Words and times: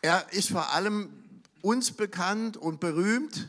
Er 0.00 0.32
ist 0.32 0.50
vor 0.50 0.72
allem 0.72 1.10
uns 1.62 1.90
bekannt 1.90 2.56
und 2.56 2.80
berühmt. 2.80 3.48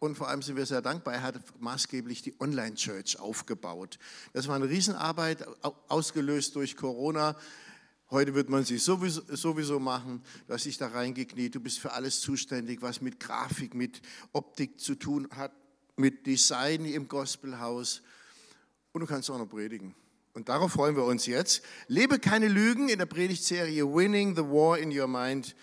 Und 0.00 0.16
vor 0.16 0.28
allem 0.28 0.42
sind 0.42 0.56
wir 0.56 0.66
sehr 0.66 0.82
dankbar, 0.82 1.14
er 1.14 1.22
hat 1.22 1.40
maßgeblich 1.60 2.20
die 2.20 2.38
Online-Church 2.38 3.18
aufgebaut. 3.18 3.98
Das 4.34 4.48
war 4.48 4.56
eine 4.56 4.68
Riesenarbeit, 4.68 5.46
ausgelöst 5.88 6.56
durch 6.56 6.76
Corona. 6.76 7.36
Heute 8.10 8.34
wird 8.34 8.50
man 8.50 8.64
sie 8.64 8.76
sowieso, 8.76 9.22
sowieso 9.34 9.80
machen. 9.80 10.22
Du 10.46 10.52
hast 10.52 10.66
dich 10.66 10.76
da 10.76 10.88
reingekniet. 10.88 11.54
Du 11.54 11.60
bist 11.60 11.78
für 11.78 11.92
alles 11.92 12.20
zuständig, 12.20 12.82
was 12.82 13.00
mit 13.00 13.18
Grafik, 13.18 13.72
mit 13.74 14.02
Optik 14.32 14.78
zu 14.78 14.94
tun 14.94 15.26
hat, 15.34 15.52
mit 15.96 16.26
Design 16.26 16.84
im 16.84 17.08
Gospelhaus. 17.08 18.02
Und 18.92 19.00
du 19.00 19.06
kannst 19.06 19.30
auch 19.30 19.38
noch 19.38 19.48
predigen. 19.48 19.94
Und 20.34 20.48
darauf 20.48 20.72
freuen 20.72 20.96
wir 20.96 21.04
uns 21.04 21.26
jetzt. 21.26 21.62
Lebe 21.86 22.18
keine 22.18 22.48
Lügen 22.48 22.88
in 22.88 22.98
der 22.98 23.06
Predigtserie 23.06 23.84
Winning 23.86 24.34
the 24.34 24.42
War 24.42 24.76
in 24.76 24.90
Your 24.90 25.06
Mind. 25.06 25.54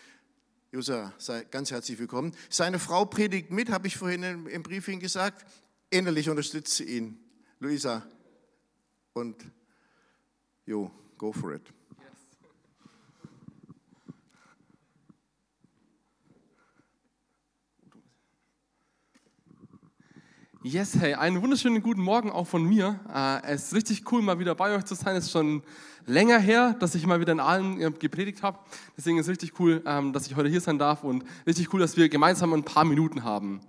Josa, 0.72 1.14
sei 1.18 1.44
ganz 1.44 1.72
herzlich 1.72 2.00
willkommen. 2.00 2.34
Seine 2.50 2.80
Frau 2.80 3.04
predigt 3.04 3.52
mit, 3.52 3.70
habe 3.70 3.88
ich 3.88 3.98
vorhin 3.98 4.24
im 4.48 4.64
Briefing 4.64 5.02
gesagt. 5.02 5.46
Innerlich 5.90 6.30
unterstützt 6.30 6.78
sie 6.78 6.86
ihn. 6.86 7.20
Luisa 7.60 8.08
und 9.12 9.36
Jo, 10.66 10.90
go 11.18 11.34
for 11.34 11.54
it. 11.54 11.64
Yes, 20.64 20.96
hey, 21.00 21.16
einen 21.16 21.42
wunderschönen 21.42 21.82
guten 21.82 22.04
Morgen 22.04 22.30
auch 22.30 22.46
von 22.46 22.64
mir. 22.64 23.00
Äh, 23.12 23.54
es 23.54 23.64
ist 23.64 23.74
richtig 23.74 24.12
cool, 24.12 24.22
mal 24.22 24.38
wieder 24.38 24.54
bei 24.54 24.76
euch 24.76 24.86
zu 24.86 24.94
sein. 24.94 25.16
Es 25.16 25.26
ist 25.26 25.32
schon 25.32 25.64
länger 26.06 26.38
her, 26.38 26.76
dass 26.80 26.94
ich 26.94 27.04
mal 27.08 27.20
wieder 27.20 27.32
in 27.32 27.40
allen 27.40 27.82
äh, 27.82 27.90
gepredigt 27.90 28.44
habe. 28.44 28.60
Deswegen 28.96 29.18
ist 29.18 29.26
es 29.26 29.32
richtig 29.32 29.60
cool, 29.60 29.82
ähm, 29.88 30.14
dass 30.14 30.28
ich 30.28 30.36
heute 30.36 30.50
hier 30.50 30.62
sein 30.62 30.78
darf 30.78 31.04
und 31.04 31.24
richtig 31.48 31.74
cool, 31.74 31.80
dass 31.80 31.98
wir 31.98 32.10
gemeinsam 32.10 32.54
ein 32.54 32.62
paar 32.62 32.86
Minuten 32.86 33.24
haben. 33.24 33.60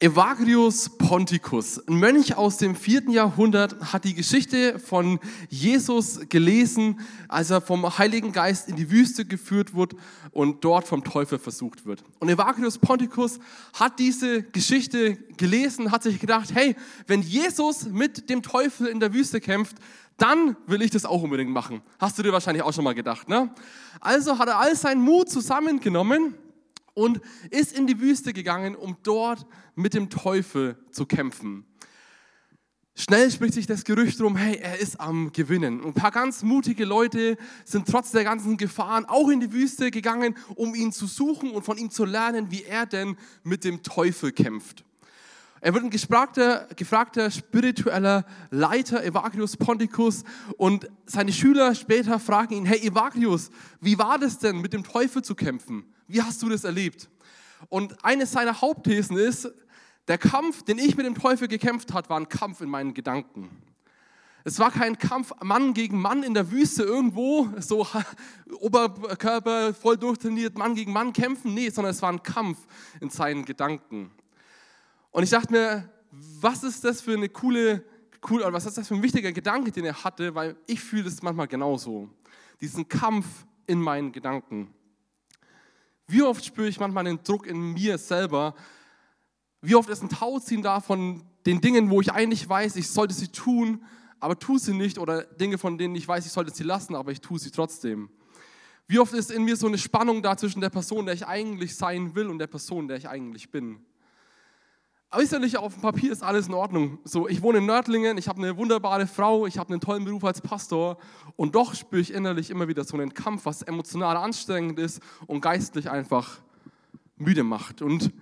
Evagrius 0.00 0.90
Ponticus, 0.90 1.84
ein 1.88 1.96
Mönch 1.96 2.36
aus 2.36 2.56
dem 2.56 2.76
vierten 2.76 3.10
Jahrhundert, 3.10 3.92
hat 3.92 4.04
die 4.04 4.14
Geschichte 4.14 4.78
von 4.78 5.18
Jesus 5.48 6.20
gelesen, 6.28 7.00
als 7.26 7.50
er 7.50 7.60
vom 7.60 7.98
Heiligen 7.98 8.30
Geist 8.30 8.68
in 8.68 8.76
die 8.76 8.92
Wüste 8.92 9.24
geführt 9.24 9.74
wird 9.74 9.96
und 10.30 10.62
dort 10.64 10.86
vom 10.86 11.02
Teufel 11.02 11.40
versucht 11.40 11.84
wird. 11.84 12.04
Und 12.20 12.28
Evagrius 12.28 12.78
Ponticus 12.78 13.40
hat 13.72 13.98
diese 13.98 14.44
Geschichte 14.44 15.16
gelesen, 15.36 15.90
hat 15.90 16.04
sich 16.04 16.20
gedacht, 16.20 16.54
hey, 16.54 16.76
wenn 17.08 17.22
Jesus 17.22 17.86
mit 17.86 18.30
dem 18.30 18.44
Teufel 18.44 18.86
in 18.86 19.00
der 19.00 19.12
Wüste 19.12 19.40
kämpft, 19.40 19.78
dann 20.16 20.56
will 20.68 20.82
ich 20.82 20.92
das 20.92 21.06
auch 21.06 21.24
unbedingt 21.24 21.50
machen. 21.50 21.82
Hast 21.98 22.16
du 22.16 22.22
dir 22.22 22.32
wahrscheinlich 22.32 22.62
auch 22.62 22.72
schon 22.72 22.84
mal 22.84 22.94
gedacht, 22.94 23.28
ne? 23.28 23.52
Also 24.00 24.38
hat 24.38 24.46
er 24.46 24.60
all 24.60 24.76
seinen 24.76 25.00
Mut 25.00 25.28
zusammengenommen 25.28 26.34
und 26.98 27.20
ist 27.50 27.78
in 27.78 27.86
die 27.86 28.00
Wüste 28.00 28.32
gegangen, 28.32 28.74
um 28.74 28.96
dort 29.04 29.46
mit 29.76 29.94
dem 29.94 30.10
Teufel 30.10 30.76
zu 30.90 31.06
kämpfen. 31.06 31.64
Schnell 32.96 33.30
spricht 33.30 33.54
sich 33.54 33.68
das 33.68 33.84
Gerücht 33.84 34.20
rum, 34.20 34.34
hey, 34.34 34.56
er 34.56 34.80
ist 34.80 34.98
am 34.98 35.30
Gewinnen. 35.32 35.84
ein 35.84 35.94
paar 35.94 36.10
ganz 36.10 36.42
mutige 36.42 36.84
Leute 36.84 37.36
sind 37.64 37.86
trotz 37.86 38.10
der 38.10 38.24
ganzen 38.24 38.56
Gefahren 38.56 39.04
auch 39.04 39.28
in 39.28 39.38
die 39.38 39.52
Wüste 39.52 39.92
gegangen, 39.92 40.34
um 40.56 40.74
ihn 40.74 40.90
zu 40.90 41.06
suchen 41.06 41.52
und 41.52 41.64
von 41.64 41.78
ihm 41.78 41.90
zu 41.90 42.04
lernen, 42.04 42.50
wie 42.50 42.64
er 42.64 42.86
denn 42.86 43.16
mit 43.44 43.62
dem 43.62 43.84
Teufel 43.84 44.32
kämpft. 44.32 44.84
Er 45.60 45.74
wird 45.74 45.84
ein 45.84 45.90
gefragter, 45.90 46.66
gefragter 46.74 47.30
spiritueller 47.30 48.24
Leiter, 48.50 49.04
Evagrius 49.04 49.56
Ponticus, 49.56 50.24
und 50.56 50.88
seine 51.06 51.32
Schüler 51.32 51.76
später 51.76 52.18
fragen 52.18 52.54
ihn, 52.54 52.66
hey 52.66 52.84
Evagrius, 52.84 53.50
wie 53.80 53.98
war 53.98 54.18
das 54.18 54.40
denn, 54.40 54.60
mit 54.60 54.72
dem 54.72 54.82
Teufel 54.82 55.22
zu 55.22 55.36
kämpfen? 55.36 55.84
Wie 56.08 56.22
hast 56.22 56.42
du 56.42 56.48
das 56.48 56.64
erlebt? 56.64 57.08
Und 57.68 58.04
eine 58.04 58.26
seiner 58.26 58.60
Hauptthesen 58.60 59.16
ist, 59.16 59.48
der 60.08 60.18
Kampf, 60.18 60.62
den 60.62 60.78
ich 60.78 60.96
mit 60.96 61.04
dem 61.04 61.14
Teufel 61.14 61.48
gekämpft 61.48 61.92
habe, 61.92 62.08
war 62.08 62.18
ein 62.18 62.28
Kampf 62.28 62.62
in 62.62 62.70
meinen 62.70 62.94
Gedanken. 62.94 63.50
Es 64.44 64.58
war 64.58 64.70
kein 64.70 64.96
Kampf 64.96 65.32
Mann 65.42 65.74
gegen 65.74 66.00
Mann 66.00 66.22
in 66.22 66.32
der 66.32 66.50
Wüste 66.50 66.82
irgendwo, 66.82 67.50
so 67.58 67.86
Oberkörper 68.60 69.74
voll 69.74 69.98
durchtrainiert, 69.98 70.56
Mann 70.56 70.74
gegen 70.74 70.92
Mann 70.92 71.12
kämpfen. 71.12 71.52
Nee, 71.52 71.68
sondern 71.68 71.92
es 71.92 72.00
war 72.00 72.10
ein 72.10 72.22
Kampf 72.22 72.58
in 73.00 73.10
seinen 73.10 73.44
Gedanken. 73.44 74.10
Und 75.10 75.24
ich 75.24 75.30
dachte 75.30 75.52
mir, 75.52 75.90
was 76.40 76.64
ist 76.64 76.84
das 76.84 77.02
für 77.02 77.12
eine 77.12 77.28
coole, 77.28 77.84
cool, 78.30 78.42
was 78.46 78.64
ist 78.64 78.78
das 78.78 78.88
für 78.88 78.94
ein 78.94 79.02
wichtiger 79.02 79.32
Gedanke, 79.32 79.70
den 79.70 79.84
er 79.84 80.02
hatte, 80.02 80.34
weil 80.34 80.56
ich 80.66 80.80
fühle 80.80 81.08
es 81.08 81.20
manchmal 81.20 81.48
genauso. 81.48 82.08
Diesen 82.62 82.88
Kampf 82.88 83.26
in 83.66 83.80
meinen 83.80 84.12
Gedanken. 84.12 84.72
Wie 86.08 86.22
oft 86.22 86.42
spüre 86.42 86.68
ich 86.68 86.80
manchmal 86.80 87.04
den 87.04 87.22
Druck 87.22 87.46
in 87.46 87.74
mir 87.74 87.98
selber? 87.98 88.54
Wie 89.60 89.74
oft 89.74 89.90
ist 89.90 90.02
ein 90.02 90.08
Tauziehen 90.08 90.62
da 90.62 90.80
von 90.80 91.22
den 91.44 91.60
Dingen, 91.60 91.90
wo 91.90 92.00
ich 92.00 92.10
eigentlich 92.12 92.48
weiß, 92.48 92.76
ich 92.76 92.88
sollte 92.88 93.12
sie 93.12 93.28
tun, 93.28 93.84
aber 94.18 94.38
tue 94.38 94.58
sie 94.58 94.72
nicht 94.72 94.98
oder 94.98 95.22
Dinge, 95.24 95.58
von 95.58 95.76
denen 95.76 95.94
ich 95.94 96.08
weiß, 96.08 96.24
ich 96.24 96.32
sollte 96.32 96.54
sie 96.54 96.64
lassen, 96.64 96.94
aber 96.94 97.12
ich 97.12 97.20
tue 97.20 97.38
sie 97.38 97.50
trotzdem. 97.50 98.08
Wie 98.86 98.98
oft 98.98 99.12
ist 99.12 99.30
in 99.30 99.44
mir 99.44 99.54
so 99.54 99.66
eine 99.66 99.76
Spannung 99.76 100.22
da 100.22 100.34
zwischen 100.34 100.62
der 100.62 100.70
Person, 100.70 101.04
der 101.04 101.14
ich 101.14 101.26
eigentlich 101.26 101.76
sein 101.76 102.14
will 102.14 102.28
und 102.28 102.38
der 102.38 102.46
Person, 102.46 102.88
der 102.88 102.96
ich 102.96 103.06
eigentlich 103.06 103.50
bin? 103.50 103.84
Äußerlich 105.10 105.56
auf 105.56 105.72
dem 105.72 105.80
Papier 105.80 106.12
ist 106.12 106.22
alles 106.22 106.48
in 106.48 106.54
Ordnung. 106.54 106.98
So, 107.02 107.28
ich 107.28 107.40
wohne 107.40 107.58
in 107.58 107.66
Nördlingen, 107.66 108.18
ich 108.18 108.28
habe 108.28 108.42
eine 108.42 108.58
wunderbare 108.58 109.06
Frau, 109.06 109.46
ich 109.46 109.56
habe 109.56 109.70
einen 109.70 109.80
tollen 109.80 110.04
Beruf 110.04 110.22
als 110.22 110.42
Pastor 110.42 110.98
und 111.34 111.54
doch 111.54 111.74
spüre 111.74 112.02
ich 112.02 112.12
innerlich 112.12 112.50
immer 112.50 112.68
wieder 112.68 112.84
so 112.84 112.94
einen 112.98 113.14
Kampf, 113.14 113.46
was 113.46 113.62
emotional 113.62 114.18
anstrengend 114.18 114.78
ist 114.78 115.00
und 115.26 115.40
geistlich 115.40 115.88
einfach 115.88 116.40
müde 117.16 117.42
macht. 117.42 117.80
Und 117.80 118.12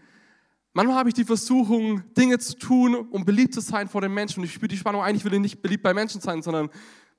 manchmal 0.75 0.97
habe 0.97 1.09
ich 1.09 1.17
die 1.17 1.25
Versuchung, 1.25 2.05
Dinge 2.15 2.39
zu 2.39 2.57
tun, 2.57 2.95
um 2.95 3.25
beliebt 3.25 3.53
zu 3.53 3.61
sein 3.61 3.89
vor 3.89 4.01
den 4.01 4.15
Menschen. 4.15 4.39
Und 4.39 4.45
ich 4.45 4.53
spüre 4.53 4.69
die 4.69 4.77
Spannung, 4.77 5.03
eigentlich 5.03 5.25
will 5.25 5.35
ich 5.35 5.41
nicht 5.41 5.63
beliebt 5.63 5.83
bei 5.83 5.93
Menschen 5.93 6.21
sein, 6.21 6.41
sondern 6.41 6.71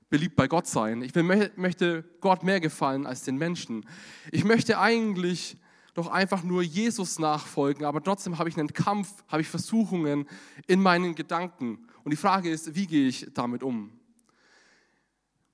beliebt 0.08 0.34
bei 0.34 0.48
Gott 0.48 0.66
sein. 0.66 1.02
Ich 1.02 1.14
will, 1.14 1.50
möchte 1.56 2.04
Gott 2.22 2.42
mehr 2.42 2.60
gefallen 2.60 3.04
als 3.04 3.22
den 3.24 3.36
Menschen. 3.36 3.84
Ich 4.32 4.44
möchte 4.44 4.78
eigentlich 4.78 5.58
doch 5.98 6.06
einfach 6.06 6.44
nur 6.44 6.62
Jesus 6.62 7.18
nachfolgen, 7.18 7.84
aber 7.84 8.02
trotzdem 8.02 8.38
habe 8.38 8.48
ich 8.48 8.56
einen 8.56 8.72
Kampf, 8.72 9.24
habe 9.26 9.42
ich 9.42 9.48
Versuchungen 9.48 10.26
in 10.66 10.80
meinen 10.80 11.14
Gedanken. 11.14 11.86
Und 12.04 12.12
die 12.12 12.16
Frage 12.16 12.50
ist, 12.50 12.74
wie 12.74 12.86
gehe 12.86 13.08
ich 13.08 13.26
damit 13.34 13.62
um? 13.62 13.90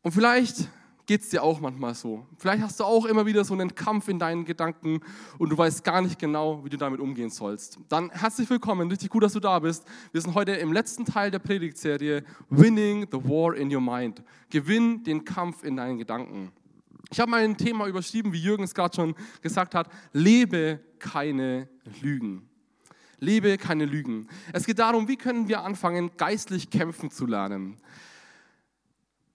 Und 0.02 0.12
vielleicht 0.12 0.68
geht 1.06 1.22
es 1.22 1.30
dir 1.30 1.42
auch 1.42 1.60
manchmal 1.60 1.94
so. 1.94 2.26
Vielleicht 2.36 2.62
hast 2.62 2.78
du 2.78 2.84
auch 2.84 3.06
immer 3.06 3.26
wieder 3.26 3.44
so 3.44 3.54
einen 3.54 3.74
Kampf 3.74 4.08
in 4.08 4.18
deinen 4.18 4.44
Gedanken 4.44 5.00
und 5.38 5.50
du 5.50 5.56
weißt 5.56 5.82
gar 5.82 6.02
nicht 6.02 6.18
genau, 6.18 6.64
wie 6.64 6.68
du 6.68 6.76
damit 6.76 7.00
umgehen 7.00 7.30
sollst. 7.30 7.78
Dann 7.88 8.10
herzlich 8.10 8.48
willkommen, 8.48 8.90
richtig 8.90 9.10
gut, 9.10 9.22
dass 9.22 9.32
du 9.32 9.40
da 9.40 9.58
bist. 9.58 9.84
Wir 10.12 10.20
sind 10.20 10.34
heute 10.34 10.52
im 10.52 10.72
letzten 10.72 11.04
Teil 11.06 11.30
der 11.30 11.38
Predigtserie 11.38 12.22
Winning 12.50 13.06
the 13.10 13.18
War 13.18 13.54
in 13.54 13.74
Your 13.74 13.80
Mind. 13.80 14.22
Gewinn 14.50 15.04
den 15.04 15.24
Kampf 15.24 15.64
in 15.64 15.76
deinen 15.76 15.98
Gedanken. 15.98 16.52
Ich 17.10 17.20
habe 17.20 17.30
mein 17.30 17.56
Thema 17.56 17.86
überschrieben, 17.86 18.32
wie 18.32 18.40
Jürgen 18.40 18.64
es 18.64 18.74
gerade 18.74 18.94
schon 18.94 19.14
gesagt 19.42 19.74
hat, 19.74 19.88
lebe 20.12 20.80
keine 20.98 21.68
Lügen. 22.00 22.48
Lebe 23.18 23.56
keine 23.58 23.84
Lügen. 23.84 24.28
Es 24.52 24.66
geht 24.66 24.78
darum, 24.78 25.08
wie 25.08 25.16
können 25.16 25.48
wir 25.48 25.62
anfangen, 25.62 26.10
geistlich 26.16 26.70
kämpfen 26.70 27.10
zu 27.10 27.26
lernen. 27.26 27.76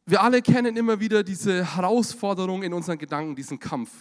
Wir 0.05 0.23
alle 0.23 0.41
kennen 0.41 0.75
immer 0.75 0.99
wieder 0.99 1.23
diese 1.23 1.75
Herausforderung 1.75 2.63
in 2.63 2.73
unseren 2.73 2.97
Gedanken, 2.97 3.35
diesen 3.35 3.59
Kampf. 3.59 3.91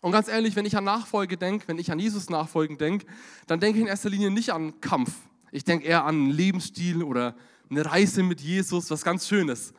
Und 0.00 0.12
ganz 0.12 0.28
ehrlich, 0.28 0.56
wenn 0.56 0.64
ich 0.64 0.76
an 0.76 0.84
Nachfolge 0.84 1.36
denke, 1.36 1.68
wenn 1.68 1.78
ich 1.78 1.90
an 1.90 1.98
Jesus 1.98 2.30
nachfolgen 2.30 2.78
denke, 2.78 3.06
dann 3.46 3.60
denke 3.60 3.78
ich 3.78 3.82
in 3.82 3.88
erster 3.88 4.08
Linie 4.08 4.30
nicht 4.30 4.50
an 4.50 4.80
Kampf. 4.80 5.12
Ich 5.50 5.64
denke 5.64 5.86
eher 5.86 6.04
an 6.04 6.14
einen 6.14 6.30
Lebensstil 6.30 7.02
oder 7.02 7.34
eine 7.68 7.84
Reise 7.84 8.22
mit 8.22 8.40
Jesus, 8.40 8.90
was 8.90 9.02
ganz 9.02 9.26
Schönes. 9.28 9.74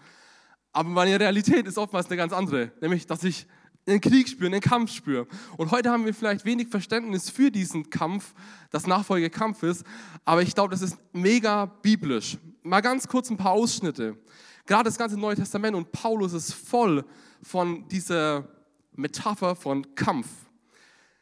Aber 0.72 0.90
meine 0.90 1.20
Realität 1.20 1.66
ist 1.68 1.78
oftmals 1.78 2.08
eine 2.08 2.18
ganz 2.18 2.34
andere, 2.34 2.72
nämlich 2.82 3.08
dass 3.08 3.24
ich 3.24 3.48
einen 3.88 4.02
Krieg 4.02 4.30
spüre, 4.30 4.52
einen 4.52 4.62
Kampf 4.62 4.92
spüre. 4.92 5.28
Und 5.58 5.72
heute 5.72 5.90
haben 5.90 6.06
wir 6.06 6.14
vielleicht 6.14 6.46
wenig 6.46 6.68
Verständnis 6.68 7.30
für 7.30 7.52
diesen 7.52 7.90
Kampf, 7.90 8.34
das 8.70 8.86
Nachfolge 8.86 9.30
Kampf 9.30 9.64
ist, 9.64 9.84
aber 10.26 10.42
ich 10.42 10.54
glaube, 10.54 10.72
das 10.72 10.82
ist 10.82 10.98
mega 11.12 11.66
biblisch. 11.66 12.38
Mal 12.62 12.82
ganz 12.82 13.08
kurz 13.08 13.30
ein 13.30 13.38
paar 13.38 13.54
Ausschnitte. 13.54 14.18
Gerade 14.66 14.84
das 14.86 14.98
ganze 14.98 15.18
Neue 15.18 15.36
Testament 15.36 15.76
und 15.76 15.92
Paulus 15.92 16.34
ist 16.34 16.54
voll 16.54 17.04
von 17.42 17.88
dieser 17.88 18.48
Metapher 18.96 19.56
von 19.56 19.96
Kampf. 19.96 20.28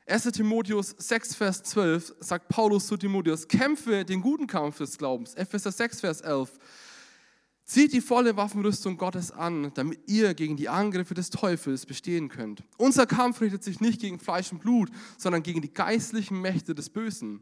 1. 0.07 0.23
Timotheus 0.31 0.95
6, 0.97 1.35
Vers 1.35 1.63
12 1.63 2.15
sagt 2.19 2.47
Paulus 2.49 2.88
zu 2.88 2.97
Timotheus, 2.97 3.47
kämpfe 3.47 4.03
den 4.05 4.21
guten 4.21 4.47
Kampf 4.47 4.77
des 4.77 4.97
Glaubens. 4.97 5.33
Epheser 5.35 5.71
6, 5.71 5.99
Vers 6.01 6.21
11 6.21 6.49
Zieht 7.67 7.91
die 7.91 7.99
volle 7.99 8.37
Waffenrüstung 8.37 8.95
Gottes 8.95 9.29
an, 9.29 9.71
damit 9.73 9.99
ihr 10.07 10.33
gegen 10.33 10.55
die 10.55 10.69
Angriffe 10.69 11.13
des 11.13 11.29
Teufels 11.29 11.85
bestehen 11.85 12.29
könnt. 12.29 12.63
Unser 12.77 13.05
Kampf 13.05 13.41
richtet 13.41 13.61
sich 13.61 13.81
nicht 13.81 13.99
gegen 13.99 14.19
Fleisch 14.19 14.53
und 14.53 14.59
Blut, 14.59 14.89
sondern 15.17 15.43
gegen 15.43 15.61
die 15.61 15.73
geistlichen 15.73 16.39
Mächte 16.39 16.73
des 16.73 16.89
Bösen. 16.89 17.41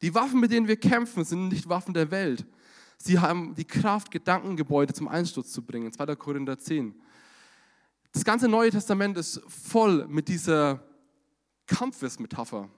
Die 0.00 0.14
Waffen, 0.14 0.40
mit 0.40 0.50
denen 0.50 0.66
wir 0.66 0.78
kämpfen, 0.78 1.24
sind 1.24 1.48
nicht 1.48 1.68
Waffen 1.68 1.92
der 1.92 2.10
Welt. 2.10 2.46
Sie 2.96 3.18
haben 3.18 3.54
die 3.54 3.66
Kraft, 3.66 4.10
Gedankengebäude 4.10 4.94
zum 4.94 5.08
Einsturz 5.08 5.52
zu 5.52 5.60
bringen. 5.60 5.92
2. 5.92 6.16
Korinther 6.16 6.58
10. 6.58 6.94
Das 8.12 8.24
ganze 8.24 8.48
Neue 8.48 8.70
Testament 8.70 9.18
ist 9.18 9.42
voll 9.46 10.06
mit 10.08 10.28
dieser 10.28 10.82
Kampfesmetapher. 11.66 12.70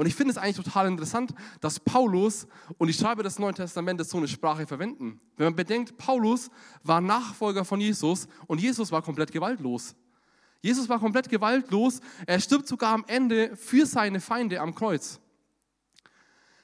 Und 0.00 0.06
ich 0.06 0.14
finde 0.14 0.30
es 0.30 0.38
eigentlich 0.38 0.56
total 0.56 0.88
interessant, 0.88 1.34
dass 1.60 1.78
Paulus 1.78 2.46
und 2.78 2.88
die 2.88 2.94
Schreiber 2.94 3.22
des 3.22 3.38
Neuen 3.38 3.54
Testamentes 3.54 4.08
so 4.08 4.16
eine 4.16 4.28
Sprache 4.28 4.66
verwenden. 4.66 5.20
Wenn 5.36 5.48
man 5.48 5.54
bedenkt, 5.54 5.98
Paulus 5.98 6.50
war 6.82 7.02
Nachfolger 7.02 7.66
von 7.66 7.82
Jesus 7.82 8.26
und 8.46 8.62
Jesus 8.62 8.90
war 8.92 9.02
komplett 9.02 9.30
gewaltlos. 9.30 9.94
Jesus 10.62 10.88
war 10.88 10.98
komplett 10.98 11.28
gewaltlos. 11.28 12.00
Er 12.24 12.40
stirbt 12.40 12.66
sogar 12.66 12.94
am 12.94 13.04
Ende 13.08 13.54
für 13.58 13.84
seine 13.84 14.20
Feinde 14.20 14.62
am 14.62 14.74
Kreuz. 14.74 15.20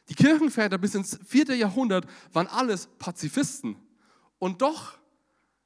Die 0.08 0.14
Kirchenväter 0.14 0.78
bis 0.78 0.94
ins 0.94 1.18
vierte 1.26 1.54
Jahrhundert 1.54 2.06
waren 2.32 2.46
alles 2.46 2.88
Pazifisten. 2.98 3.76
Und 4.38 4.62
doch, 4.62 4.96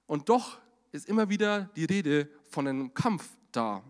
und 0.07 0.29
doch 0.29 0.59
ist 0.91 1.09
immer 1.09 1.29
wieder 1.29 1.71
die 1.77 1.85
Rede 1.85 2.29
von 2.49 2.67
einem 2.67 2.95
Kampf 2.95 3.29
da. 3.53 3.85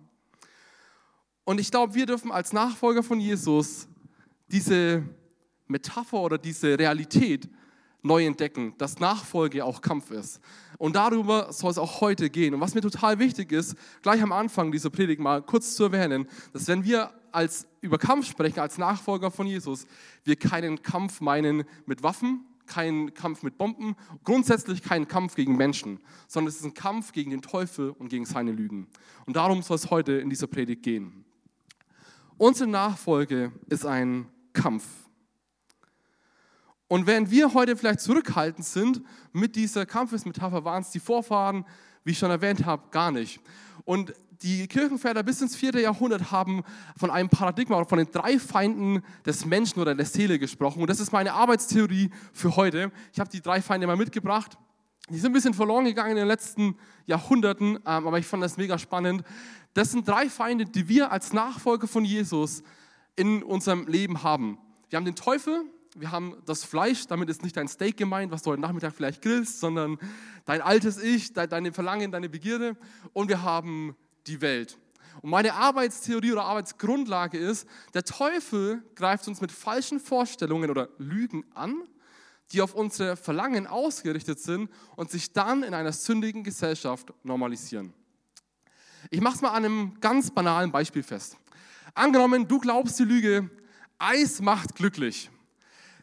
Und 1.50 1.58
ich 1.58 1.72
glaube, 1.72 1.96
wir 1.96 2.06
dürfen 2.06 2.30
als 2.30 2.52
Nachfolger 2.52 3.02
von 3.02 3.18
Jesus 3.18 3.88
diese 4.52 5.02
Metapher 5.66 6.20
oder 6.20 6.38
diese 6.38 6.78
Realität 6.78 7.48
neu 8.02 8.24
entdecken, 8.24 8.72
dass 8.78 9.00
Nachfolge 9.00 9.64
auch 9.64 9.82
Kampf 9.82 10.12
ist. 10.12 10.40
Und 10.78 10.94
darüber 10.94 11.52
soll 11.52 11.72
es 11.72 11.78
auch 11.78 12.02
heute 12.02 12.30
gehen. 12.30 12.54
Und 12.54 12.60
was 12.60 12.76
mir 12.76 12.82
total 12.82 13.18
wichtig 13.18 13.50
ist, 13.50 13.74
gleich 14.02 14.22
am 14.22 14.30
Anfang 14.30 14.70
dieser 14.70 14.90
Predigt 14.90 15.20
mal 15.20 15.42
kurz 15.42 15.74
zu 15.74 15.82
erwähnen, 15.82 16.28
dass 16.52 16.68
wenn 16.68 16.84
wir 16.84 17.10
als 17.32 17.66
über 17.80 17.98
Kampf 17.98 18.28
sprechen, 18.28 18.60
als 18.60 18.78
Nachfolger 18.78 19.32
von 19.32 19.48
Jesus, 19.48 19.88
wir 20.22 20.36
keinen 20.36 20.82
Kampf 20.82 21.20
meinen 21.20 21.64
mit 21.84 22.04
Waffen, 22.04 22.44
keinen 22.66 23.12
Kampf 23.12 23.42
mit 23.42 23.58
Bomben, 23.58 23.96
grundsätzlich 24.22 24.84
keinen 24.84 25.08
Kampf 25.08 25.34
gegen 25.34 25.56
Menschen, 25.56 25.98
sondern 26.28 26.50
es 26.50 26.60
ist 26.60 26.64
ein 26.64 26.74
Kampf 26.74 27.10
gegen 27.10 27.32
den 27.32 27.42
Teufel 27.42 27.90
und 27.90 28.08
gegen 28.08 28.24
seine 28.24 28.52
Lügen. 28.52 28.86
Und 29.26 29.34
darum 29.34 29.62
soll 29.62 29.74
es 29.74 29.90
heute 29.90 30.12
in 30.12 30.30
dieser 30.30 30.46
Predigt 30.46 30.84
gehen. 30.84 31.24
Unsere 32.40 32.70
Nachfolge 32.70 33.52
ist 33.68 33.84
ein 33.84 34.26
Kampf. 34.54 34.86
Und 36.88 37.06
während 37.06 37.30
wir 37.30 37.52
heute 37.52 37.76
vielleicht 37.76 38.00
zurückhaltend 38.00 38.64
sind 38.64 39.02
mit 39.34 39.56
dieser 39.56 39.84
Kampfesmetapher, 39.84 40.64
waren 40.64 40.80
es 40.80 40.90
die 40.90 41.00
Vorfahren, 41.00 41.66
wie 42.02 42.12
ich 42.12 42.18
schon 42.18 42.30
erwähnt 42.30 42.64
habe, 42.64 42.84
gar 42.92 43.10
nicht. 43.10 43.40
Und 43.84 44.14
die 44.40 44.66
Kirchenväter 44.68 45.22
bis 45.22 45.42
ins 45.42 45.54
vierte 45.54 45.82
Jahrhundert 45.82 46.32
haben 46.32 46.62
von 46.96 47.10
einem 47.10 47.28
Paradigma 47.28 47.76
oder 47.76 47.86
von 47.86 47.98
den 47.98 48.10
drei 48.10 48.38
Feinden 48.38 49.02
des 49.26 49.44
Menschen 49.44 49.78
oder 49.78 49.94
der 49.94 50.06
Seele 50.06 50.38
gesprochen. 50.38 50.80
Und 50.80 50.88
das 50.88 50.98
ist 50.98 51.12
meine 51.12 51.34
Arbeitstheorie 51.34 52.08
für 52.32 52.56
heute. 52.56 52.90
Ich 53.12 53.20
habe 53.20 53.28
die 53.28 53.42
drei 53.42 53.60
Feinde 53.60 53.86
mal 53.86 53.98
mitgebracht. 53.98 54.56
Die 55.10 55.18
sind 55.18 55.30
ein 55.30 55.32
bisschen 55.32 55.54
verloren 55.54 55.84
gegangen 55.84 56.12
in 56.12 56.16
den 56.18 56.28
letzten 56.28 56.76
Jahrhunderten, 57.06 57.76
ähm, 57.76 57.80
aber 57.84 58.18
ich 58.18 58.26
fand 58.26 58.44
das 58.44 58.56
mega 58.56 58.78
spannend. 58.78 59.24
Das 59.74 59.90
sind 59.90 60.06
drei 60.06 60.28
Feinde, 60.28 60.66
die 60.66 60.88
wir 60.88 61.10
als 61.10 61.32
Nachfolger 61.32 61.88
von 61.88 62.04
Jesus 62.04 62.62
in 63.16 63.42
unserem 63.42 63.88
Leben 63.88 64.22
haben. 64.22 64.58
Wir 64.88 64.96
haben 64.96 65.04
den 65.04 65.16
Teufel, 65.16 65.64
wir 65.96 66.12
haben 66.12 66.36
das 66.46 66.62
Fleisch, 66.62 67.08
damit 67.08 67.28
ist 67.28 67.42
nicht 67.42 67.56
dein 67.56 67.66
Steak 67.66 67.96
gemeint, 67.96 68.30
was 68.30 68.42
du 68.42 68.52
heute 68.52 68.60
Nachmittag 68.60 68.94
vielleicht 68.94 69.20
grillst, 69.20 69.58
sondern 69.58 69.98
dein 70.44 70.62
altes 70.62 71.02
Ich, 71.02 71.32
deine 71.32 71.72
Verlangen, 71.72 72.12
deine 72.12 72.28
Begierde. 72.28 72.76
Und 73.12 73.28
wir 73.28 73.42
haben 73.42 73.96
die 74.28 74.40
Welt. 74.40 74.78
Und 75.22 75.30
meine 75.30 75.54
Arbeitstheorie 75.54 76.32
oder 76.32 76.44
Arbeitsgrundlage 76.44 77.36
ist, 77.36 77.68
der 77.94 78.04
Teufel 78.04 78.84
greift 78.94 79.26
uns 79.26 79.40
mit 79.40 79.50
falschen 79.50 79.98
Vorstellungen 79.98 80.70
oder 80.70 80.88
Lügen 80.98 81.44
an, 81.54 81.82
die 82.52 82.62
auf 82.62 82.74
unsere 82.74 83.16
Verlangen 83.16 83.66
ausgerichtet 83.66 84.40
sind 84.40 84.70
und 84.96 85.10
sich 85.10 85.32
dann 85.32 85.62
in 85.62 85.74
einer 85.74 85.92
sündigen 85.92 86.42
Gesellschaft 86.42 87.12
normalisieren. 87.22 87.92
Ich 89.10 89.20
mache 89.20 89.36
es 89.36 89.40
mal 89.40 89.50
an 89.50 89.64
einem 89.64 90.00
ganz 90.00 90.30
banalen 90.30 90.72
Beispiel 90.72 91.02
fest. 91.02 91.36
Angenommen, 91.94 92.46
du 92.46 92.58
glaubst 92.58 92.98
die 92.98 93.04
Lüge, 93.04 93.50
Eis 93.98 94.40
macht 94.40 94.74
glücklich. 94.74 95.30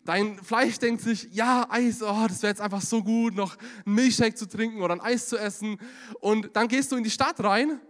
Dein 0.05 0.41
Fleisch 0.41 0.79
denkt 0.79 1.01
sich, 1.01 1.27
ja, 1.31 1.67
Eis, 1.69 2.01
oh, 2.01 2.25
das 2.27 2.41
wäre 2.41 2.51
jetzt 2.51 2.61
einfach 2.61 2.81
so 2.81 3.03
gut, 3.03 3.35
noch 3.35 3.57
einen 3.85 3.95
Milchshake 3.95 4.35
zu 4.35 4.47
trinken 4.47 4.81
oder 4.81 4.93
ein 4.93 5.01
Eis 5.01 5.27
zu 5.27 5.37
essen. 5.37 5.77
Und 6.21 6.55
dann 6.55 6.69
gehst 6.69 6.91
du 6.91 6.95
in 6.95 7.03
die 7.03 7.09
Stadt 7.09 7.43
rein 7.43 7.81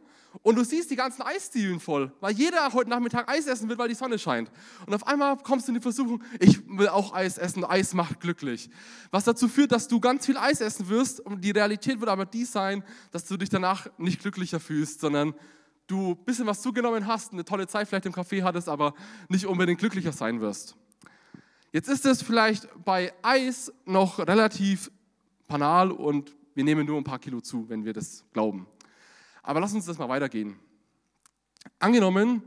und 0.44 0.56
du 0.56 0.64
siehst 0.64 0.92
die 0.92 0.96
ganzen 0.96 1.22
Eisdielen 1.22 1.80
voll, 1.80 2.12
weil 2.20 2.34
jeder 2.34 2.72
heute 2.74 2.90
Nachmittag 2.90 3.30
Eis 3.30 3.48
essen 3.48 3.70
will, 3.70 3.78
weil 3.78 3.90
die 3.90 3.96
Sonne 3.96 4.20
scheint. 4.20 4.52
Und 4.86 4.94
auf 4.94 5.06
einmal 5.08 5.38
kommst 5.38 5.68
du 5.68 5.72
in 5.72 5.76
die 5.76 5.82
Versuchung, 5.82 6.24
ich 6.40 6.68
will 6.68 6.88
auch 6.88 7.14
Eis 7.14 7.38
essen, 7.38 7.64
Eis 7.64 7.94
macht 7.94 8.20
glücklich. 8.20 8.70
Was 9.12 9.24
dazu 9.24 9.48
führt, 9.48 9.72
dass 9.72 9.88
du 9.88 10.00
ganz 10.00 10.26
viel 10.26 10.38
Eis 10.38 10.62
essen 10.62 10.90
wirst 10.90 11.20
und 11.20 11.44
die 11.44 11.52
Realität 11.52 12.00
wird 12.00 12.10
aber 12.10 12.26
die 12.26 12.46
sein, 12.46 12.84
dass 13.12 13.26
du 13.26 13.38
dich 13.38 13.50
danach 13.50 13.88
nicht 13.98 14.22
glücklicher 14.22 14.60
fühlst, 14.60 15.02
sondern 15.02 15.34
du 15.88 16.12
ein 16.12 16.26
bisschen 16.26 16.46
was 16.46 16.62
zugenommen 16.62 17.08
hast, 17.08 17.34
eine 17.34 17.46
tolle 17.46 17.68
Zeit 17.68 17.88
vielleicht 17.88 18.06
im 18.06 18.14
Café 18.14 18.44
hattest, 18.44 18.70
aber 18.70 18.94
nicht 19.30 19.46
unbedingt 19.46 19.80
glücklicher 19.80 20.12
sein 20.12 20.42
wirst. 20.42 20.76
Jetzt 21.72 21.90
ist 21.90 22.06
es 22.06 22.22
vielleicht 22.22 22.68
bei 22.84 23.14
Eis 23.22 23.72
noch 23.86 24.20
relativ 24.20 24.92
banal 25.48 25.92
und 25.92 26.36
wir 26.54 26.64
nehmen 26.64 26.86
nur 26.86 26.98
ein 26.98 27.04
paar 27.04 27.20
Kilo 27.20 27.42
zu, 27.42 27.70
wenn 27.70 27.86
wir 27.86 27.94
das 27.94 28.26
glauben. 28.34 28.68
Aber 29.48 29.62
lass 29.62 29.74
uns 29.74 29.86
das 29.86 29.98
mal 29.98 30.10
weitergehen. 30.10 30.60
Angenommen, 31.80 32.44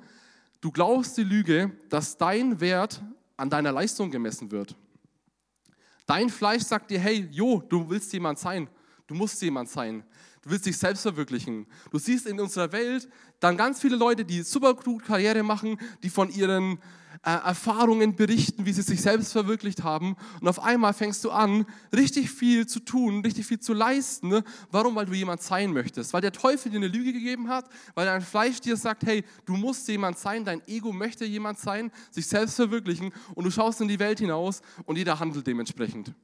du 0.61 0.71
glaubst 0.71 1.17
die 1.17 1.25
Lüge, 1.25 1.73
dass 1.89 2.19
dein 2.19 2.61
Wert 2.61 3.03
an 3.39 3.49
deiner 3.49 3.73
Leistung 3.73 4.11
gemessen 4.11 4.51
wird. 4.51 4.77
Dein 6.05 6.29
Fleisch 6.29 6.63
sagt 6.63 6.91
dir, 6.91 6.99
hey, 6.99 7.27
jo, 7.31 7.63
du 7.67 7.89
willst 7.89 8.13
jemand 8.13 8.39
sein, 8.39 8.69
du 9.07 9.15
musst 9.15 9.41
jemand 9.41 9.71
sein, 9.71 10.05
du 10.43 10.51
willst 10.51 10.67
dich 10.67 10.77
selbst 10.77 11.01
verwirklichen. 11.01 11.67
Du 11.91 11.99
siehst 11.99 12.27
in 12.27 12.39
unserer 12.39 12.71
Welt 12.71 13.09
dann 13.39 13.57
ganz 13.57 13.81
viele 13.81 13.97
Leute, 13.97 14.23
die 14.23 14.43
super 14.43 14.75
gut 14.75 15.03
Karriere 15.03 15.43
machen, 15.43 15.81
die 16.03 16.11
von 16.11 16.29
ihren 16.29 16.81
äh, 17.23 17.33
Erfahrungen 17.33 18.17
berichten, 18.17 18.65
wie 18.65 18.73
sie 18.73 18.81
sich 18.81 19.03
selbst 19.03 19.33
verwirklicht 19.33 19.83
haben. 19.83 20.17
Und 20.41 20.49
auf 20.49 20.63
einmal 20.63 20.95
fängst 20.95 21.23
du 21.25 21.31
an, 21.31 21.67
richtig 21.95 22.31
viel 22.31 22.67
zu 22.67 22.81
tun, 22.81 23.21
richtig 23.21 23.45
viel 23.47 23.61
zu 23.61 23.75
leisten. 23.75 24.29
Ne? 24.29 24.43
Warum? 24.71 24.95
Weil 24.95 25.05
du 25.05 25.13
jemand 25.13 25.43
sein 25.43 25.73
möchtest. 25.73 26.15
Weil 26.15 26.23
der 26.23 26.33
Teufel 26.33 26.71
dir 26.71 26.79
eine 26.79 26.89
Lüge 26.89 27.13
gegeben 27.13 27.49
hat, 27.49 27.67
weil 27.95 28.07
dein 28.07 28.23
Fleisch 28.23 28.61
dir 28.61 28.75
sagt, 28.75 29.05
hey, 29.05 29.23
du 29.45 29.55
musst 29.55 29.87
jemand 29.89 30.19
sein, 30.19 30.47
dein 30.47 30.67
Ego 30.67 30.93
möchte 30.93 31.27
jemand 31.27 31.59
sein, 31.59 31.93
sich 32.11 32.27
selbst 32.27 32.57
verwirklichen. 32.57 33.13
Und 33.35 33.45
du 33.45 33.51
schaust 33.51 33.83
in 33.83 33.89
die 33.89 33.99
Welt 33.99 34.21
hinaus 34.21 34.63
und 34.87 34.97
jeder 34.97 35.21
handelt 35.21 35.47
dementsprechend. 35.47 36.15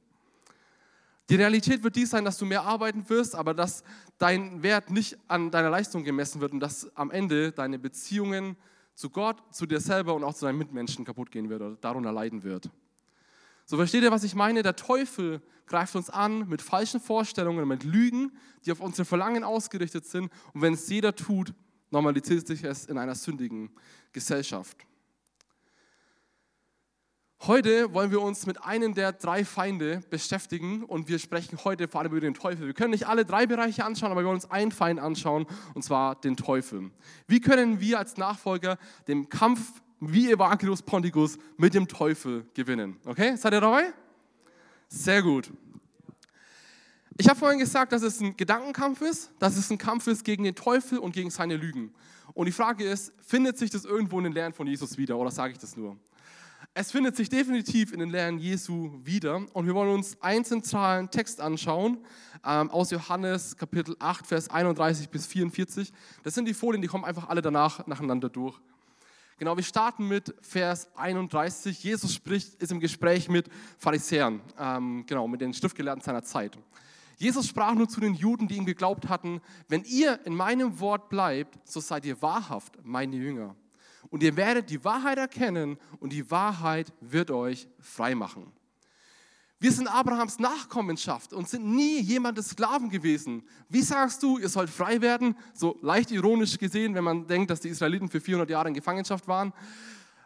Die 1.29 1.35
Realität 1.35 1.83
wird 1.83 1.95
dies 1.95 2.09
sein, 2.09 2.25
dass 2.25 2.37
du 2.39 2.45
mehr 2.45 2.63
arbeiten 2.63 3.07
wirst, 3.09 3.35
aber 3.35 3.53
dass 3.53 3.83
dein 4.17 4.63
Wert 4.63 4.89
nicht 4.89 5.17
an 5.27 5.51
deiner 5.51 5.69
Leistung 5.69 6.03
gemessen 6.03 6.41
wird 6.41 6.53
und 6.53 6.59
dass 6.59 6.95
am 6.95 7.11
Ende 7.11 7.51
deine 7.51 7.77
Beziehungen 7.77 8.55
zu 8.97 9.11
Gott, 9.11 9.37
zu 9.51 9.67
dir 9.67 9.79
selber 9.79 10.15
und 10.15 10.23
auch 10.23 10.33
zu 10.33 10.45
deinen 10.45 10.57
Mitmenschen 10.57 11.05
kaputt 11.05 11.29
gehen 11.29 11.49
wird 11.49 11.61
oder 11.61 11.75
darunter 11.75 12.11
leiden 12.11 12.41
wird. 12.41 12.71
So 13.63 13.77
versteht 13.77 14.01
ihr, 14.01 14.09
was 14.11 14.23
ich 14.23 14.33
meine? 14.33 14.63
Der 14.63 14.75
Teufel 14.75 15.39
greift 15.67 15.95
uns 15.95 16.09
an 16.09 16.49
mit 16.49 16.63
falschen 16.63 16.99
Vorstellungen, 16.99 17.67
mit 17.67 17.83
Lügen, 17.83 18.31
die 18.65 18.71
auf 18.71 18.79
unsere 18.79 19.05
Verlangen 19.05 19.43
ausgerichtet 19.43 20.05
sind. 20.05 20.31
Und 20.53 20.61
wenn 20.61 20.73
es 20.73 20.89
jeder 20.89 21.15
tut, 21.15 21.53
normalisiert 21.91 22.47
sich 22.47 22.63
es 22.63 22.85
in 22.85 22.97
einer 22.97 23.13
sündigen 23.13 23.69
Gesellschaft. 24.13 24.77
Heute 27.41 27.93
wollen 27.93 28.09
wir 28.09 28.21
uns 28.21 28.47
mit 28.47 28.63
einem 28.63 28.95
der 28.95 29.13
drei 29.13 29.45
Feinde 29.45 30.01
beschäftigen 30.09 30.83
und 30.83 31.07
wir 31.07 31.19
sprechen 31.19 31.59
heute 31.63 31.87
vor 31.87 32.01
allem 32.01 32.11
über 32.11 32.19
den 32.19 32.33
Teufel. 32.33 32.65
Wir 32.65 32.73
können 32.73 32.89
nicht 32.89 33.07
alle 33.07 33.25
drei 33.25 33.45
Bereiche 33.45 33.85
anschauen, 33.85 34.11
aber 34.11 34.21
wir 34.21 34.25
wollen 34.25 34.37
uns 34.37 34.49
einen 34.49 34.71
Feind 34.71 34.99
anschauen 34.99 35.45
und 35.75 35.83
zwar 35.83 36.15
den 36.15 36.35
Teufel. 36.35 36.89
Wie 37.27 37.39
können 37.39 37.79
wir 37.79 37.99
als 37.99 38.17
Nachfolger 38.17 38.79
den 39.07 39.29
Kampf 39.29 39.81
wie 39.99 40.31
Evangelius 40.31 40.81
Ponticus 40.81 41.37
mit 41.57 41.75
dem 41.75 41.87
Teufel 41.87 42.47
gewinnen? 42.55 42.97
Okay, 43.05 43.35
seid 43.35 43.53
ihr 43.53 43.61
dabei? 43.61 43.93
Sehr 44.87 45.21
gut. 45.21 45.51
Ich 47.17 47.29
habe 47.29 47.37
vorhin 47.37 47.59
gesagt, 47.59 47.91
dass 47.91 48.01
es 48.01 48.19
ein 48.19 48.35
Gedankenkampf 48.35 49.01
ist, 49.01 49.31
dass 49.37 49.57
es 49.57 49.69
ein 49.69 49.77
Kampf 49.77 50.07
ist 50.07 50.23
gegen 50.25 50.43
den 50.43 50.55
Teufel 50.55 50.97
und 50.97 51.13
gegen 51.13 51.29
seine 51.29 51.55
Lügen. 51.55 51.93
Und 52.33 52.47
die 52.47 52.51
Frage 52.51 52.83
ist, 52.83 53.13
findet 53.21 53.59
sich 53.59 53.69
das 53.69 53.85
irgendwo 53.85 54.17
in 54.17 54.25
den 54.25 54.33
Lehren 54.33 54.53
von 54.53 54.65
Jesus 54.65 54.97
wieder 54.97 55.17
oder 55.17 55.31
sage 55.31 55.53
ich 55.53 55.59
das 55.59 55.77
nur? 55.77 55.97
Es 56.79 56.91
findet 56.91 57.15
sich 57.15 57.27
definitiv 57.27 57.91
in 57.91 57.97
den 57.97 58.11
Lehren 58.11 58.37
Jesu 58.37 58.91
wieder 59.03 59.41
und 59.53 59.65
wir 59.65 59.73
wollen 59.73 59.95
uns 59.95 60.15
einen 60.21 60.45
zentralen 60.45 61.09
Text 61.09 61.41
anschauen 61.41 61.97
ähm, 62.45 62.69
aus 62.69 62.91
Johannes 62.91 63.57
Kapitel 63.57 63.95
8, 63.97 64.27
Vers 64.27 64.51
31 64.51 65.09
bis 65.09 65.25
44. 65.25 65.91
Das 66.21 66.35
sind 66.35 66.47
die 66.47 66.53
Folien, 66.53 66.83
die 66.83 66.87
kommen 66.87 67.03
einfach 67.03 67.29
alle 67.29 67.41
danach 67.41 67.87
nacheinander 67.87 68.29
durch. 68.29 68.59
Genau, 69.39 69.57
wir 69.57 69.63
starten 69.63 70.07
mit 70.07 70.35
Vers 70.41 70.87
31. 70.95 71.83
Jesus 71.83 72.13
spricht, 72.13 72.61
ist 72.61 72.71
im 72.71 72.79
Gespräch 72.79 73.27
mit 73.27 73.49
Pharisäern, 73.79 74.39
ähm, 74.59 75.03
genau, 75.07 75.27
mit 75.27 75.41
den 75.41 75.55
Schriftgelehrten 75.55 76.03
seiner 76.03 76.21
Zeit. 76.21 76.59
Jesus 77.17 77.47
sprach 77.47 77.73
nur 77.73 77.89
zu 77.89 77.99
den 78.01 78.13
Juden, 78.13 78.47
die 78.47 78.55
ihm 78.55 78.67
geglaubt 78.67 79.09
hatten, 79.09 79.41
wenn 79.67 79.83
ihr 79.85 80.23
in 80.27 80.35
meinem 80.35 80.79
Wort 80.79 81.09
bleibt, 81.09 81.57
so 81.67 81.79
seid 81.79 82.05
ihr 82.05 82.21
wahrhaft 82.21 82.77
meine 82.83 83.15
Jünger 83.15 83.55
und 84.09 84.23
ihr 84.23 84.35
werdet 84.35 84.69
die 84.69 84.83
Wahrheit 84.83 85.17
erkennen 85.17 85.77
und 85.99 86.13
die 86.13 86.29
Wahrheit 86.31 86.93
wird 87.01 87.31
euch 87.31 87.67
frei 87.79 88.15
machen. 88.15 88.51
Wir 89.59 89.71
sind 89.71 89.87
Abrahams 89.87 90.37
Nachkommenschaft 90.37 91.33
und 91.33 91.49
sind 91.49 91.65
nie 91.65 91.99
jemandes 91.99 92.49
Sklaven 92.49 92.89
gewesen. 92.89 93.41
Wie 93.69 93.81
sagst 93.81 94.21
du, 94.21 94.37
ihr 94.37 94.49
sollt 94.49 94.69
frei 94.69 95.01
werden? 95.01 95.35
So 95.55 95.79
leicht 95.81 96.11
ironisch 96.11 96.59
gesehen, 96.59 96.93
wenn 96.93 97.03
man 97.03 97.25
denkt, 97.25 97.49
dass 97.49 97.61
die 97.61 97.69
Israeliten 97.69 98.07
für 98.07 98.21
400 98.21 98.51
Jahre 98.51 98.67
in 98.67 98.75
Gefangenschaft 98.75 99.27
waren. 99.27 99.51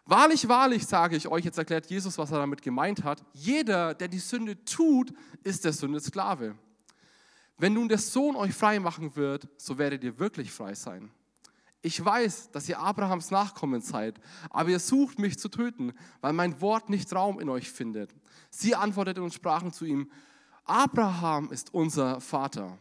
Wahrlich, 0.05 0.50
wahrlich 0.50 0.85
sage 0.85 1.15
ich 1.15 1.29
euch, 1.29 1.45
jetzt 1.45 1.57
erklärt 1.57 1.89
Jesus, 1.89 2.17
was 2.17 2.31
er 2.31 2.39
damit 2.39 2.61
gemeint 2.61 3.05
hat. 3.05 3.23
Jeder, 3.31 3.93
der 3.93 4.09
die 4.09 4.19
Sünde 4.19 4.61
tut, 4.65 5.13
ist 5.43 5.63
der 5.63 5.71
Sünde 5.71 6.01
Sklave. 6.01 6.55
Wenn 7.57 7.73
nun 7.73 7.88
der 7.88 8.00
Sohn 8.00 8.35
euch 8.35 8.53
frei 8.53 8.79
machen 8.79 9.15
wird, 9.15 9.47
so 9.55 9.77
werdet 9.77 10.03
ihr 10.03 10.19
wirklich 10.19 10.51
frei 10.51 10.75
sein. 10.75 11.09
Ich 11.81 12.03
weiß, 12.03 12.51
dass 12.51 12.69
ihr 12.69 12.79
Abrahams 12.79 13.31
Nachkommen 13.31 13.81
seid, 13.81 14.19
aber 14.51 14.69
ihr 14.69 14.79
sucht 14.79 15.17
mich 15.17 15.39
zu 15.39 15.50
töten, 15.50 15.93
weil 16.21 16.33
mein 16.33 16.61
Wort 16.61 16.89
nicht 16.89 17.11
Raum 17.13 17.39
in 17.39 17.50
euch 17.50 17.71
findet. 17.71 18.13
Sie 18.51 18.75
antworteten 18.75 19.23
und 19.23 19.33
sprachen 19.33 19.73
zu 19.73 19.85
ihm, 19.85 20.11
Abraham 20.63 21.51
ist 21.51 21.73
unser 21.73 22.21
Vater. 22.21 22.77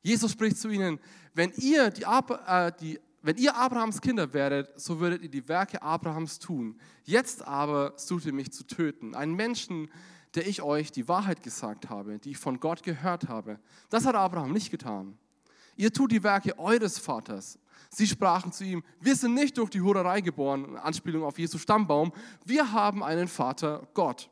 Jesus 0.00 0.32
spricht 0.32 0.56
zu 0.56 0.70
ihnen, 0.70 0.98
wenn 1.34 1.52
ihr, 1.56 1.90
die, 1.90 2.02
äh, 2.02 2.72
die, 2.80 2.98
wenn 3.20 3.36
ihr 3.36 3.54
Abrahams 3.56 4.00
Kinder 4.00 4.32
werdet, 4.32 4.80
so 4.80 4.98
würdet 4.98 5.22
ihr 5.22 5.30
die 5.30 5.46
Werke 5.46 5.80
Abrahams 5.82 6.38
tun. 6.38 6.80
Jetzt 7.04 7.46
aber 7.46 7.92
sucht 7.96 8.26
ihr 8.26 8.32
mich 8.32 8.52
zu 8.52 8.66
töten, 8.66 9.14
einen 9.14 9.34
Menschen, 9.34 9.90
der 10.34 10.46
ich 10.46 10.62
euch 10.62 10.90
die 10.92 11.08
Wahrheit 11.08 11.42
gesagt 11.42 11.90
habe, 11.90 12.18
die 12.18 12.30
ich 12.30 12.38
von 12.38 12.58
Gott 12.58 12.82
gehört 12.82 13.28
habe. 13.28 13.60
Das 13.90 14.06
hat 14.06 14.14
Abraham 14.14 14.52
nicht 14.52 14.70
getan. 14.70 15.18
Ihr 15.76 15.92
tut 15.92 16.10
die 16.10 16.22
Werke 16.22 16.58
eures 16.58 16.98
Vaters. 16.98 17.58
Sie 17.90 18.06
sprachen 18.06 18.52
zu 18.52 18.64
ihm, 18.64 18.82
wir 19.00 19.16
sind 19.16 19.34
nicht 19.34 19.58
durch 19.58 19.70
die 19.70 19.80
Hurerei 19.80 20.20
geboren, 20.20 20.64
in 20.64 20.76
Anspielung 20.76 21.24
auf 21.24 21.38
Jesu 21.38 21.58
Stammbaum, 21.58 22.12
wir 22.44 22.72
haben 22.72 23.02
einen 23.02 23.28
Vater, 23.28 23.86
Gott. 23.94 24.30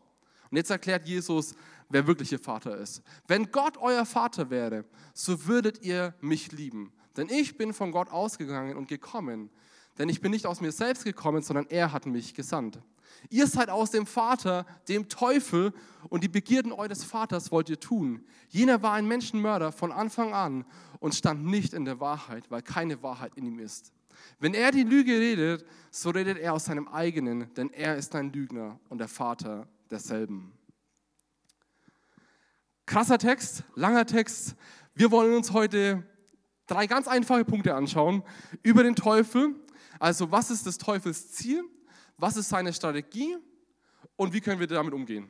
Und 0.51 0.57
jetzt 0.57 0.71
erklärt 0.71 1.07
Jesus, 1.07 1.55
wer 1.89 2.07
wirklich 2.07 2.33
ihr 2.33 2.39
Vater 2.39 2.77
ist. 2.77 3.03
Wenn 3.29 3.51
Gott 3.51 3.77
euer 3.77 4.05
Vater 4.07 4.51
wäre, 4.51 4.85
so 5.15 5.47
würdet 5.47 5.83
ihr 5.83 6.15
mich 6.21 6.53
lieben. 6.53 6.93
Denn 7.17 7.29
ich 7.29 7.57
bin 7.57 7.73
von 7.73 7.93
Gott 7.93 8.11
ausgegangen 8.11 8.77
und 8.77 8.89
gekommen. 8.89 9.51
Denn 9.99 10.09
ich 10.09 10.21
bin 10.21 10.31
nicht 10.31 10.47
aus 10.47 10.61
mir 10.61 10.73
selbst 10.73 11.05
gekommen, 11.05 11.43
sondern 11.43 11.67
er 11.69 11.93
hat 11.93 12.07
mich 12.07 12.35
gesandt. 12.35 12.81
Ihr 13.29 13.47
seid 13.47 13.69
aus 13.69 13.91
dem 13.91 14.07
Vater, 14.07 14.67
dem 14.89 15.09
Teufel, 15.09 15.73
und 16.09 16.25
die 16.25 16.29
Begierden 16.29 16.73
eures 16.73 17.05
Vaters 17.05 17.53
wollt 17.53 17.69
ihr 17.69 17.79
tun. 17.79 18.25
Jener 18.49 18.83
war 18.83 18.95
ein 18.95 19.07
Menschenmörder 19.07 19.73
von 19.73 19.93
Anfang 19.93 20.33
an 20.33 20.65
und 20.99 21.15
stand 21.15 21.45
nicht 21.45 21.75
in 21.75 21.85
der 21.85 22.01
Wahrheit, 22.01 22.51
weil 22.51 22.63
keine 22.63 23.03
Wahrheit 23.03 23.33
in 23.37 23.47
ihm 23.47 23.59
ist. 23.59 23.93
Wenn 24.39 24.55
er 24.55 24.71
die 24.71 24.83
Lüge 24.83 25.13
redet, 25.13 25.65
so 25.91 26.11
redet 26.11 26.39
er 26.39 26.55
aus 26.55 26.65
seinem 26.65 26.89
eigenen, 26.89 27.53
denn 27.55 27.71
er 27.71 27.97
ist 27.97 28.15
ein 28.15 28.33
Lügner 28.33 28.79
und 28.89 28.99
der 28.99 29.09
Vater 29.09 29.69
derselben. 29.91 30.53
Krasser 32.87 33.19
Text, 33.19 33.65
langer 33.75 34.07
Text. 34.07 34.57
Wir 34.95 35.11
wollen 35.11 35.35
uns 35.35 35.53
heute 35.53 36.05
drei 36.67 36.87
ganz 36.87 37.07
einfache 37.07 37.45
Punkte 37.45 37.75
anschauen 37.75 38.23
über 38.63 38.83
den 38.83 38.97
Teufel. 38.97 39.55
Also 39.99 40.31
was 40.31 40.51
ist 40.51 40.67
des 40.67 40.79
Teufels 40.79 41.33
Ziel? 41.33 41.63
Was 42.21 42.37
ist 42.37 42.49
seine 42.49 42.73
Strategie? 42.73 43.37
Und 44.17 44.33
wie 44.33 44.41
können 44.41 44.61
wir 44.61 44.67
damit 44.67 44.95
umgehen? 44.95 45.29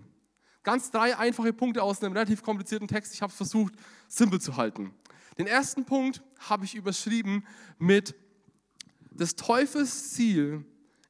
Ganz 0.63 0.91
drei 0.91 1.17
einfache 1.17 1.53
Punkte 1.53 1.83
aus 1.83 2.03
einem 2.03 2.13
relativ 2.13 2.43
komplizierten 2.43 2.89
Text. 2.89 3.15
Ich 3.15 3.23
habe 3.23 3.31
es 3.31 3.37
versucht, 3.37 3.75
simpel 4.09 4.41
zu 4.41 4.57
halten. 4.57 4.93
Den 5.39 5.47
ersten 5.47 5.85
Punkt 5.85 6.23
habe 6.39 6.65
ich 6.65 6.75
überschrieben 6.75 7.47
mit 7.79 8.15
des 9.11 9.37
Teufels 9.37 10.13
Ziel 10.13 10.65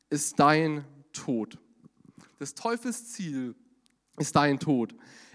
ist 0.08 0.38
dein 0.38 0.84
Tod 1.12 1.58
des 2.40 2.54
Teufels 2.54 3.12
Ziel 3.12 3.54
ist 4.16 4.34
dein 4.34 4.58
Tod. 4.58 4.94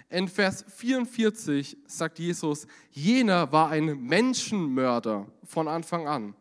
In 0.09 0.27
Vers 0.27 0.65
44 0.67 1.77
sagt 1.87 2.19
Jesus, 2.19 2.67
jener 2.91 3.51
war 3.51 3.69
ein 3.69 4.01
Menschenmörder 4.01 5.27
von 5.43 5.67
Anfang 5.67 6.07
an. 6.07 6.35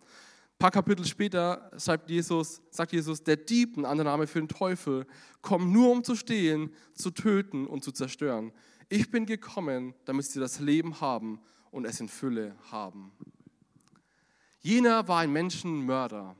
Paar 0.64 0.70
Kapitel 0.70 1.04
später 1.04 1.70
sagt 1.76 2.08
Jesus, 2.08 2.62
sagt 2.70 2.92
Jesus, 2.92 3.22
der 3.22 3.36
Dieb, 3.36 3.76
ein 3.76 3.84
anderer 3.84 4.12
Name 4.12 4.26
für 4.26 4.38
den 4.38 4.48
Teufel, 4.48 5.06
kommt 5.42 5.70
nur 5.70 5.92
um 5.92 6.02
zu 6.02 6.16
stehlen, 6.16 6.70
zu 6.94 7.10
töten 7.10 7.66
und 7.66 7.84
zu 7.84 7.92
zerstören. 7.92 8.50
Ich 8.88 9.10
bin 9.10 9.26
gekommen, 9.26 9.92
damit 10.06 10.24
sie 10.24 10.40
das 10.40 10.60
Leben 10.60 11.02
haben 11.02 11.38
und 11.70 11.84
es 11.84 12.00
in 12.00 12.08
Fülle 12.08 12.56
haben. 12.72 13.12
Jener 14.60 15.06
war 15.06 15.18
ein 15.18 15.34
Menschenmörder. 15.34 16.34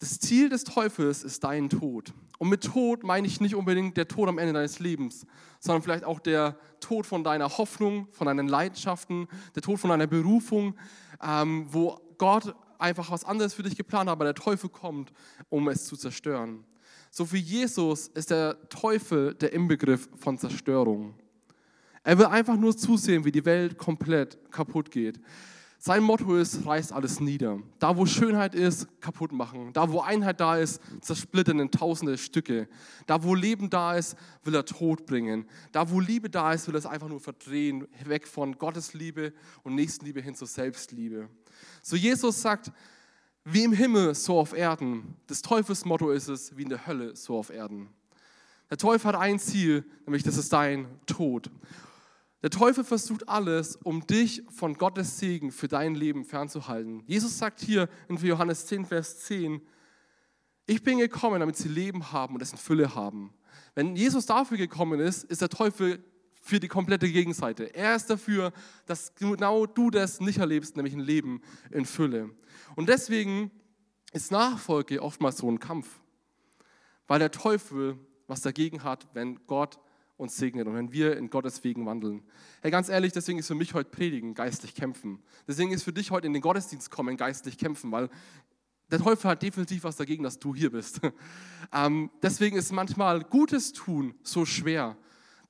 Das 0.00 0.18
Ziel 0.18 0.48
des 0.48 0.64
Teufels 0.64 1.22
ist 1.22 1.44
dein 1.44 1.70
Tod. 1.70 2.12
Und 2.38 2.48
mit 2.48 2.62
Tod 2.62 3.02
meine 3.02 3.26
ich 3.26 3.40
nicht 3.40 3.56
unbedingt 3.56 3.96
der 3.96 4.06
Tod 4.06 4.28
am 4.28 4.38
Ende 4.38 4.52
deines 4.52 4.78
Lebens, 4.78 5.26
sondern 5.58 5.82
vielleicht 5.82 6.04
auch 6.04 6.20
der 6.20 6.56
Tod 6.80 7.04
von 7.04 7.24
deiner 7.24 7.58
Hoffnung, 7.58 8.06
von 8.12 8.28
deinen 8.28 8.46
Leidenschaften, 8.46 9.26
der 9.56 9.62
Tod 9.62 9.80
von 9.80 9.90
deiner 9.90 10.06
Berufung, 10.06 10.74
ähm, 11.20 11.66
wo 11.68 12.00
Gott 12.16 12.54
einfach 12.78 13.10
was 13.10 13.24
anderes 13.24 13.54
für 13.54 13.64
dich 13.64 13.76
geplant 13.76 14.08
hat, 14.08 14.12
aber 14.12 14.24
der 14.24 14.34
Teufel 14.34 14.70
kommt, 14.70 15.12
um 15.48 15.68
es 15.68 15.86
zu 15.86 15.96
zerstören. 15.96 16.64
So 17.10 17.24
für 17.24 17.38
Jesus 17.38 18.08
ist 18.08 18.30
der 18.30 18.68
Teufel 18.68 19.34
der 19.34 19.52
Inbegriff 19.52 20.08
von 20.16 20.38
Zerstörung. 20.38 21.14
Er 22.04 22.18
will 22.18 22.26
einfach 22.26 22.56
nur 22.56 22.76
zusehen, 22.76 23.24
wie 23.24 23.32
die 23.32 23.44
Welt 23.44 23.76
komplett 23.76 24.38
kaputt 24.50 24.90
geht. 24.90 25.20
Sein 25.80 26.02
Motto 26.02 26.34
ist, 26.34 26.66
reißt 26.66 26.92
alles 26.92 27.20
nieder. 27.20 27.60
Da, 27.78 27.96
wo 27.96 28.04
Schönheit 28.04 28.56
ist, 28.56 28.88
kaputt 29.00 29.30
machen. 29.30 29.72
Da, 29.72 29.92
wo 29.92 30.00
Einheit 30.00 30.40
da 30.40 30.56
ist, 30.56 30.82
zersplittern 31.00 31.60
in 31.60 31.70
tausende 31.70 32.18
Stücke. 32.18 32.68
Da, 33.06 33.22
wo 33.22 33.32
Leben 33.36 33.70
da 33.70 33.94
ist, 33.94 34.16
will 34.42 34.56
er 34.56 34.64
Tod 34.64 35.06
bringen. 35.06 35.46
Da, 35.70 35.88
wo 35.88 36.00
Liebe 36.00 36.30
da 36.30 36.52
ist, 36.52 36.66
will 36.66 36.74
er 36.74 36.80
es 36.80 36.86
einfach 36.86 37.08
nur 37.08 37.20
verdrehen, 37.20 37.86
weg 38.04 38.26
von 38.26 38.58
Gottes 38.58 38.92
Liebe 38.92 39.32
und 39.62 39.76
Nächstenliebe 39.76 40.20
hin 40.20 40.34
zur 40.34 40.48
Selbstliebe. 40.48 41.28
So 41.80 41.94
Jesus 41.94 42.42
sagt, 42.42 42.72
wie 43.44 43.62
im 43.62 43.72
Himmel, 43.72 44.16
so 44.16 44.36
auf 44.36 44.54
Erden. 44.54 45.14
Das 45.28 45.42
Teufelsmotto 45.42 46.10
ist 46.10 46.26
es, 46.26 46.56
wie 46.56 46.62
in 46.62 46.70
der 46.70 46.88
Hölle, 46.88 47.14
so 47.14 47.38
auf 47.38 47.50
Erden. 47.50 47.88
Der 48.68 48.78
Teufel 48.78 49.12
hat 49.12 49.20
ein 49.20 49.38
Ziel, 49.38 49.84
nämlich 50.04 50.24
das 50.24 50.36
ist 50.36 50.52
dein 50.52 50.86
Tod. 51.06 51.50
Der 52.42 52.50
Teufel 52.50 52.84
versucht 52.84 53.28
alles, 53.28 53.76
um 53.76 54.06
dich 54.06 54.42
von 54.48 54.74
Gottes 54.74 55.18
Segen 55.18 55.50
für 55.50 55.66
dein 55.66 55.94
Leben 55.96 56.24
fernzuhalten. 56.24 57.02
Jesus 57.06 57.36
sagt 57.38 57.60
hier 57.60 57.88
in 58.08 58.16
Johannes 58.16 58.66
10, 58.66 58.86
Vers 58.86 59.20
10, 59.24 59.60
ich 60.66 60.82
bin 60.82 60.98
gekommen, 60.98 61.40
damit 61.40 61.56
sie 61.56 61.68
Leben 61.68 62.12
haben 62.12 62.34
und 62.34 62.42
es 62.42 62.52
in 62.52 62.58
Fülle 62.58 62.94
haben. 62.94 63.32
Wenn 63.74 63.96
Jesus 63.96 64.26
dafür 64.26 64.56
gekommen 64.56 65.00
ist, 65.00 65.24
ist 65.24 65.40
der 65.40 65.48
Teufel 65.48 66.04
für 66.40 66.60
die 66.60 66.68
komplette 66.68 67.10
Gegenseite. 67.10 67.74
Er 67.74 67.96
ist 67.96 68.08
dafür, 68.08 68.52
dass 68.86 69.14
genau 69.16 69.66
du 69.66 69.90
das 69.90 70.20
nicht 70.20 70.38
erlebst, 70.38 70.76
nämlich 70.76 70.94
ein 70.94 71.00
Leben 71.00 71.42
in 71.70 71.84
Fülle. 71.84 72.30
Und 72.76 72.88
deswegen 72.88 73.50
ist 74.12 74.30
Nachfolge 74.30 75.02
oftmals 75.02 75.38
so 75.38 75.50
ein 75.50 75.58
Kampf, 75.58 76.00
weil 77.06 77.18
der 77.18 77.32
Teufel 77.32 77.98
was 78.26 78.42
dagegen 78.42 78.84
hat, 78.84 79.08
wenn 79.14 79.44
Gott 79.46 79.78
uns 80.18 80.36
segnet 80.36 80.66
und 80.66 80.74
wenn 80.74 80.92
wir 80.92 81.16
in 81.16 81.30
Gottes 81.30 81.64
Wegen 81.64 81.86
wandeln. 81.86 82.22
Hey, 82.60 82.70
ganz 82.70 82.88
ehrlich, 82.88 83.12
deswegen 83.12 83.38
ist 83.38 83.46
für 83.46 83.54
mich 83.54 83.72
heute 83.72 83.88
Predigen 83.88 84.34
geistlich 84.34 84.74
kämpfen. 84.74 85.22
Deswegen 85.46 85.70
ist 85.70 85.84
für 85.84 85.92
dich 85.92 86.10
heute 86.10 86.26
in 86.26 86.32
den 86.32 86.42
Gottesdienst 86.42 86.90
kommen 86.90 87.16
geistlich 87.16 87.56
kämpfen, 87.56 87.90
weil 87.92 88.10
der 88.90 88.98
Teufel 88.98 89.30
hat 89.30 89.42
definitiv 89.42 89.84
was 89.84 89.96
dagegen, 89.96 90.24
dass 90.24 90.38
du 90.38 90.54
hier 90.54 90.70
bist. 90.70 91.00
Ähm, 91.70 92.08
deswegen 92.22 92.56
ist 92.56 92.72
manchmal 92.72 93.22
Gutes 93.24 93.74
tun 93.74 94.14
so 94.22 94.46
schwer. 94.46 94.96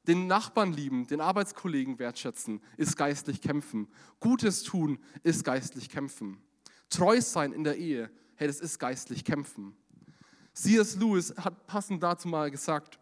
Den 0.08 0.26
Nachbarn 0.26 0.72
lieben, 0.72 1.06
den 1.06 1.20
Arbeitskollegen 1.20 2.00
wertschätzen, 2.00 2.60
ist 2.76 2.96
geistlich 2.96 3.40
kämpfen. 3.40 3.86
Gutes 4.18 4.64
tun 4.64 4.98
ist 5.22 5.44
geistlich 5.44 5.88
kämpfen. 5.88 6.38
Treu 6.90 7.20
sein 7.20 7.52
in 7.52 7.62
der 7.62 7.76
Ehe, 7.76 8.10
hey, 8.34 8.48
das 8.48 8.58
ist 8.58 8.80
geistlich 8.80 9.24
kämpfen. 9.24 9.76
C.S. 10.54 10.96
Lewis 10.96 11.32
hat 11.36 11.68
passend 11.68 12.02
dazu 12.02 12.26
mal 12.26 12.50
gesagt, 12.50 12.98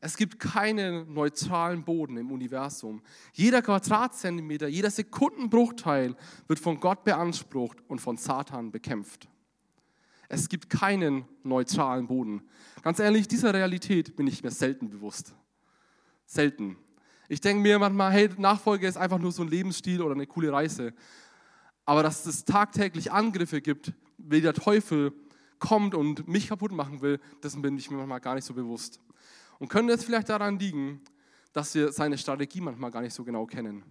es 0.00 0.16
gibt 0.16 0.38
keinen 0.38 1.12
neutralen 1.12 1.84
Boden 1.84 2.16
im 2.16 2.30
Universum. 2.30 3.02
Jeder 3.32 3.62
Quadratzentimeter, 3.62 4.68
jeder 4.68 4.90
Sekundenbruchteil 4.90 6.14
wird 6.46 6.58
von 6.58 6.78
Gott 6.78 7.04
beansprucht 7.04 7.78
und 7.88 8.00
von 8.00 8.16
Satan 8.16 8.70
bekämpft. 8.70 9.28
Es 10.28 10.48
gibt 10.48 10.68
keinen 10.70 11.24
neutralen 11.42 12.06
Boden. 12.06 12.42
Ganz 12.82 12.98
ehrlich, 12.98 13.28
dieser 13.28 13.54
Realität 13.54 14.14
bin 14.14 14.26
ich 14.26 14.42
mir 14.42 14.50
selten 14.50 14.90
bewusst. 14.90 15.34
Selten. 16.26 16.76
Ich 17.28 17.40
denke 17.40 17.62
mir 17.62 17.78
manchmal, 17.78 18.12
hey, 18.12 18.30
Nachfolge 18.36 18.86
ist 18.86 18.96
einfach 18.96 19.18
nur 19.18 19.32
so 19.32 19.42
ein 19.42 19.48
Lebensstil 19.48 20.02
oder 20.02 20.14
eine 20.14 20.26
coole 20.26 20.52
Reise. 20.52 20.92
Aber 21.86 22.02
dass 22.02 22.26
es 22.26 22.44
tagtäglich 22.44 23.10
Angriffe 23.10 23.62
gibt, 23.62 23.92
wie 24.18 24.42
der 24.42 24.52
Teufel 24.52 25.12
kommt 25.58 25.94
und 25.94 26.28
mich 26.28 26.48
kaputt 26.48 26.72
machen 26.72 27.00
will, 27.00 27.18
das 27.40 27.60
bin 27.60 27.76
ich 27.78 27.90
mir 27.90 27.96
manchmal 27.96 28.20
gar 28.20 28.34
nicht 28.34 28.44
so 28.44 28.54
bewusst. 28.54 29.00
Und 29.58 29.68
könnte 29.68 29.92
es 29.92 30.04
vielleicht 30.04 30.28
daran 30.28 30.58
liegen, 30.58 31.00
dass 31.52 31.74
wir 31.74 31.92
seine 31.92 32.18
Strategie 32.18 32.60
manchmal 32.60 32.90
gar 32.90 33.00
nicht 33.00 33.14
so 33.14 33.24
genau 33.24 33.46
kennen. 33.46 33.82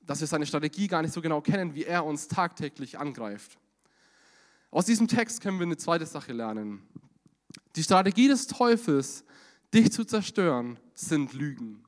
Dass 0.00 0.20
wir 0.20 0.26
seine 0.26 0.46
Strategie 0.46 0.88
gar 0.88 1.02
nicht 1.02 1.14
so 1.14 1.20
genau 1.20 1.40
kennen, 1.40 1.74
wie 1.74 1.84
er 1.84 2.04
uns 2.04 2.28
tagtäglich 2.28 2.98
angreift. 2.98 3.58
Aus 4.70 4.86
diesem 4.86 5.06
Text 5.06 5.40
können 5.40 5.58
wir 5.58 5.66
eine 5.66 5.76
zweite 5.76 6.06
Sache 6.06 6.32
lernen. 6.32 6.82
Die 7.76 7.82
Strategie 7.82 8.26
des 8.26 8.48
Teufels, 8.48 9.24
dich 9.72 9.92
zu 9.92 10.04
zerstören, 10.04 10.78
sind 10.94 11.32
Lügen. 11.32 11.83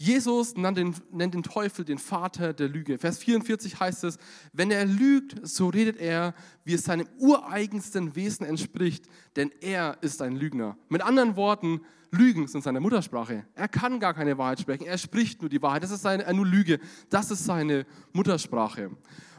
Jesus 0.00 0.56
nennt 0.56 0.78
den, 0.78 0.94
nennt 1.12 1.34
den, 1.34 1.42
Teufel 1.42 1.84
den 1.84 1.98
Vater 1.98 2.54
der 2.54 2.70
Lüge. 2.70 2.96
Vers 2.96 3.18
44 3.18 3.80
heißt 3.80 4.04
es, 4.04 4.16
wenn 4.50 4.70
er 4.70 4.86
lügt, 4.86 5.46
so 5.46 5.68
redet 5.68 5.98
er, 5.98 6.32
wie 6.64 6.72
es 6.72 6.84
seinem 6.84 7.06
ureigensten 7.18 8.16
Wesen 8.16 8.46
entspricht, 8.46 9.04
denn 9.36 9.52
er 9.60 9.98
ist 10.00 10.22
ein 10.22 10.36
Lügner. 10.36 10.78
Mit 10.88 11.02
anderen 11.02 11.36
Worten, 11.36 11.82
Lügen 12.12 12.48
sind 12.48 12.64
seine 12.64 12.80
Muttersprache. 12.80 13.44
Er 13.54 13.68
kann 13.68 14.00
gar 14.00 14.14
keine 14.14 14.38
Wahrheit 14.38 14.60
sprechen, 14.60 14.86
er 14.86 14.96
spricht 14.96 15.42
nur 15.42 15.50
die 15.50 15.60
Wahrheit. 15.60 15.82
Das 15.82 15.90
ist 15.90 16.00
seine, 16.00 16.32
nur 16.32 16.46
Lüge, 16.46 16.80
das 17.10 17.30
ist 17.30 17.44
seine 17.44 17.84
Muttersprache. 18.14 18.90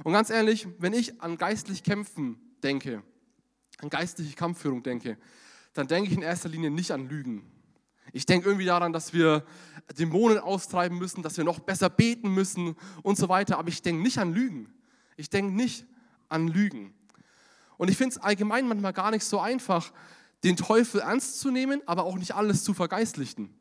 Und 0.03 0.13
ganz 0.13 0.30
ehrlich, 0.30 0.68
wenn 0.77 0.94
ich 0.94 1.20
an 1.24 1.39
geistlich 1.39 1.82
Kämpfen 1.82 2.38
denke, 2.62 3.01
an 3.80 3.89
geistliche 3.89 4.36
Kampfführung 4.36 4.84
denke, 4.84 5.18
dann 5.74 5.88
denke 5.88 6.12
ich 6.12 6.15
in 6.15 6.22
erster 6.22 6.50
Linie 6.50 6.70
nicht 6.70 6.91
an 6.91 7.10
Lügen. 7.10 7.48
Ich 8.13 8.25
denke 8.25 8.48
irgendwie 8.48 8.65
daran, 8.65 8.94
dass 8.94 9.13
wir 9.13 9.44
Dämonen 9.98 10.39
austreiben 10.39 10.98
müssen, 10.98 11.24
dass 11.24 11.38
wir 11.38 11.44
noch 11.44 11.60
besser 11.60 11.89
beten 11.89 12.34
müssen 12.34 12.75
und 13.03 13.18
so 13.18 13.30
weiter. 13.30 13.58
Aber 13.58 13.70
ich 13.70 13.82
denke 13.82 14.01
nicht 14.01 14.18
an 14.18 14.34
Lügen. 14.34 14.74
Ich 15.18 15.30
denke 15.30 15.53
nicht 15.53 15.86
an 16.30 16.48
Lügen. 16.48 16.94
Und 17.77 17.89
ich 17.89 17.98
finde 17.98 18.15
es 18.15 18.22
allgemein 18.22 18.68
manchmal 18.68 18.94
gar 18.94 19.12
nicht 19.12 19.24
so 19.24 19.39
einfach, 19.39 19.91
den 20.44 20.56
Teufel 20.56 21.01
ernst 21.01 21.39
zu 21.39 21.51
nehmen, 21.51 21.82
aber 21.86 22.03
auch 22.03 22.18
nicht 22.18 22.36
alles 22.36 22.63
zu 22.63 22.74
vergeistlichen. 22.74 23.53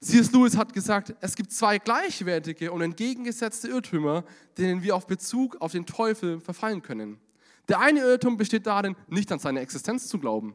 C.S. 0.00 0.32
Lewis 0.32 0.56
hat 0.56 0.72
gesagt, 0.72 1.14
es 1.20 1.36
gibt 1.36 1.52
zwei 1.52 1.78
gleichwertige 1.78 2.72
und 2.72 2.82
entgegengesetzte 2.82 3.68
Irrtümer, 3.68 4.24
denen 4.58 4.82
wir 4.82 4.96
auf 4.96 5.06
Bezug 5.06 5.60
auf 5.60 5.70
den 5.70 5.86
Teufel 5.86 6.40
verfallen 6.40 6.82
können. 6.82 7.20
Der 7.68 7.78
eine 7.78 8.00
Irrtum 8.00 8.36
besteht 8.36 8.66
darin, 8.66 8.96
nicht 9.06 9.30
an 9.30 9.38
seine 9.38 9.60
Existenz 9.60 10.08
zu 10.08 10.18
glauben. 10.18 10.54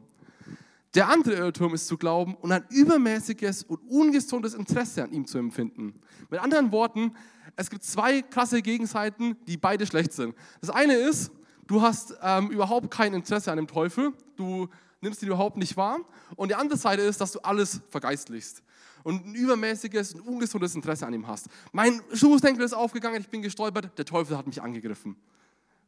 Der 0.94 1.08
andere 1.08 1.34
Irrtum 1.34 1.74
ist 1.74 1.86
zu 1.86 1.98
glauben 1.98 2.34
und 2.34 2.50
ein 2.50 2.64
übermäßiges 2.70 3.64
und 3.64 3.78
ungesundes 3.88 4.54
Interesse 4.54 5.04
an 5.04 5.12
ihm 5.12 5.26
zu 5.26 5.38
empfinden. 5.38 6.00
Mit 6.30 6.40
anderen 6.40 6.72
Worten, 6.72 7.14
es 7.56 7.68
gibt 7.68 7.84
zwei 7.84 8.22
krasse 8.22 8.62
Gegenseiten, 8.62 9.36
die 9.46 9.56
beide 9.56 9.86
schlecht 9.86 10.12
sind. 10.12 10.34
Das 10.60 10.70
eine 10.70 10.94
ist, 10.94 11.30
du 11.66 11.82
hast 11.82 12.14
ähm, 12.22 12.50
überhaupt 12.50 12.90
kein 12.90 13.12
Interesse 13.12 13.50
an 13.50 13.58
dem 13.58 13.66
Teufel, 13.66 14.12
du 14.36 14.68
nimmst 15.00 15.22
ihn 15.22 15.28
überhaupt 15.28 15.56
nicht 15.56 15.76
wahr. 15.76 15.98
Und 16.36 16.48
die 16.48 16.54
andere 16.54 16.78
Seite 16.78 17.02
ist, 17.02 17.20
dass 17.20 17.32
du 17.32 17.40
alles 17.40 17.80
vergeistlichst 17.90 18.62
und 19.04 19.26
ein 19.26 19.34
übermäßiges 19.34 20.14
und 20.14 20.20
ungesundes 20.22 20.74
Interesse 20.74 21.06
an 21.06 21.12
ihm 21.12 21.26
hast. 21.26 21.48
Mein 21.72 22.00
Schuhsenkel 22.12 22.64
ist 22.64 22.72
aufgegangen, 22.72 23.20
ich 23.20 23.28
bin 23.28 23.42
gestolpert, 23.42 23.96
der 23.98 24.04
Teufel 24.04 24.36
hat 24.36 24.46
mich 24.46 24.62
angegriffen. 24.62 25.16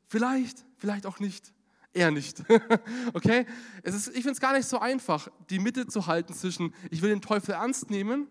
Vielleicht, 0.06 0.64
vielleicht 0.78 1.06
auch 1.06 1.20
nicht. 1.20 1.52
Er 1.92 2.10
nicht. 2.10 2.42
okay? 3.14 3.46
Es 3.82 3.94
ist, 3.94 4.08
ich 4.08 4.14
finde 4.14 4.32
es 4.32 4.40
gar 4.40 4.52
nicht 4.52 4.66
so 4.66 4.78
einfach, 4.78 5.28
die 5.48 5.58
Mitte 5.58 5.86
zu 5.86 6.06
halten 6.06 6.32
zwischen, 6.34 6.72
ich 6.90 7.02
will 7.02 7.10
den 7.10 7.20
Teufel 7.20 7.54
ernst 7.54 7.90
nehmen, 7.90 8.28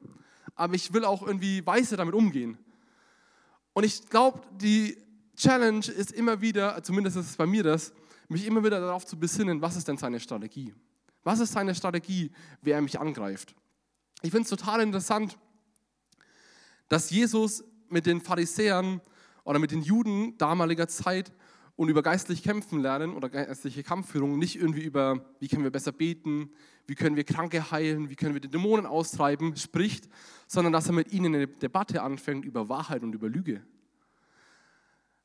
aber 0.55 0.75
ich 0.75 0.93
will 0.93 1.03
auch 1.03 1.25
irgendwie 1.25 1.65
weise 1.65 1.97
damit 1.97 2.15
umgehen. 2.15 2.57
Und 3.73 3.83
ich 3.83 4.09
glaube, 4.09 4.41
die 4.51 4.97
Challenge 5.35 5.85
ist 5.87 6.11
immer 6.11 6.41
wieder, 6.41 6.81
zumindest 6.83 7.17
ist 7.17 7.29
es 7.29 7.37
bei 7.37 7.45
mir 7.45 7.63
das, 7.63 7.93
mich 8.29 8.45
immer 8.45 8.63
wieder 8.63 8.79
darauf 8.79 9.05
zu 9.05 9.17
besinnen, 9.17 9.61
was 9.61 9.75
ist 9.75 9.87
denn 9.87 9.97
seine 9.97 10.19
Strategie? 10.19 10.73
Was 11.23 11.39
ist 11.39 11.53
seine 11.53 11.75
Strategie, 11.75 12.31
wer 12.61 12.75
er 12.75 12.81
mich 12.81 12.99
angreift? 12.99 13.55
Ich 14.21 14.31
finde 14.31 14.43
es 14.43 14.49
total 14.49 14.81
interessant, 14.81 15.37
dass 16.87 17.09
Jesus 17.09 17.63
mit 17.89 18.05
den 18.05 18.21
Pharisäern 18.21 19.01
oder 19.43 19.59
mit 19.59 19.71
den 19.71 19.81
Juden 19.81 20.37
damaliger 20.37 20.87
Zeit 20.87 21.31
und 21.79 21.87
über 21.87 22.03
geistlich 22.03 22.43
kämpfen 22.43 22.81
lernen 22.81 23.13
oder 23.13 23.29
geistliche 23.29 23.83
Kampfführung 23.83 24.37
nicht 24.37 24.57
irgendwie 24.57 24.81
über, 24.81 25.23
wie 25.39 25.47
können 25.47 25.63
wir 25.63 25.71
besser 25.71 25.93
beten, 25.93 26.51
wie 26.87 26.95
können 26.95 27.15
wir 27.15 27.23
Kranke 27.23 27.71
heilen, 27.71 28.09
wie 28.09 28.17
können 28.17 28.33
wir 28.33 28.41
die 28.41 28.49
Dämonen 28.49 28.85
austreiben, 28.85 29.55
spricht, 29.55 30.09
sondern 30.45 30.73
dass 30.73 30.87
er 30.87 30.91
mit 30.91 31.13
ihnen 31.13 31.33
eine 31.33 31.47
Debatte 31.47 32.03
anfängt 32.03 32.43
über 32.43 32.67
Wahrheit 32.67 33.01
und 33.01 33.15
über 33.15 33.29
Lüge. 33.29 33.63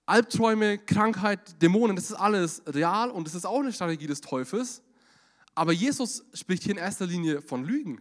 Albträume, 0.06 0.78
Krankheit, 0.78 1.60
Dämonen, 1.60 1.96
das 1.96 2.10
ist 2.10 2.16
alles 2.16 2.62
real 2.68 3.10
und 3.10 3.26
das 3.26 3.34
ist 3.34 3.46
auch 3.46 3.58
eine 3.58 3.72
Strategie 3.72 4.06
des 4.06 4.20
Teufels. 4.20 4.80
Aber 5.56 5.72
Jesus 5.72 6.24
spricht 6.34 6.62
hier 6.62 6.74
in 6.74 6.78
erster 6.78 7.06
Linie 7.06 7.42
von 7.42 7.64
Lügen. 7.64 8.00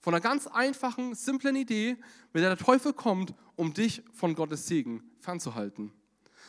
Von 0.00 0.12
einer 0.12 0.20
ganz 0.20 0.46
einfachen, 0.46 1.14
simplen 1.14 1.56
Idee, 1.56 1.96
mit 2.34 2.42
der 2.42 2.54
der 2.54 2.62
Teufel 2.62 2.92
kommt, 2.92 3.32
um 3.54 3.72
dich 3.72 4.02
von 4.12 4.34
Gottes 4.34 4.66
Segen 4.66 5.02
fernzuhalten. 5.18 5.92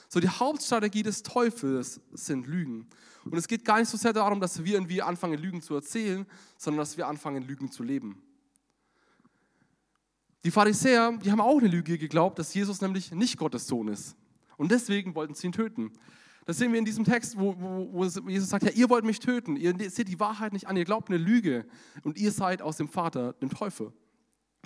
So 0.09 0.19
die 0.19 0.29
Hauptstrategie 0.29 1.03
des 1.03 1.23
Teufels 1.23 1.99
sind 2.13 2.47
Lügen. 2.47 2.87
Und 3.25 3.37
es 3.37 3.47
geht 3.47 3.65
gar 3.65 3.79
nicht 3.79 3.89
so 3.89 3.97
sehr 3.97 4.13
darum, 4.13 4.39
dass 4.39 4.63
wir 4.63 4.73
irgendwie 4.75 5.01
anfangen, 5.01 5.37
Lügen 5.37 5.61
zu 5.61 5.75
erzählen, 5.75 6.25
sondern 6.57 6.79
dass 6.79 6.97
wir 6.97 7.07
anfangen, 7.07 7.43
Lügen 7.43 7.71
zu 7.71 7.83
leben. 7.83 8.21
Die 10.43 10.51
Pharisäer, 10.51 11.17
die 11.17 11.31
haben 11.31 11.41
auch 11.41 11.57
eine 11.57 11.67
Lüge 11.67 11.97
geglaubt, 11.97 12.39
dass 12.39 12.53
Jesus 12.53 12.79
nämlich 12.79 13.11
nicht 13.11 13.37
Gottes 13.37 13.67
Sohn 13.67 13.89
ist. 13.89 14.15
Und 14.55 14.71
deswegen 14.71 15.13
wollten 15.13 15.33
sie 15.33 15.47
ihn 15.47 15.51
töten. 15.51 15.91
Das 16.45 16.57
sehen 16.57 16.71
wir 16.71 16.79
in 16.79 16.85
diesem 16.85 17.03
Text, 17.03 17.37
wo, 17.37 17.55
wo, 17.59 17.89
wo 17.91 18.29
Jesus 18.29 18.49
sagt, 18.49 18.63
ja, 18.63 18.71
ihr 18.71 18.89
wollt 18.89 19.03
mich 19.03 19.19
töten, 19.19 19.57
ihr 19.57 19.75
seht 19.89 20.07
die 20.07 20.21
Wahrheit 20.21 20.53
nicht 20.53 20.67
an, 20.67 20.77
ihr 20.77 20.85
glaubt 20.85 21.09
eine 21.09 21.17
Lüge 21.17 21.65
und 22.03 22.17
ihr 22.17 22.31
seid 22.31 22.61
aus 22.61 22.77
dem 22.77 22.87
Vater, 22.87 23.33
dem 23.33 23.49
Teufel. 23.49 23.91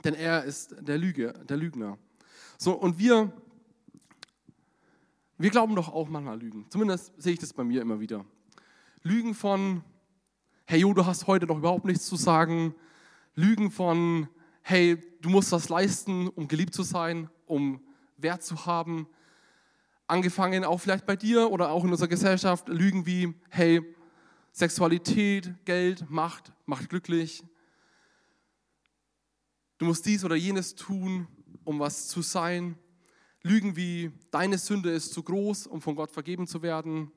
Denn 0.03 0.13
er 0.13 0.43
ist 0.43 0.75
der 0.79 0.99
Lüge, 0.99 1.33
der 1.49 1.57
Lügner. 1.57 1.97
So, 2.59 2.73
und 2.73 2.99
wir 2.99 3.33
wir 5.41 5.49
glauben 5.49 5.75
doch 5.75 5.91
auch 5.91 6.07
manchmal 6.07 6.39
Lügen. 6.39 6.65
Zumindest 6.69 7.13
sehe 7.17 7.33
ich 7.33 7.39
das 7.39 7.53
bei 7.53 7.63
mir 7.63 7.81
immer 7.81 7.99
wieder. 7.99 8.25
Lügen 9.01 9.33
von, 9.33 9.83
hey 10.65 10.79
Jo, 10.79 10.93
du 10.93 11.05
hast 11.05 11.25
heute 11.25 11.47
doch 11.47 11.57
überhaupt 11.57 11.85
nichts 11.85 12.05
zu 12.05 12.15
sagen. 12.15 12.75
Lügen 13.33 13.71
von, 13.71 14.27
hey, 14.61 14.97
du 15.21 15.29
musst 15.29 15.51
was 15.51 15.69
leisten, 15.69 16.27
um 16.27 16.47
geliebt 16.47 16.73
zu 16.73 16.83
sein, 16.83 17.29
um 17.47 17.81
Wert 18.17 18.43
zu 18.43 18.67
haben. 18.67 19.07
Angefangen 20.05 20.63
auch 20.63 20.79
vielleicht 20.79 21.05
bei 21.05 21.15
dir 21.15 21.49
oder 21.51 21.71
auch 21.71 21.83
in 21.83 21.91
unserer 21.91 22.09
Gesellschaft. 22.09 22.67
Lügen 22.67 23.05
wie, 23.05 23.33
hey, 23.49 23.81
Sexualität, 24.51 25.53
Geld, 25.65 26.09
Macht, 26.09 26.53
macht 26.65 26.89
glücklich. 26.89 27.43
Du 29.79 29.85
musst 29.85 30.05
dies 30.05 30.23
oder 30.23 30.35
jenes 30.35 30.75
tun, 30.75 31.27
um 31.63 31.79
was 31.79 32.07
zu 32.09 32.21
sein. 32.21 32.77
Lügen 33.43 33.75
wie, 33.75 34.11
deine 34.29 34.57
Sünde 34.57 34.91
ist 34.91 35.13
zu 35.13 35.23
groß, 35.23 35.67
um 35.67 35.81
von 35.81 35.95
Gott 35.95 36.11
vergeben 36.11 36.45
zu 36.45 36.61
werden. 36.61 37.11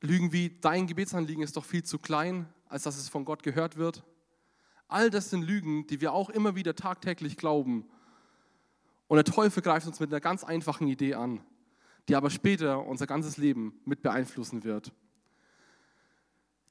Lügen 0.00 0.32
wie, 0.32 0.50
dein 0.60 0.86
Gebetsanliegen 0.86 1.42
ist 1.42 1.56
doch 1.56 1.64
viel 1.64 1.84
zu 1.84 1.98
klein, 1.98 2.46
als 2.68 2.82
dass 2.82 2.96
es 2.96 3.08
von 3.08 3.24
Gott 3.24 3.42
gehört 3.42 3.76
wird. 3.76 4.04
All 4.88 5.10
das 5.10 5.30
sind 5.30 5.42
Lügen, 5.42 5.86
die 5.86 6.00
wir 6.00 6.12
auch 6.12 6.28
immer 6.28 6.56
wieder 6.56 6.74
tagtäglich 6.74 7.36
glauben. 7.36 7.86
Und 9.06 9.16
der 9.16 9.24
Teufel 9.24 9.62
greift 9.62 9.86
uns 9.86 10.00
mit 10.00 10.10
einer 10.10 10.20
ganz 10.20 10.44
einfachen 10.44 10.88
Idee 10.88 11.14
an, 11.14 11.40
die 12.08 12.16
aber 12.16 12.30
später 12.30 12.84
unser 12.84 13.06
ganzes 13.06 13.36
Leben 13.36 13.80
mit 13.84 14.02
beeinflussen 14.02 14.64
wird. 14.64 14.92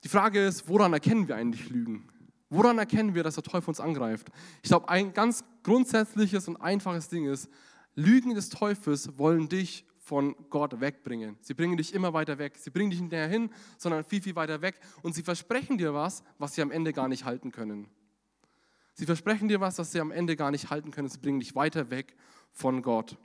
Die 0.03 0.09
Frage 0.09 0.45
ist, 0.45 0.67
woran 0.67 0.91
erkennen 0.91 1.27
wir 1.29 1.38
eigentlich 1.38 1.69
Lügen? 1.69 2.09
Woran 2.53 2.77
erkennen 2.77 3.15
wir, 3.15 3.23
dass 3.23 3.33
der 3.33 3.43
Teufel 3.43 3.69
uns 3.69 3.79
angreift? 3.79 4.27
Ich 4.61 4.69
glaube, 4.69 4.87
ein 4.87 5.11
ganz 5.11 5.43
grundsätzliches 5.63 6.47
und 6.47 6.57
einfaches 6.57 7.09
Ding 7.09 7.25
ist, 7.25 7.49
Lügen 7.95 8.35
des 8.35 8.49
Teufels 8.49 9.17
wollen 9.17 9.49
dich 9.49 9.87
von 9.97 10.35
Gott 10.51 10.79
wegbringen. 10.79 11.35
Sie 11.41 11.55
bringen 11.55 11.77
dich 11.77 11.95
immer 11.95 12.13
weiter 12.13 12.37
weg. 12.37 12.57
Sie 12.59 12.69
bringen 12.69 12.91
dich 12.91 13.01
nicht 13.01 13.11
näher 13.11 13.27
hin, 13.27 13.49
sondern 13.79 14.03
viel, 14.03 14.21
viel 14.21 14.35
weiter 14.35 14.61
weg. 14.61 14.79
Und 15.01 15.15
sie 15.15 15.23
versprechen 15.23 15.79
dir 15.79 15.95
was, 15.95 16.23
was 16.37 16.53
sie 16.53 16.61
am 16.61 16.69
Ende 16.69 16.93
gar 16.93 17.07
nicht 17.07 17.25
halten 17.25 17.51
können. 17.51 17.87
Sie 18.93 19.07
versprechen 19.07 19.47
dir 19.47 19.59
was, 19.59 19.79
was 19.79 19.91
sie 19.91 19.99
am 19.99 20.11
Ende 20.11 20.35
gar 20.35 20.51
nicht 20.51 20.69
halten 20.69 20.91
können. 20.91 21.09
Sie 21.09 21.17
bringen 21.17 21.39
dich 21.39 21.55
weiter 21.55 21.89
weg 21.89 22.15
von 22.51 22.83
Gott. 22.83 23.17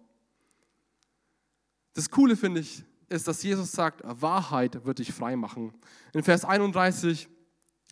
Das 1.92 2.08
Coole 2.10 2.34
finde 2.34 2.60
ich, 2.60 2.82
ist, 3.10 3.28
dass 3.28 3.42
Jesus 3.42 3.72
sagt, 3.72 4.00
Wahrheit 4.04 4.86
wird 4.86 5.00
dich 5.00 5.12
frei 5.12 5.36
machen. 5.36 5.74
In 6.14 6.22
Vers 6.22 6.46
31 6.46 7.28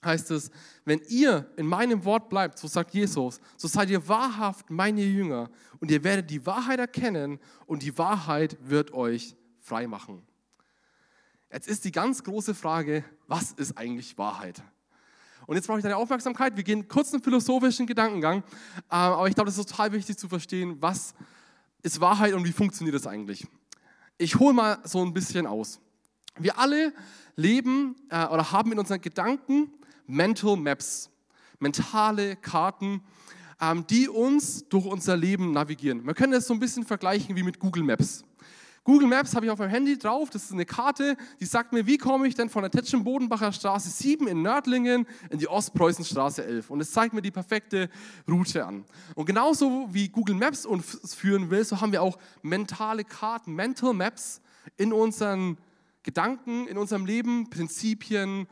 heißt 0.07 0.31
es, 0.31 0.51
wenn 0.85 1.01
ihr 1.09 1.51
in 1.57 1.66
meinem 1.66 2.05
Wort 2.05 2.31
bleibt, 2.31 2.59
so 2.59 2.69
sagt 2.69 2.95
Jesus, 2.95 3.40
so 3.57 3.69
seid 3.69 3.90
ihr 3.90 4.09
wahrhaft 4.09 4.71
meine 4.71 5.03
Jünger 5.03 5.51
und 5.81 5.90
ihr 5.90 6.03
werdet 6.05 6.31
die 6.31 6.47
Wahrheit 6.47 6.79
erkennen 6.79 7.38
und 7.66 7.83
die 7.83 7.99
Wahrheit 7.99 8.57
wird 8.62 8.95
euch 8.95 9.37
frei 9.61 9.87
machen. 9.87 10.23
Jetzt 11.53 11.69
ist 11.69 11.85
die 11.85 11.92
ganz 11.92 12.25
große 12.25 12.55
Frage, 12.55 13.05
was 13.27 13.53
ist 13.53 13.77
eigentlich 13.77 14.16
Wahrheit? 14.16 14.62
Und 15.47 15.57
jetzt 15.57 15.66
brauche 15.66 15.79
ich 15.79 15.83
deine 15.83 15.97
Aufmerksamkeit. 15.97 16.57
Wir 16.57 16.64
gehen 16.64 16.88
kurz 16.88 17.12
einen 17.12 17.23
philosophischen 17.23 17.87
Gedankengang, 17.87 18.38
ähm, 18.38 18.42
aber 18.88 19.29
ich 19.29 19.35
glaube, 19.35 19.51
es 19.51 19.59
ist 19.59 19.69
total 19.69 19.92
wichtig 19.92 20.19
zu 20.19 20.29
verstehen, 20.29 20.77
was 20.81 21.14
ist 21.83 22.01
Wahrheit 22.01 22.35
und 22.35 22.45
wie 22.45 22.53
funktioniert 22.53 22.95
das 22.95 23.07
eigentlich. 23.07 23.47
Ich 24.19 24.38
hole 24.38 24.55
mal 24.55 24.79
so 24.85 25.05
ein 25.05 25.12
bisschen 25.12 25.47
aus. 25.47 25.81
Wir 26.38 26.59
alle 26.59 26.92
leben 27.37 27.97
äh, 28.11 28.27
oder 28.27 28.51
haben 28.51 28.73
in 28.73 28.79
unseren 28.79 29.01
Gedanken 29.01 29.71
Mental 30.07 30.57
Maps, 30.57 31.11
mentale 31.59 32.37
Karten, 32.37 33.03
ähm, 33.61 33.87
die 33.88 34.09
uns 34.09 34.69
durch 34.69 34.87
unser 34.87 35.16
Leben 35.16 35.53
navigieren. 35.53 36.05
Man 36.05 36.14
könnte 36.14 36.37
es 36.37 36.47
so 36.47 36.55
ein 36.55 36.61
bisschen 36.61 36.85
vergleichen 36.85 37.37
wie 37.37 37.42
mit 37.42 37.59
Google 37.59 37.83
Maps. 37.83 38.25
Google 38.87 39.09
Maps 39.09 39.35
habe 39.35 39.47
ich 39.47 39.51
auf 39.51 39.59
meinem 39.59 39.71
Handy 39.71 39.99
drauf. 39.99 40.31
Das 40.31 40.45
ist 40.45 40.53
eine 40.53 40.64
Karte, 40.64 41.16
die 41.40 41.45
sagt 41.45 41.73
mir, 41.73 41.88
wie 41.88 41.99
komme 41.99 42.29
ich 42.29 42.37
denn 42.37 42.49
von 42.49 42.62
der 42.62 42.71
Tetschen-Bodenbacher 42.71 43.51
Straße 43.51 43.90
7 43.90 44.29
in 44.29 44.42
Nördlingen 44.42 45.07
in 45.29 45.40
die 45.40 45.49
Ostpreußenstraße 45.49 46.45
11. 46.45 46.71
Und 46.71 46.81
es 46.81 46.92
zeigt 46.92 47.12
mir 47.12 47.21
die 47.21 47.33
perfekte 47.33 47.90
Route 48.29 48.64
an. 48.64 48.85
Und 49.16 49.27
genauso 49.27 49.88
wie 49.90 50.09
Google 50.09 50.37
Maps 50.37 50.64
uns 50.64 51.16
führen 51.16 51.51
will, 51.51 51.64
so 51.64 51.81
haben 51.81 51.90
wir 51.90 52.01
auch 52.01 52.16
mentale 52.42 53.03
Karten, 53.03 53.55
Mental 53.55 53.92
Maps 53.92 54.40
in 54.77 54.92
unseren 54.92 55.59
Gedanken, 56.05 56.69
in 56.69 56.79
unserem 56.79 57.07
Leben, 57.07 57.51
Prinzipien, 57.51 58.47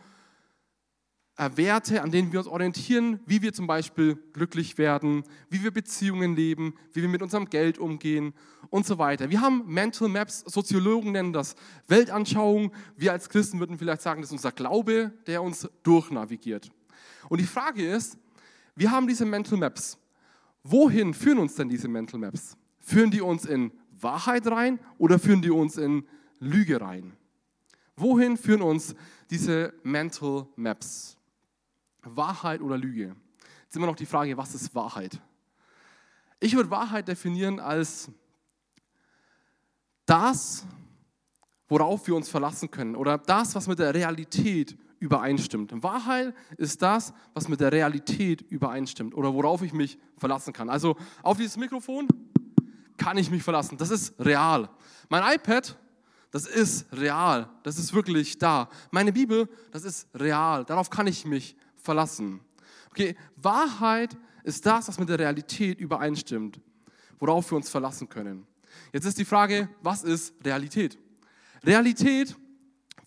Werte, 1.37 2.03
an 2.03 2.13
denen 2.13 2.33
wir 2.33 2.39
uns 2.39 2.49
orientieren, 2.49 3.19
wie 3.27 3.43
wir 3.43 3.53
zum 3.53 3.67
Beispiel 3.67 4.17
glücklich 4.33 4.79
werden, 4.79 5.25
wie 5.51 5.65
wir 5.65 5.73
Beziehungen 5.73 6.37
leben, 6.37 6.75
wie 6.93 7.03
wir 7.03 7.09
mit 7.09 7.23
unserem 7.23 7.51
Geld 7.51 7.79
umgehen 7.79 8.35
und 8.71 8.87
so 8.87 8.99
weiter. 8.99 9.31
Wir 9.31 9.41
haben 9.41 9.65
Mental 9.67 10.09
Maps, 10.09 10.45
Soziologen 10.47 11.13
nennen 11.13 11.33
das 11.33 11.57
Weltanschauung. 11.89 12.73
Wir 12.97 13.13
als 13.13 13.29
Christen 13.29 13.59
würden 13.59 13.79
vielleicht 13.79 14.03
sagen, 14.03 14.21
das 14.21 14.31
ist 14.31 14.35
unser 14.35 14.53
Glaube, 14.53 15.13
der 15.27 15.43
uns 15.43 15.69
durchnavigiert. 15.83 16.71
Und 17.29 17.41
die 17.41 17.47
Frage 17.47 17.85
ist, 17.85 18.17
wir 18.77 18.93
haben 18.93 19.09
diese 19.09 19.25
Mental 19.25 19.59
Maps. 19.59 19.99
Wohin 20.63 21.15
führen 21.15 21.39
uns 21.39 21.57
denn 21.57 21.69
diese 21.69 21.89
Mental 21.89 22.21
Maps? 22.21 22.57
Führen 22.79 23.11
die 23.11 23.21
uns 23.21 23.45
in 23.45 23.73
Wahrheit 24.01 24.47
rein 24.47 24.79
oder 24.99 25.19
führen 25.19 25.43
die 25.43 25.51
uns 25.51 25.79
in 25.79 26.07
Lüge 26.39 26.81
rein? 26.81 27.13
Wohin 27.97 28.37
führen 28.37 28.63
uns 28.63 28.95
diese 29.31 29.75
Mental 29.83 30.47
Maps? 30.57 31.17
Wahrheit 32.07 32.61
oder 32.61 32.77
Lüge? 32.79 33.17
Jetzt 33.65 33.77
immer 33.77 33.87
noch 33.87 33.97
die 33.97 34.07
Frage, 34.07 34.37
was 34.37 34.55
ist 34.55 34.75
Wahrheit? 34.75 35.21
Ich 36.41 36.55
würde 36.55 36.71
Wahrheit 36.71 37.09
definieren 37.09 37.61
als 37.61 38.11
das, 40.07 40.67
worauf 41.69 42.07
wir 42.07 42.15
uns 42.15 42.29
verlassen 42.29 42.71
können 42.71 42.97
oder 42.97 43.19
das, 43.19 43.55
was 43.55 43.67
mit 43.67 43.79
der 43.79 43.95
Realität 43.95 44.77
übereinstimmt. 44.99 45.83
Wahrheit 45.83 46.35
ist 46.57 46.81
das, 46.83 47.13
was 47.33 47.49
mit 47.49 47.61
der 47.61 47.73
Realität 47.73 48.43
übereinstimmt 48.43 49.15
oder 49.15 49.35
worauf 49.35 49.63
ich 49.63 49.73
mich 49.73 49.99
verlassen 50.17 50.53
kann. 50.53 50.71
Also 50.71 50.97
auf 51.23 51.37
dieses 51.37 51.57
Mikrofon 51.57 52.09
kann 52.97 53.19
ich 53.19 53.31
mich 53.31 53.43
verlassen. 53.43 53.77
Das 53.77 53.91
ist 53.91 54.15
real. 54.19 54.69
Mein 55.09 55.35
iPad, 55.35 55.77
das 56.31 56.47
ist 56.47 56.87
real. 56.93 57.49
Das 57.63 57.79
ist 57.79 57.93
wirklich 57.93 58.39
da. 58.39 58.69
Meine 58.91 59.13
Bibel, 59.13 59.49
das 59.73 59.85
ist 59.85 60.09
real. 60.15 60.65
Darauf 60.65 60.91
kann 60.91 61.07
ich 61.07 61.25
mich 61.25 61.57
verlassen. 61.85 62.41
Okay, 62.91 63.15
Wahrheit 63.37 64.17
ist 64.43 64.65
das, 64.67 64.89
was 64.89 64.99
mit 64.99 65.09
der 65.09 65.19
Realität 65.19 65.79
übereinstimmt, 65.79 66.61
worauf 67.19 67.51
wir 67.51 67.57
uns 67.57 67.69
verlassen 67.69 68.09
können. 68.09 68.47
Jetzt 68.93 69.05
ist 69.05 69.19
die 69.19 69.25
Frage, 69.25 69.69
was 69.83 70.03
ist 70.03 70.35
Realität? 70.45 70.99
Realität 71.63 72.37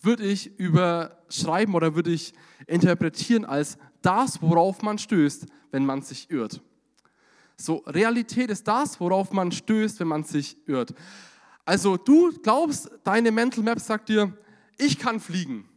würde 0.00 0.24
ich 0.24 0.58
überschreiben 0.58 1.74
oder 1.74 1.94
würde 1.94 2.10
ich 2.10 2.32
interpretieren 2.66 3.44
als 3.44 3.78
das, 4.00 4.40
worauf 4.40 4.82
man 4.82 4.98
stößt, 4.98 5.46
wenn 5.70 5.84
man 5.84 6.02
sich 6.02 6.30
irrt. 6.30 6.62
So, 7.56 7.78
Realität 7.86 8.50
ist 8.50 8.68
das, 8.68 9.00
worauf 9.00 9.32
man 9.32 9.50
stößt, 9.50 9.98
wenn 10.00 10.08
man 10.08 10.22
sich 10.22 10.56
irrt. 10.68 10.94
Also 11.64 11.96
du 11.96 12.32
glaubst, 12.40 12.90
deine 13.02 13.32
Mental 13.32 13.64
Map 13.64 13.80
sagt 13.80 14.08
dir, 14.08 14.32
ich 14.78 14.98
kann 14.98 15.18
fliegen. 15.18 15.68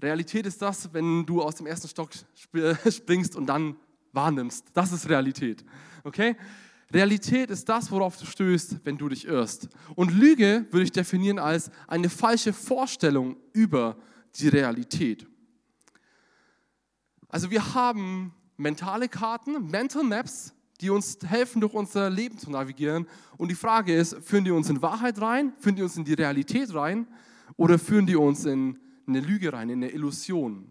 Realität 0.00 0.46
ist 0.46 0.60
das, 0.60 0.92
wenn 0.92 1.24
du 1.24 1.42
aus 1.42 1.54
dem 1.54 1.66
ersten 1.66 1.88
Stock 1.88 2.10
springst 2.90 3.36
und 3.36 3.46
dann 3.46 3.76
wahrnimmst. 4.12 4.66
Das 4.74 4.92
ist 4.92 5.08
Realität. 5.08 5.64
Okay? 6.04 6.36
Realität 6.92 7.50
ist 7.50 7.68
das, 7.68 7.90
worauf 7.90 8.16
du 8.16 8.26
stößt, 8.26 8.80
wenn 8.84 8.96
du 8.96 9.08
dich 9.08 9.26
irrst. 9.26 9.68
Und 9.94 10.12
Lüge 10.12 10.66
würde 10.70 10.84
ich 10.84 10.92
definieren 10.92 11.38
als 11.38 11.70
eine 11.88 12.08
falsche 12.08 12.52
Vorstellung 12.52 13.36
über 13.52 13.96
die 14.36 14.48
Realität. 14.48 15.26
Also 17.28 17.50
wir 17.50 17.74
haben 17.74 18.34
mentale 18.56 19.08
Karten, 19.08 19.68
Mental 19.70 20.04
Maps, 20.04 20.54
die 20.80 20.90
uns 20.90 21.18
helfen, 21.26 21.60
durch 21.60 21.74
unser 21.74 22.08
Leben 22.10 22.38
zu 22.38 22.50
navigieren. 22.50 23.06
Und 23.36 23.50
die 23.50 23.56
Frage 23.56 23.94
ist, 23.94 24.16
führen 24.22 24.44
die 24.44 24.50
uns 24.50 24.70
in 24.70 24.82
Wahrheit 24.82 25.20
rein, 25.20 25.54
führen 25.58 25.76
die 25.76 25.82
uns 25.82 25.96
in 25.96 26.04
die 26.04 26.14
Realität 26.14 26.72
rein 26.74 27.08
oder 27.56 27.78
führen 27.78 28.06
die 28.06 28.16
uns 28.16 28.44
in 28.44 28.78
eine 29.06 29.20
Lüge 29.20 29.52
rein, 29.52 29.68
in 29.68 29.82
eine 29.82 29.92
Illusion. 29.92 30.66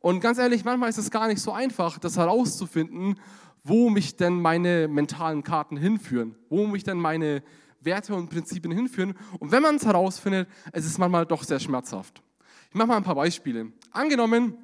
Und 0.00 0.20
ganz 0.20 0.38
ehrlich, 0.38 0.64
manchmal 0.64 0.90
ist 0.90 0.98
es 0.98 1.10
gar 1.10 1.28
nicht 1.28 1.40
so 1.40 1.52
einfach, 1.52 1.98
das 1.98 2.16
herauszufinden, 2.16 3.18
wo 3.64 3.90
mich 3.90 4.16
denn 4.16 4.40
meine 4.40 4.88
mentalen 4.88 5.42
Karten 5.42 5.76
hinführen, 5.76 6.36
wo 6.48 6.66
mich 6.66 6.84
denn 6.84 6.98
meine 6.98 7.42
Werte 7.80 8.14
und 8.14 8.30
Prinzipien 8.30 8.72
hinführen. 8.72 9.14
Und 9.38 9.52
wenn 9.52 9.62
man 9.62 9.76
es 9.76 9.86
herausfindet, 9.86 10.48
es 10.72 10.84
ist 10.84 10.98
manchmal 10.98 11.26
doch 11.26 11.44
sehr 11.44 11.60
schmerzhaft. 11.60 12.22
Ich 12.70 12.74
mache 12.74 12.88
mal 12.88 12.96
ein 12.96 13.04
paar 13.04 13.14
Beispiele. 13.14 13.72
Angenommen, 13.90 14.56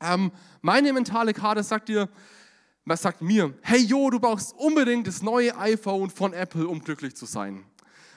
ähm, 0.00 0.30
meine 0.60 0.92
mentale 0.92 1.32
Karte 1.32 1.62
sagt 1.62 1.88
dir, 1.88 2.08
was 2.84 3.02
sagt 3.02 3.20
mir, 3.20 3.52
hey 3.62 3.80
Jo, 3.80 4.10
du 4.10 4.20
brauchst 4.20 4.54
unbedingt 4.56 5.06
das 5.06 5.22
neue 5.22 5.56
iPhone 5.58 6.08
von 6.08 6.32
Apple, 6.32 6.66
um 6.66 6.82
glücklich 6.82 7.16
zu 7.16 7.26
sein 7.26 7.64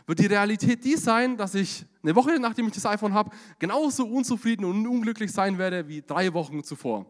wird 0.08 0.20
die 0.20 0.26
Realität 0.26 0.84
die 0.84 0.96
sein, 0.96 1.38
dass 1.38 1.56
ich 1.56 1.86
eine 2.04 2.16
Woche 2.16 2.40
nachdem 2.40 2.68
ich 2.68 2.74
das 2.74 2.86
iPhone 2.86 3.14
habe, 3.14 3.32
genauso 3.60 4.06
unzufrieden 4.06 4.66
und 4.66 4.88
unglücklich 4.88 5.32
sein 5.32 5.58
werde 5.58 5.88
wie 5.88 6.02
drei 6.02 6.34
Wochen 6.34 6.64
zuvor. 6.64 7.06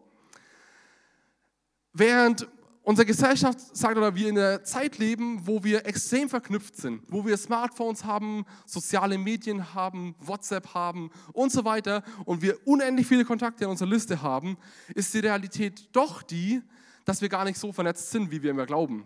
Während 1.93 2.47
unsere 2.83 3.05
Gesellschaft 3.05 3.59
sagt 3.75 3.97
oder 3.97 4.15
wir 4.15 4.29
in 4.29 4.35
der 4.35 4.63
Zeit 4.63 4.97
leben, 4.97 5.45
wo 5.45 5.63
wir 5.63 5.85
extrem 5.85 6.29
verknüpft 6.29 6.75
sind, 6.77 7.03
wo 7.07 7.25
wir 7.25 7.37
Smartphones 7.37 8.05
haben, 8.05 8.45
soziale 8.65 9.17
Medien 9.17 9.73
haben, 9.73 10.15
WhatsApp 10.19 10.73
haben 10.73 11.11
und 11.33 11.51
so 11.51 11.63
weiter 11.65 12.03
und 12.25 12.41
wir 12.41 12.57
unendlich 12.65 13.07
viele 13.07 13.25
Kontakte 13.25 13.65
in 13.65 13.69
unserer 13.69 13.89
Liste 13.89 14.21
haben, 14.21 14.57
ist 14.95 15.13
die 15.13 15.19
Realität 15.19 15.89
doch 15.91 16.23
die, 16.23 16.61
dass 17.05 17.21
wir 17.21 17.29
gar 17.29 17.45
nicht 17.45 17.57
so 17.57 17.71
vernetzt 17.71 18.11
sind, 18.11 18.31
wie 18.31 18.41
wir 18.41 18.51
immer 18.51 18.65
glauben. 18.65 19.05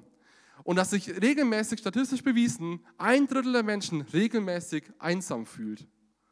Und 0.65 0.78
dass 0.78 0.89
sich 0.89 1.21
regelmäßig, 1.21 1.80
statistisch 1.80 2.23
bewiesen, 2.23 2.80
ein 2.97 3.28
Drittel 3.28 3.54
der 3.54 3.62
Menschen 3.62 4.01
regelmäßig 4.01 4.84
einsam 4.97 5.45
fühlt. 5.45 5.88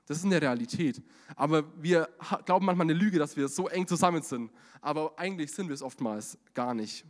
Das 0.08 0.18
ist 0.18 0.26
eine 0.26 0.42
Realität. 0.42 1.04
Aber 1.36 1.64
wir 1.80 2.10
glauben 2.44 2.66
manchmal 2.66 2.86
eine 2.86 2.94
Lüge, 2.94 3.20
dass 3.20 3.38
wir 3.38 3.48
so 3.48 3.68
eng 3.70 3.88
zusammen 3.88 4.24
sind. 4.24 4.52
Aber 4.82 5.14
eigentlich 5.20 5.52
sind 5.52 5.68
wir 5.68 5.76
es 5.76 5.84
oftmals 5.84 6.40
gar 6.56 6.74
nicht. 6.74 7.06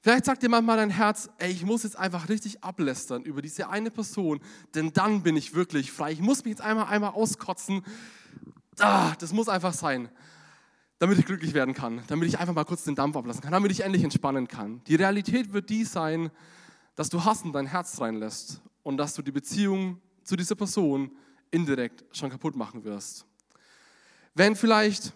Vielleicht 0.00 0.24
sagt 0.24 0.42
dir 0.42 0.48
manchmal 0.48 0.78
dein 0.78 0.90
Herz, 0.90 1.30
ey, 1.38 1.52
ich 1.52 1.64
muss 1.64 1.84
jetzt 1.84 1.96
einfach 1.96 2.28
richtig 2.28 2.64
ablästern 2.64 3.22
über 3.22 3.42
diese 3.42 3.68
eine 3.68 3.92
Person, 3.92 4.40
denn 4.74 4.92
dann 4.92 5.22
bin 5.22 5.36
ich 5.36 5.54
wirklich 5.54 5.92
frei. 5.92 6.10
Ich 6.10 6.20
muss 6.20 6.44
mich 6.44 6.50
jetzt 6.50 6.60
einmal, 6.60 6.86
einmal 6.86 7.10
auskotzen. 7.10 7.84
Ah, 8.80 9.14
das 9.20 9.32
muss 9.32 9.48
einfach 9.48 9.72
sein 9.72 10.10
damit 10.98 11.18
ich 11.18 11.26
glücklich 11.26 11.54
werden 11.54 11.74
kann, 11.74 12.02
damit 12.06 12.28
ich 12.28 12.38
einfach 12.38 12.54
mal 12.54 12.64
kurz 12.64 12.84
den 12.84 12.94
Dampf 12.94 13.16
ablassen 13.16 13.42
kann, 13.42 13.52
damit 13.52 13.70
ich 13.70 13.80
endlich 13.80 14.02
entspannen 14.02 14.48
kann. 14.48 14.82
Die 14.84 14.94
Realität 14.94 15.52
wird 15.52 15.68
die 15.68 15.84
sein, 15.84 16.30
dass 16.94 17.10
du 17.10 17.24
Hass 17.24 17.42
in 17.42 17.52
dein 17.52 17.66
Herz 17.66 18.00
reinlässt 18.00 18.62
und 18.82 18.96
dass 18.96 19.14
du 19.14 19.22
die 19.22 19.32
Beziehung 19.32 20.00
zu 20.22 20.36
dieser 20.36 20.54
Person 20.54 21.10
indirekt 21.50 22.04
schon 22.16 22.30
kaputt 22.30 22.56
machen 22.56 22.84
wirst. 22.84 23.26
Wenn 24.34 24.56
vielleicht 24.56 25.12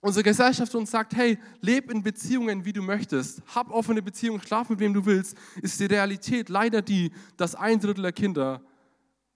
unsere 0.00 0.24
Gesellschaft 0.24 0.74
uns 0.74 0.90
sagt, 0.90 1.14
hey, 1.14 1.38
leb 1.60 1.90
in 1.90 2.02
Beziehungen, 2.02 2.64
wie 2.64 2.72
du 2.72 2.82
möchtest, 2.82 3.42
hab 3.54 3.70
offene 3.70 4.02
Beziehungen, 4.02 4.40
schlaf 4.40 4.68
mit 4.68 4.80
wem 4.80 4.94
du 4.94 5.06
willst, 5.06 5.36
ist 5.60 5.78
die 5.78 5.86
Realität 5.86 6.48
leider 6.48 6.82
die, 6.82 7.12
dass 7.36 7.54
ein 7.54 7.80
Drittel 7.80 8.02
der 8.02 8.12
Kinder 8.12 8.62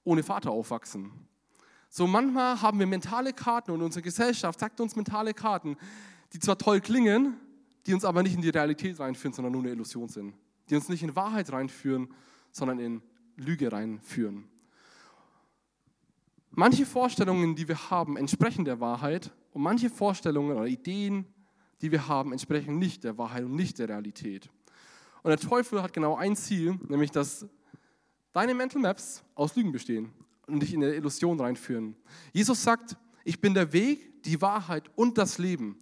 ohne 0.05 0.23
Vater 0.23 0.51
aufwachsen. 0.51 1.26
So 1.97 2.07
manchmal 2.07 2.61
haben 2.61 2.79
wir 2.79 2.87
mentale 2.87 3.33
Karten 3.33 3.71
und 3.71 3.81
unsere 3.81 4.03
Gesellschaft 4.03 4.61
sagt 4.61 4.83
uns 4.83 4.97
mentale 4.97 5.33
Karten, 5.33 5.79
die 6.35 6.39
zwar 6.39 6.59
toll 6.59 6.83
klingen, 6.83 7.39
die 7.87 7.95
uns 7.95 8.05
aber 8.05 8.23
nicht 8.23 8.35
in 8.35 8.43
die 8.43 8.51
Realität 8.51 9.01
reinführen, 9.01 9.33
sondern 9.33 9.53
nur 9.53 9.63
eine 9.63 9.71
Illusion 9.71 10.11
sind. 10.11 10.35
Die 10.69 10.75
uns 10.75 10.91
nicht 10.91 11.03
in 11.03 11.17
Wahrheit 11.17 11.51
reinführen, 11.51 12.13
sondern 12.53 12.81
in 12.81 13.01
Lüge 13.37 13.73
reinführen. 13.73 14.45
Manche 16.51 16.85
Vorstellungen, 16.85 17.57
die 17.57 17.67
wir 17.67 17.89
haben, 17.89 18.19
entsprechen 18.19 18.67
der 18.67 18.79
Wahrheit 18.79 19.33
und 19.55 19.63
manche 19.63 19.89
Vorstellungen 19.89 20.55
oder 20.55 20.67
Ideen, 20.67 21.25
die 21.81 21.93
wir 21.93 22.09
haben, 22.09 22.33
entsprechen 22.33 22.79
nicht 22.79 23.05
der 23.05 23.17
Wahrheit 23.17 23.45
und 23.45 23.55
nicht 23.55 23.79
der 23.79 23.89
Realität. 23.89 24.51
Und 25.23 25.31
der 25.31 25.39
Teufel 25.39 25.83
hat 25.83 25.95
genau 25.95 26.15
ein 26.15 26.37
Ziel, 26.37 26.79
nämlich 26.91 27.11
dass 27.11 27.47
deine 28.35 28.53
Mental 28.53 28.83
Maps 28.83 29.25
aus 29.35 29.57
Lügen 29.57 29.73
bestehen 29.73 30.13
und 30.47 30.61
dich 30.61 30.73
in 30.73 30.83
eine 30.83 30.95
Illusion 30.95 31.41
reinführen. 31.41 31.97
Jesus 32.33 32.63
sagt, 32.63 32.97
ich 33.25 33.41
bin 33.41 33.55
der 33.55 33.73
Weg, 33.73 34.23
die 34.23 34.41
Wahrheit 34.41 34.91
und 34.97 35.19
das 35.19 35.39
Leben. 35.39 35.79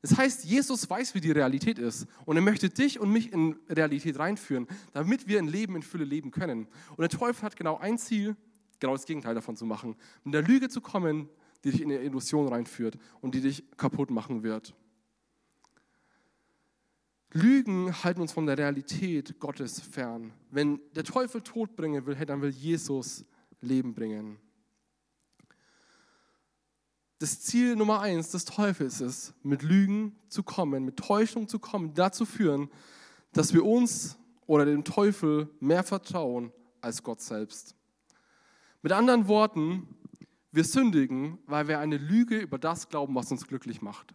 Das 0.00 0.16
heißt, 0.16 0.44
Jesus 0.44 0.88
weiß, 0.88 1.14
wie 1.14 1.20
die 1.20 1.32
Realität 1.32 1.78
ist 1.78 2.06
und 2.24 2.36
er 2.36 2.42
möchte 2.42 2.70
dich 2.70 3.00
und 3.00 3.10
mich 3.10 3.32
in 3.32 3.56
Realität 3.68 4.18
reinführen, 4.18 4.66
damit 4.92 5.26
wir 5.26 5.38
ein 5.38 5.48
Leben 5.48 5.76
in 5.76 5.82
Fülle 5.82 6.04
leben 6.04 6.30
können. 6.30 6.68
Und 6.90 7.00
der 7.00 7.08
Teufel 7.08 7.42
hat 7.42 7.56
genau 7.56 7.78
ein 7.78 7.98
Ziel, 7.98 8.36
genau 8.78 8.92
das 8.92 9.06
Gegenteil 9.06 9.34
davon 9.34 9.56
zu 9.56 9.66
machen, 9.66 9.96
mit 10.24 10.34
der 10.34 10.42
Lüge 10.42 10.68
zu 10.68 10.80
kommen, 10.80 11.28
die 11.64 11.72
dich 11.72 11.80
in 11.82 11.90
eine 11.90 12.00
Illusion 12.02 12.48
reinführt 12.48 12.96
und 13.20 13.34
die 13.34 13.40
dich 13.40 13.64
kaputt 13.76 14.10
machen 14.10 14.42
wird. 14.44 14.74
Lügen 17.32 17.92
halten 18.04 18.22
uns 18.22 18.32
von 18.32 18.46
der 18.46 18.56
Realität 18.56 19.38
Gottes 19.38 19.80
fern. 19.80 20.32
Wenn 20.50 20.80
der 20.94 21.04
Teufel 21.04 21.42
Tod 21.42 21.76
bringen 21.76 22.06
will, 22.06 22.14
dann 22.14 22.40
will 22.40 22.50
Jesus 22.50 23.24
Leben 23.60 23.94
bringen. 23.94 24.38
Das 27.18 27.40
Ziel 27.40 27.74
Nummer 27.74 28.00
eins 28.00 28.30
des 28.30 28.44
Teufels 28.44 29.00
ist, 29.00 29.34
mit 29.42 29.62
Lügen 29.62 30.16
zu 30.28 30.44
kommen, 30.44 30.84
mit 30.84 30.96
Täuschung 30.96 31.48
zu 31.48 31.58
kommen, 31.58 31.94
dazu 31.94 32.24
führen, 32.24 32.70
dass 33.32 33.52
wir 33.52 33.64
uns 33.64 34.16
oder 34.46 34.64
dem 34.64 34.84
Teufel 34.84 35.50
mehr 35.58 35.82
vertrauen 35.82 36.52
als 36.80 37.02
Gott 37.02 37.20
selbst. 37.20 37.74
Mit 38.82 38.92
anderen 38.92 39.26
Worten, 39.26 39.88
wir 40.52 40.62
sündigen, 40.62 41.38
weil 41.46 41.66
wir 41.66 41.80
eine 41.80 41.96
Lüge 41.96 42.38
über 42.38 42.58
das 42.58 42.88
glauben, 42.88 43.14
was 43.16 43.32
uns 43.32 43.46
glücklich 43.46 43.82
macht. 43.82 44.14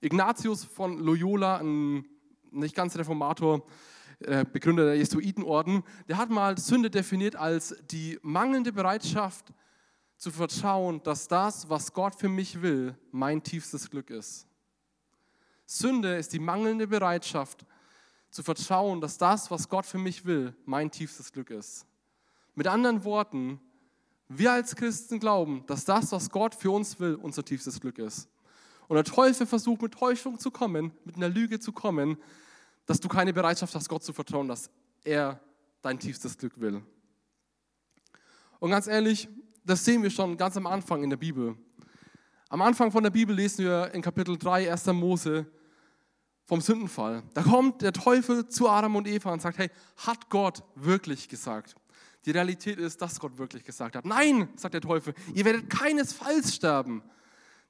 Ignatius 0.00 0.64
von 0.64 0.98
Loyola, 0.98 1.58
ein 1.58 2.06
nicht 2.52 2.76
ganz 2.76 2.96
Reformator, 2.96 3.66
Begründer 4.20 4.84
der 4.86 4.96
Jesuitenorden, 4.96 5.82
der 6.08 6.16
hat 6.16 6.30
mal 6.30 6.58
Sünde 6.58 6.90
definiert 6.90 7.36
als 7.36 7.74
die 7.90 8.18
mangelnde 8.22 8.72
Bereitschaft 8.72 9.52
zu 10.16 10.30
vertrauen, 10.30 11.02
dass 11.02 11.28
das, 11.28 11.68
was 11.68 11.92
Gott 11.92 12.14
für 12.14 12.28
mich 12.28 12.62
will, 12.62 12.96
mein 13.10 13.42
tiefstes 13.42 13.90
Glück 13.90 14.10
ist. 14.10 14.46
Sünde 15.66 16.16
ist 16.16 16.32
die 16.32 16.38
mangelnde 16.38 16.86
Bereitschaft 16.86 17.66
zu 18.30 18.42
vertrauen, 18.42 19.00
dass 19.00 19.18
das, 19.18 19.50
was 19.50 19.68
Gott 19.68 19.86
für 19.86 19.98
mich 19.98 20.24
will, 20.24 20.54
mein 20.64 20.90
tiefstes 20.90 21.32
Glück 21.32 21.50
ist. 21.50 21.86
Mit 22.54 22.66
anderen 22.66 23.04
Worten, 23.04 23.60
wir 24.28 24.52
als 24.52 24.76
Christen 24.76 25.20
glauben, 25.20 25.64
dass 25.66 25.84
das, 25.84 26.12
was 26.12 26.30
Gott 26.30 26.54
für 26.54 26.70
uns 26.70 26.98
will, 27.00 27.14
unser 27.16 27.44
tiefstes 27.44 27.80
Glück 27.80 27.98
ist. 27.98 28.28
Und 28.88 28.96
der 28.96 29.04
Teufel 29.04 29.46
versucht 29.46 29.82
mit 29.82 29.92
Täuschung 29.92 30.38
zu 30.38 30.50
kommen, 30.50 30.92
mit 31.04 31.16
einer 31.16 31.28
Lüge 31.28 31.60
zu 31.60 31.72
kommen, 31.72 32.18
dass 32.86 33.00
du 33.00 33.08
keine 33.08 33.32
Bereitschaft 33.32 33.74
hast, 33.74 33.88
Gott 33.88 34.04
zu 34.04 34.12
vertrauen, 34.12 34.48
dass 34.48 34.70
er 35.04 35.40
dein 35.82 35.98
tiefstes 35.98 36.36
Glück 36.36 36.60
will. 36.60 36.82
Und 38.58 38.70
ganz 38.70 38.86
ehrlich, 38.86 39.28
das 39.64 39.84
sehen 39.84 40.02
wir 40.02 40.10
schon 40.10 40.36
ganz 40.36 40.56
am 40.56 40.66
Anfang 40.66 41.02
in 41.02 41.10
der 41.10 41.16
Bibel. 41.16 41.56
Am 42.48 42.62
Anfang 42.62 42.90
von 42.90 43.02
der 43.02 43.10
Bibel 43.10 43.34
lesen 43.34 43.64
wir 43.64 43.92
in 43.94 44.02
Kapitel 44.02 44.38
3, 44.38 44.70
1. 44.70 44.86
Mose 44.86 45.46
vom 46.44 46.60
Sündenfall. 46.60 47.22
Da 47.32 47.42
kommt 47.42 47.82
der 47.82 47.92
Teufel 47.92 48.48
zu 48.48 48.68
Adam 48.68 48.96
und 48.96 49.08
Eva 49.08 49.32
und 49.32 49.42
sagt, 49.42 49.58
hey, 49.58 49.70
hat 49.96 50.28
Gott 50.28 50.62
wirklich 50.74 51.28
gesagt? 51.28 51.74
Die 52.26 52.30
Realität 52.30 52.78
ist, 52.78 53.00
dass 53.02 53.20
Gott 53.20 53.36
wirklich 53.38 53.64
gesagt 53.64 53.96
hat. 53.96 54.04
Nein, 54.04 54.48
sagt 54.56 54.74
der 54.74 54.80
Teufel, 54.80 55.14
ihr 55.34 55.44
werdet 55.44 55.68
keinesfalls 55.68 56.54
sterben. 56.54 57.02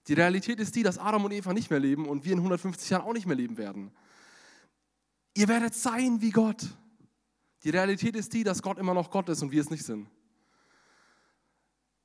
Die 0.07 0.15
Realität 0.15 0.61
ist 0.61 0.75
die, 0.77 0.83
dass 0.83 0.99
Adam 0.99 1.25
und 1.25 1.33
Eva 1.33 1.53
nicht 1.53 1.71
mehr 1.71 1.81
leben 1.81 2.07
und 2.07 2.25
wir 2.25 2.33
in 2.33 2.39
150 2.39 2.91
Jahren 2.91 3.03
auch 3.03 3.13
nicht 3.13 3.27
mehr 3.27 3.37
leben 3.37 3.57
werden. 3.57 3.91
Ihr 5.35 5.49
werdet 5.49 5.75
sein 5.75 6.21
wie 6.21 6.31
Gott. 6.31 6.65
Die 7.65 7.71
Realität 7.71 8.15
ist 8.15 8.33
die, 8.33 8.45
dass 8.45 8.63
Gott 8.63 8.79
immer 8.79 8.95
noch 8.95 9.11
Gott 9.11 9.29
ist 9.29 9.43
und 9.43 9.51
wir 9.51 9.61
es 9.61 9.71
nicht 9.71 9.85
sind. 9.85 10.09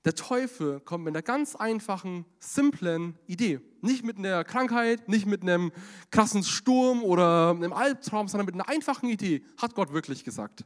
Der 0.05 0.15
Teufel 0.15 0.79
kommt 0.79 1.03
mit 1.03 1.13
einer 1.13 1.21
ganz 1.21 1.55
einfachen, 1.55 2.25
simplen 2.39 3.19
Idee. 3.27 3.59
Nicht 3.81 4.03
mit 4.03 4.17
einer 4.17 4.43
Krankheit, 4.45 5.09
nicht 5.09 5.25
mit 5.25 5.41
einem 5.41 5.71
krassen 6.09 6.43
Sturm 6.43 7.03
oder 7.03 7.51
einem 7.51 7.73
Albtraum, 7.73 8.29
sondern 8.29 8.45
mit 8.45 8.55
einer 8.55 8.69
einfachen 8.69 9.09
Idee. 9.09 9.43
Hat 9.57 9.75
Gott 9.75 9.91
wirklich 9.91 10.23
gesagt? 10.23 10.65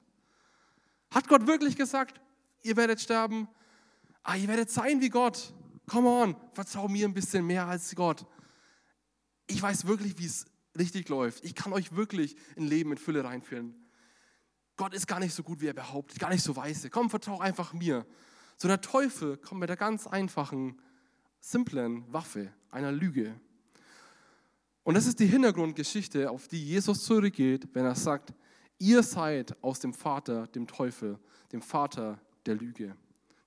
Hat 1.12 1.28
Gott 1.28 1.48
wirklich 1.48 1.76
gesagt, 1.76 2.22
ihr 2.62 2.78
werdet 2.78 3.02
sterben? 3.02 3.48
Ah, 4.22 4.36
ihr 4.36 4.48
werdet 4.48 4.70
sein 4.70 5.02
wie 5.02 5.10
Gott. 5.10 5.54
Come 5.88 6.08
on, 6.08 6.36
vertrau 6.54 6.88
mir 6.88 7.08
ein 7.08 7.14
bisschen 7.14 7.46
mehr 7.46 7.68
als 7.68 7.94
Gott. 7.96 8.26
Ich 9.48 9.62
weiß 9.62 9.86
wirklich, 9.86 10.18
wie 10.20 10.26
es 10.26 10.46
richtig 10.78 11.10
läuft. 11.10 11.44
Ich 11.44 11.56
kann 11.56 11.74
euch 11.74 11.96
wirklich 11.96 12.36
ein 12.58 12.68
Leben 12.68 12.92
in 12.92 12.98
Fülle 12.98 13.24
reinführen. 13.24 13.76
Gott 14.76 14.94
ist 14.94 15.08
gar 15.08 15.20
nicht 15.20 15.34
so 15.34 15.44
gut, 15.44 15.62
wie 15.62 15.68
er 15.68 15.74
behauptet, 15.74 16.20
gar 16.20 16.30
nicht 16.30 16.44
so 16.44 16.56
weise. 16.56 16.90
Komm, 16.90 17.10
vertrau 17.10 17.40
einfach 17.40 17.74
mir. 17.74 18.06
So 18.58 18.68
der 18.68 18.82
Teufel 18.82 19.38
kommt 19.38 19.60
mit 19.60 19.70
der 19.70 19.78
ganz 19.78 20.08
einfachen, 20.08 20.80
simplen 21.40 22.12
Waffe, 22.12 22.52
einer 22.72 22.92
Lüge. 22.92 23.40
Und 24.84 24.96
das 24.96 25.06
ist 25.06 25.20
die 25.20 25.28
Hintergrundgeschichte, 25.28 26.30
auf 26.30 26.48
die 26.48 26.64
Jesus 26.64 27.04
zurückgeht, 27.06 27.70
wenn 27.74 27.86
er 27.86 27.96
sagt, 27.96 28.34
ihr 28.80 29.04
seid 29.04 29.62
aus 29.64 29.80
dem 29.80 29.94
Vater, 29.94 30.48
dem 30.48 30.68
Teufel, 30.68 31.20
dem 31.52 31.62
Vater 31.62 32.20
der 32.46 32.56
Lüge. 32.56 32.96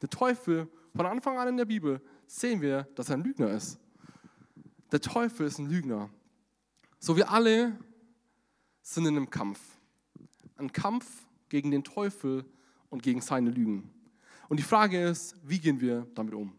Der 0.01 0.09
Teufel, 0.09 0.69
von 0.95 1.07
Anfang 1.07 1.37
an 1.39 1.49
in 1.49 1.57
der 1.57 1.67
Bibel, 1.67 2.01
sehen 2.27 2.61
wir, 2.61 2.85
dass 2.95 3.11
er 3.11 3.17
ein 3.17 3.25
Lügner 3.25 3.51
ist. 3.51 3.79
Der 4.93 5.01
Teufel 5.01 5.47
ist 5.47 5.59
ein 5.59 5.69
Lügner. 5.69 6.09
So 6.99 7.17
wir 7.17 7.31
alle 7.31 7.79
sind 8.83 9.07
in 9.07 9.17
einem 9.17 9.31
Kampf. 9.31 9.61
Ein 10.57 10.73
Kampf 10.73 11.07
gegen 11.49 11.71
den 11.71 11.85
Teufel 11.85 12.45
und 12.89 13.03
gegen 13.03 13.21
seine 13.21 13.51
Lügen. 13.51 13.91
Und 14.49 14.59
die 14.59 14.65
Frage 14.65 15.03
ist, 15.03 15.37
wie 15.43 15.59
gehen 15.59 15.81
wir 15.81 16.07
damit 16.15 16.35
um? 16.35 16.57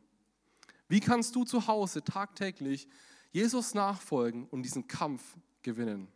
Wie 0.88 1.00
kannst 1.00 1.36
du 1.36 1.44
zu 1.44 1.68
Hause 1.68 2.04
tagtäglich 2.04 2.88
Jesus 3.32 3.74
nachfolgen 3.74 4.46
und 4.48 4.64
diesen 4.64 4.88
Kampf 4.88 5.22
gewinnen? 5.62 6.08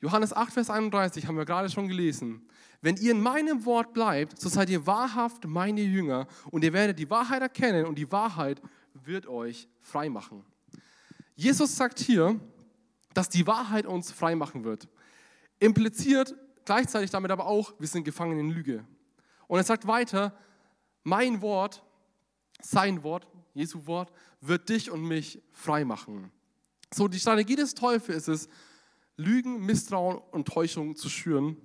Johannes 0.00 0.32
8, 0.32 0.52
Vers 0.52 0.70
31 0.70 1.26
haben 1.26 1.36
wir 1.36 1.44
gerade 1.44 1.70
schon 1.70 1.88
gelesen. 1.88 2.46
Wenn 2.82 2.96
ihr 2.96 3.12
in 3.12 3.20
meinem 3.20 3.64
Wort 3.64 3.94
bleibt, 3.94 4.38
so 4.38 4.48
seid 4.48 4.68
ihr 4.68 4.86
wahrhaft 4.86 5.46
meine 5.46 5.80
Jünger 5.80 6.26
und 6.50 6.62
ihr 6.64 6.72
werdet 6.72 6.98
die 6.98 7.08
Wahrheit 7.08 7.40
erkennen 7.40 7.86
und 7.86 7.96
die 7.96 8.12
Wahrheit 8.12 8.60
wird 8.92 9.26
euch 9.26 9.68
frei 9.80 10.10
machen. 10.10 10.44
Jesus 11.34 11.74
sagt 11.76 11.98
hier, 11.98 12.38
dass 13.14 13.28
die 13.28 13.46
Wahrheit 13.46 13.86
uns 13.86 14.10
frei 14.12 14.34
machen 14.34 14.64
wird. 14.64 14.88
Impliziert 15.60 16.34
gleichzeitig 16.64 17.10
damit 17.10 17.30
aber 17.30 17.46
auch, 17.46 17.74
wir 17.78 17.88
sind 17.88 18.04
gefangen 18.04 18.38
in 18.38 18.50
Lüge. 18.50 18.84
Und 19.46 19.58
er 19.58 19.64
sagt 19.64 19.86
weiter, 19.86 20.36
mein 21.02 21.40
Wort, 21.42 21.82
sein 22.60 23.02
Wort, 23.02 23.26
Jesu 23.52 23.86
Wort, 23.86 24.12
wird 24.40 24.68
dich 24.68 24.90
und 24.90 25.02
mich 25.02 25.42
frei 25.52 25.84
machen. 25.84 26.30
So, 26.92 27.08
die 27.08 27.20
Strategie 27.20 27.56
des 27.56 27.74
Teufels 27.74 28.28
ist 28.28 28.28
es, 28.28 28.48
Lügen, 29.16 29.64
Misstrauen 29.64 30.18
und 30.32 30.48
Täuschung 30.48 30.96
zu 30.96 31.08
schüren. 31.08 31.56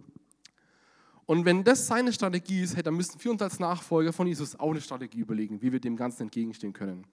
Und 1.25 1.45
wenn 1.45 1.63
das 1.63 1.87
seine 1.87 2.13
Strategie 2.13 2.61
ist, 2.61 2.85
dann 2.85 2.95
müssen 2.95 3.23
wir 3.23 3.31
uns 3.31 3.41
als 3.41 3.59
Nachfolger 3.59 4.13
von 4.13 4.27
Jesus 4.27 4.59
auch 4.59 4.71
eine 4.71 4.81
Strategie 4.81 5.19
überlegen, 5.19 5.61
wie 5.61 5.71
wir 5.71 5.79
dem 5.79 5.95
Ganzen 5.95 6.23
entgegenstehen 6.23 6.73
können. 6.73 7.05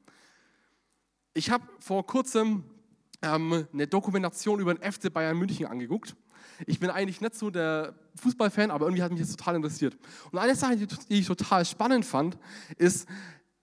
Ich 1.32 1.50
habe 1.50 1.66
vor 1.78 2.06
kurzem 2.06 2.64
ähm, 3.22 3.66
eine 3.72 3.86
Dokumentation 3.86 4.60
über 4.60 4.74
den 4.74 4.92
FC 4.92 5.12
Bayern 5.12 5.36
München 5.38 5.66
angeguckt. 5.66 6.16
Ich 6.66 6.80
bin 6.80 6.90
eigentlich 6.90 7.20
nicht 7.20 7.34
so 7.34 7.50
der 7.50 7.94
Fußballfan, 8.16 8.70
aber 8.70 8.86
irgendwie 8.86 9.02
hat 9.02 9.12
mich 9.12 9.20
das 9.20 9.36
total 9.36 9.56
interessiert. 9.56 9.96
Und 10.30 10.38
eine 10.38 10.54
Sache, 10.54 10.76
die 10.76 11.18
ich 11.18 11.26
total 11.26 11.64
spannend 11.64 12.06
fand, 12.06 12.38
ist, 12.78 13.06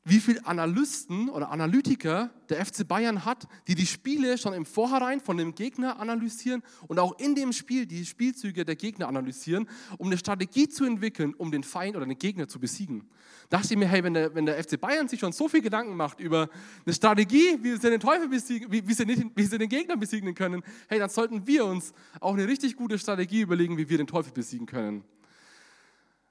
wie 0.06 0.20
viele 0.20 0.46
Analysten 0.46 1.30
oder 1.30 1.50
Analytiker 1.50 2.30
der 2.50 2.66
FC 2.66 2.86
Bayern 2.86 3.24
hat, 3.24 3.48
die 3.68 3.76
die 3.76 3.86
Spiele 3.86 4.38
schon 4.38 4.54
im 4.54 4.66
Vorhinein 4.66 5.22
von 5.22 5.38
dem 5.38 5.56
Gegner 5.56 6.00
analysieren 6.00 6.62
und 6.88 7.00
auch 7.00 7.18
in 7.20 7.36
dem 7.36 7.54
Spiel 7.54 7.86
die 7.86 8.06
Spielzüge 8.06 8.66
der 8.66 8.76
Gegner 8.76 9.08
analysieren, 9.08 9.68
um 9.98 10.08
eine 10.08 10.18
Strategie 10.18 10.68
zu 10.68 10.84
entwickeln, 10.84 11.34
um 11.36 11.52
den 11.52 11.64
Feind 11.64 11.96
oder 11.96 12.06
den 12.06 12.18
Gegner 12.18 12.50
zu 12.50 12.60
besiegen. 12.60 13.08
Da 13.50 13.58
dachte 13.58 13.74
ich 13.74 13.80
mir, 13.80 13.88
hey, 13.88 14.04
wenn 14.04 14.14
der, 14.14 14.36
wenn 14.36 14.46
der 14.46 14.62
FC 14.62 14.80
Bayern 14.80 15.08
sich 15.08 15.22
schon 15.22 15.32
so 15.32 15.48
viel 15.48 15.62
Gedanken 15.62 15.96
macht 15.96 16.20
über 16.20 16.50
eine 16.86 16.94
Strategie, 16.94 17.58
wie 17.62 17.72
sie 17.78 17.90
den 17.90 18.00
Teufel 18.00 18.28
besiegen, 18.28 18.72
wie, 18.72 18.86
wie, 18.86 18.94
sie 18.94 19.06
nicht, 19.06 19.24
wie 19.36 19.44
sie 19.44 19.58
den 19.58 19.70
Gegner 19.70 19.96
besiegen 19.96 20.34
können, 20.36 20.64
hey, 20.90 21.00
dann 21.00 21.10
sollten 21.10 21.48
wir 21.48 21.66
uns 21.66 21.94
auch 22.20 22.34
eine 22.34 22.48
richtig 22.48 22.76
gute 22.76 23.00
Strategie 23.00 23.42
überlegen, 23.42 23.78
wie 23.78 23.88
wir 23.88 23.98
den 23.98 24.08
Teufel 24.08 24.34
besiegen 24.34 24.66
können. 24.66 25.04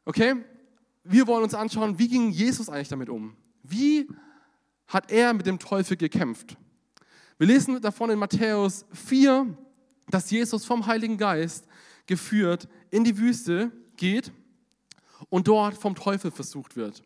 Okay? 0.04 0.34
Wir 1.04 1.26
wollen 1.26 1.44
uns 1.44 1.54
anschauen, 1.54 1.98
wie 1.98 2.08
ging 2.08 2.30
Jesus 2.30 2.68
eigentlich 2.68 2.88
damit 2.88 3.08
um? 3.08 3.34
Wie 3.62 4.08
hat 4.88 5.10
er 5.10 5.32
mit 5.34 5.46
dem 5.46 5.58
Teufel 5.58 5.96
gekämpft? 5.96 6.56
Wir 7.38 7.46
lesen 7.46 7.80
davon 7.80 8.10
in 8.10 8.18
Matthäus 8.18 8.84
4, 8.92 9.56
dass 10.08 10.30
Jesus 10.30 10.64
vom 10.64 10.86
Heiligen 10.86 11.16
Geist 11.16 11.66
geführt 12.06 12.68
in 12.90 13.04
die 13.04 13.16
Wüste 13.18 13.70
geht 13.96 14.32
und 15.28 15.48
dort 15.48 15.76
vom 15.76 15.94
Teufel 15.94 16.30
versucht 16.30 16.76
wird. 16.76 17.02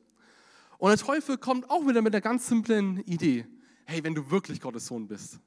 Und 0.78 0.90
der 0.90 0.98
Teufel 0.98 1.38
kommt 1.38 1.70
auch 1.70 1.86
wieder 1.86 2.02
mit 2.02 2.14
einer 2.14 2.20
ganz 2.20 2.46
simplen 2.46 2.98
Idee. 3.04 3.46
Hey, 3.84 4.02
wenn 4.02 4.14
du 4.14 4.30
wirklich 4.30 4.60
Gottes 4.60 4.86
Sohn 4.86 5.06
bist, 5.06 5.38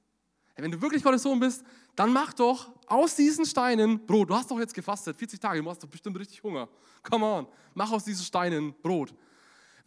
hey, 0.54 0.64
wenn 0.64 0.72
du 0.72 0.82
wirklich 0.82 1.04
Gottes 1.04 1.24
Sohn 1.24 1.40
bist, 1.40 1.64
dann 1.96 2.14
mach 2.14 2.34
doch 2.34 2.72
aus 2.88 3.16
diesen 3.16 3.46
Steinen 3.46 4.06
Brot. 4.06 4.30
Du 4.30 4.36
hast 4.36 4.50
doch 4.50 4.60
jetzt 4.60 4.74
gefastet, 4.74 5.18
40 5.18 5.40
Tage, 5.40 5.62
du 5.62 5.70
hast 5.70 5.84
doch 5.84 5.90
bestimmt 5.90 6.18
richtig 6.18 6.42
Hunger. 6.44 6.70
Come 7.04 7.26
on, 7.26 7.48
mach 7.74 7.92
aus 7.92 8.06
diesen 8.06 8.24
Steinen 8.24 8.74
Brot. 8.82 9.14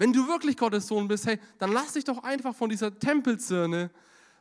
Wenn 0.02 0.12
du 0.12 0.26
wirklich 0.26 0.56
Gottes 0.56 0.88
Sohn 0.88 1.06
bist, 1.06 1.26
hey, 1.26 1.38
dann 1.58 1.70
lass 1.70 1.92
dich 1.92 2.02
doch 2.02 2.24
einfach 2.24 2.56
von 2.56 2.68
dieser 2.68 2.98
Tempelzirne 2.98 3.88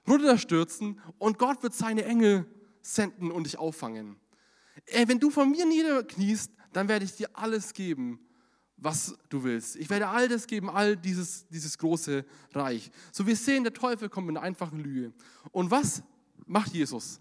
runterstürzen 0.08 1.00
und 1.19 1.38
Gott 1.38 1.62
wird 1.62 1.76
seine 1.76 2.04
Engel 2.04 2.47
senden 2.82 3.30
und 3.30 3.43
dich 3.43 3.60
auffangen. 3.60 4.15
Ey, 4.88 5.08
wenn 5.08 5.19
du 5.19 5.30
von 5.30 5.52
mir 5.52 5.67
niederkniest, 5.67 6.52
dann 6.74 6.88
werde 6.88 7.06
ich 7.06 7.13
dir 7.13 7.30
alles 7.34 7.74
geben, 7.74 8.19
was 8.78 9.15
du 9.30 9.43
willst. 9.43 9.76
Ich 9.76 9.88
werde 9.91 10.08
all 10.08 10.28
das 10.28 10.47
geben, 10.47 10.67
all 10.67 10.97
dieses, 10.97 11.47
dieses 11.50 11.78
große 11.78 12.26
Reich. 12.56 12.89
So 13.12 13.28
wir 13.28 13.36
sehen, 13.36 13.63
der 13.63 13.76
Teufel 13.76 14.10
kommt 14.10 14.26
mit 14.26 14.38
einer 14.38 14.43
einfachen 14.43 14.80
Lüge. 14.80 15.13
Und 15.52 15.69
was 15.69 16.02
macht 16.47 16.74
Jesus? 16.74 17.19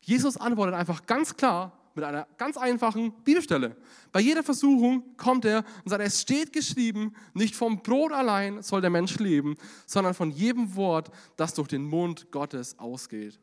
Jesus 0.00 0.38
antwortet 0.38 0.74
einfach 0.74 1.04
ganz 1.04 1.36
klar 1.36 1.78
mit 1.94 2.04
einer 2.04 2.26
ganz 2.36 2.56
einfachen 2.56 3.12
Bibelstelle. 3.24 3.76
Bei 4.12 4.20
jeder 4.20 4.42
Versuchung 4.42 5.16
kommt 5.16 5.44
er 5.44 5.64
und 5.84 5.90
sagt, 5.90 6.02
es 6.02 6.20
steht 6.20 6.52
geschrieben, 6.52 7.14
nicht 7.34 7.54
vom 7.54 7.82
Brot 7.82 8.12
allein 8.12 8.62
soll 8.62 8.80
der 8.80 8.90
Mensch 8.90 9.18
leben, 9.18 9.56
sondern 9.86 10.14
von 10.14 10.30
jedem 10.30 10.76
Wort, 10.76 11.10
das 11.36 11.54
durch 11.54 11.68
den 11.68 11.84
Mund 11.84 12.30
Gottes 12.30 12.78
ausgeht. 12.78 13.38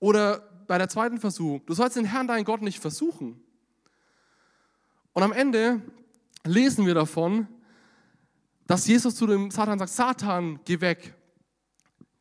Oder 0.00 0.40
bei 0.66 0.78
der 0.78 0.88
zweiten 0.88 1.18
Versuchung, 1.18 1.62
du 1.66 1.74
sollst 1.74 1.96
den 1.96 2.04
Herrn, 2.04 2.28
deinen 2.28 2.44
Gott, 2.44 2.62
nicht 2.62 2.78
versuchen. 2.78 3.42
Und 5.12 5.22
am 5.22 5.32
Ende 5.32 5.82
lesen 6.44 6.86
wir 6.86 6.94
davon, 6.94 7.48
dass 8.66 8.86
Jesus 8.86 9.14
zu 9.14 9.26
dem 9.26 9.50
Satan 9.50 9.78
sagt, 9.78 9.92
Satan, 9.92 10.60
geh 10.64 10.80
weg. 10.80 11.14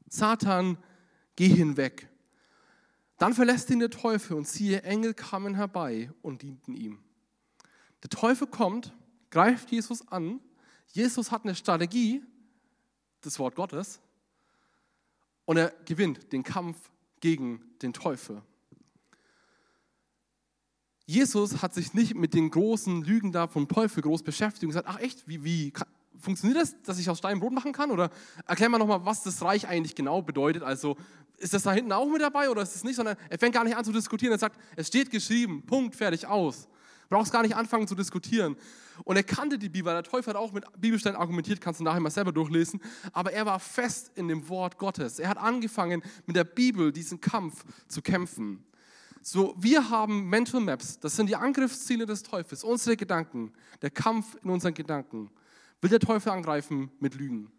Satan, 0.10 0.78
geh 1.36 1.50
hinweg. 1.50 2.10
Dann 3.18 3.34
verlässt 3.34 3.70
ihn 3.70 3.80
der 3.80 3.90
Teufel 3.90 4.38
und 4.38 4.48
siehe, 4.48 4.84
Engel 4.84 5.14
kamen 5.14 5.56
herbei 5.56 6.12
und 6.22 6.44
dienten 6.44 6.76
ihm. 6.76 7.00
Der 8.04 8.10
Teufel 8.10 8.48
kommt, 8.48 8.94
greift 9.32 9.72
Jesus 9.72 10.08
an. 10.08 10.40
Jesus 10.88 11.32
hat 11.32 11.44
eine 11.44 11.56
Strategie, 11.56 12.24
das 13.22 13.40
Wort 13.40 13.56
Gottes, 13.56 14.00
und 15.46 15.58
er 15.58 15.74
gewinnt 15.86 16.32
den 16.32 16.44
Kampf 16.44 16.78
gegen 17.20 17.62
den 17.82 17.94
Teufel. 17.94 18.42
Jesus 21.06 21.62
hat 21.62 21.74
sich 21.74 21.94
nicht 21.94 22.16
mit 22.16 22.34
den 22.34 22.52
großen 22.52 23.04
Lügen 23.04 23.32
da 23.32 23.48
vom 23.48 23.68
Teufel 23.68 24.04
groß 24.04 24.24
beschäftigt 24.24 24.64
und 24.64 24.70
gesagt, 24.70 24.88
ach 24.90 25.00
echt, 25.00 25.28
wie, 25.28 25.44
wie 25.44 25.74
funktioniert 26.20 26.62
das, 26.62 26.82
dass 26.84 27.00
ich 27.00 27.10
aus 27.10 27.20
Stein 27.20 27.40
Brot 27.40 27.54
machen 27.54 27.72
kann? 27.72 27.92
Oder 27.92 28.12
erklär 28.46 28.68
mal 28.68 28.78
nochmal, 28.78 29.06
was 29.06 29.24
das 29.24 29.42
Reich 29.42 29.68
eigentlich 29.68 29.96
genau 29.96 30.22
bedeutet. 30.22 30.64
Also 30.64 30.98
ist 31.38 31.54
das 31.54 31.64
da 31.64 31.72
hinten 31.72 31.92
auch 31.92 32.08
mit 32.08 32.22
dabei 32.22 32.50
oder 32.50 32.62
ist 32.62 32.76
es 32.76 32.84
nicht? 32.84 32.96
Sondern 32.96 33.16
er 33.30 33.38
fängt 33.38 33.54
gar 33.54 33.64
nicht 33.64 33.76
an 33.76 33.86
zu 33.86 33.92
diskutieren. 33.92 34.34
Er 34.34 34.40
sagt, 34.40 34.60
es 34.76 34.88
steht 34.88 35.12
geschrieben, 35.12 35.64
Punkt, 35.66 35.96
fertig, 35.96 36.26
aus. 36.26 36.68
Brauchst 37.10 37.32
gar 37.32 37.42
nicht 37.42 37.56
anfangen 37.56 37.88
zu 37.88 37.96
diskutieren. 37.96 38.58
Und 39.04 39.16
er 39.16 39.24
kannte 39.24 39.58
die 39.58 39.70
Bibel, 39.70 39.94
der 39.94 40.04
Teufel 40.04 40.34
hat 40.34 40.36
auch 40.36 40.52
mit 40.52 40.66
Bibelstellen 40.80 41.18
argumentiert, 41.18 41.62
kannst 41.62 41.80
du 41.80 41.84
nachher 41.84 42.00
mal 42.00 42.10
selber 42.10 42.32
durchlesen. 42.32 42.82
Aber 43.14 43.32
er 43.32 43.46
war 43.46 43.60
fest 43.60 44.12
in 44.16 44.28
dem 44.28 44.50
Wort 44.50 44.78
Gottes. 44.78 45.20
Er 45.20 45.30
hat 45.30 45.38
angefangen, 45.38 46.02
mit 46.26 46.36
der 46.36 46.44
Bibel 46.44 46.92
diesen 46.92 47.22
Kampf 47.22 47.64
zu 47.88 48.02
kämpfen. 48.02 48.64
So, 49.22 49.56
wir 49.58 49.90
haben 49.90 50.30
Mental 50.30 50.62
Maps, 50.62 51.00
das 51.00 51.16
sind 51.16 51.28
die 51.28 51.36
Angriffsziele 51.36 52.06
des 52.06 52.24
Teufels, 52.24 52.64
unsere 52.64 52.96
Gedanken, 52.96 53.52
der 53.82 53.90
Kampf 53.90 54.38
in 54.44 54.50
unseren 54.50 54.74
Gedanken. 54.74 55.30
Will 55.82 55.90
der 55.90 56.00
Teufel 56.00 56.32
angreifen 56.32 56.92
mit 57.00 57.16
Lügen? 57.16 57.52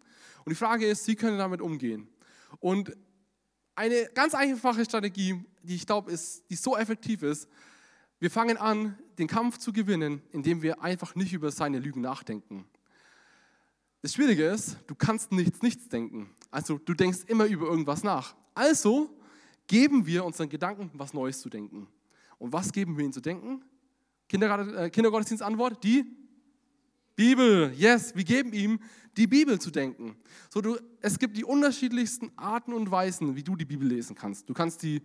Und 0.45 0.49
die 0.49 0.55
Frage 0.55 0.87
ist, 0.87 1.07
wie 1.07 1.15
können 1.15 1.37
wir 1.37 1.43
damit 1.43 1.61
umgehen? 1.61 2.07
Und 2.59 2.95
eine 3.79 4.09
ganz 4.13 4.35
einfache 4.35 4.83
Strategie, 4.83 5.41
die 5.63 5.75
ich 5.75 5.87
glaube, 5.87 6.11
ist, 6.11 6.43
die 6.49 6.55
so 6.55 6.75
effektiv 6.75 7.23
ist, 7.23 7.47
wir 8.19 8.29
fangen 8.29 8.57
an, 8.57 8.99
den 9.17 9.27
Kampf 9.27 9.57
zu 9.57 9.71
gewinnen, 9.71 10.21
indem 10.31 10.61
wir 10.61 10.81
einfach 10.81 11.15
nicht 11.15 11.31
über 11.31 11.49
seine 11.49 11.79
Lügen 11.79 12.01
nachdenken. 12.01 12.65
Das 14.01 14.13
Schwierige 14.13 14.47
ist, 14.47 14.75
du 14.87 14.95
kannst 14.95 15.31
nichts, 15.31 15.61
nichts 15.61 15.87
denken. 15.87 16.29
Also 16.51 16.77
du 16.77 16.93
denkst 16.93 17.19
immer 17.27 17.45
über 17.45 17.67
irgendwas 17.67 18.03
nach. 18.03 18.35
Also 18.53 19.17
geben 19.67 20.05
wir 20.05 20.25
unseren 20.25 20.49
Gedanken 20.49 20.91
was 20.93 21.13
Neues 21.13 21.39
zu 21.39 21.49
denken. 21.49 21.87
Und 22.37 22.51
was 22.51 22.73
geben 22.73 22.97
wir 22.97 23.05
ihnen 23.05 23.13
zu 23.13 23.21
denken? 23.21 23.63
Äh, 24.29 24.89
Kindergottesdienstantwort, 24.89 25.81
die 25.85 26.05
Bibel. 27.19 27.73
Yes, 27.75 28.15
wir 28.15 28.23
geben 28.23 28.53
ihm 28.53 28.79
die 29.17 29.27
Bibel 29.27 29.59
zu 29.59 29.71
denken. 29.71 30.15
So, 30.49 30.61
du, 30.61 30.77
es 31.01 31.19
gibt 31.19 31.35
die 31.35 31.43
unterschiedlichsten 31.43 32.31
Arten 32.37 32.71
und 32.71 32.89
Weisen, 32.91 33.35
wie 33.35 33.43
du 33.43 33.57
die 33.57 33.65
Bibel 33.65 33.85
lesen 33.85 34.15
kannst. 34.15 34.47
Du 34.47 34.53
kannst 34.53 34.83
die 34.83 35.01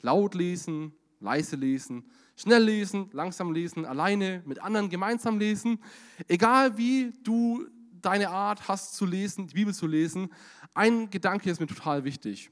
laut 0.00 0.34
lesen, 0.34 0.92
leise 1.20 1.54
lesen, 1.54 2.10
schnell 2.34 2.64
lesen, 2.64 3.10
langsam 3.12 3.52
lesen, 3.52 3.84
alleine, 3.84 4.42
mit 4.44 4.60
anderen 4.60 4.90
gemeinsam 4.90 5.38
lesen. 5.38 5.78
Egal 6.26 6.76
wie 6.78 7.12
du 7.22 7.64
deine 7.92 8.30
Art 8.30 8.66
hast 8.66 8.96
zu 8.96 9.06
lesen, 9.06 9.46
die 9.46 9.54
Bibel 9.54 9.72
zu 9.72 9.86
lesen, 9.86 10.30
ein 10.74 11.10
Gedanke 11.10 11.48
ist 11.48 11.60
mir 11.60 11.68
total 11.68 12.02
wichtig. 12.02 12.50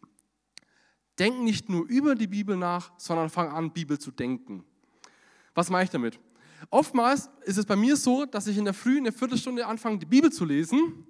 Denk 1.18 1.42
nicht 1.42 1.68
nur 1.68 1.84
über 1.88 2.14
die 2.14 2.28
Bibel 2.28 2.56
nach, 2.56 2.92
sondern 2.96 3.28
fang 3.28 3.48
an, 3.48 3.72
Bibel 3.72 3.98
zu 3.98 4.12
denken. 4.12 4.62
Was 5.52 5.68
meine 5.68 5.82
ich 5.82 5.90
damit? 5.90 6.20
Oftmals 6.68 7.30
ist 7.44 7.56
es 7.56 7.64
bei 7.64 7.76
mir 7.76 7.96
so, 7.96 8.26
dass 8.26 8.46
ich 8.46 8.58
in 8.58 8.64
der 8.64 8.74
Früh 8.74 8.98
eine 8.98 9.12
Viertelstunde 9.12 9.66
anfange, 9.66 9.98
die 9.98 10.06
Bibel 10.06 10.30
zu 10.30 10.44
lesen 10.44 11.06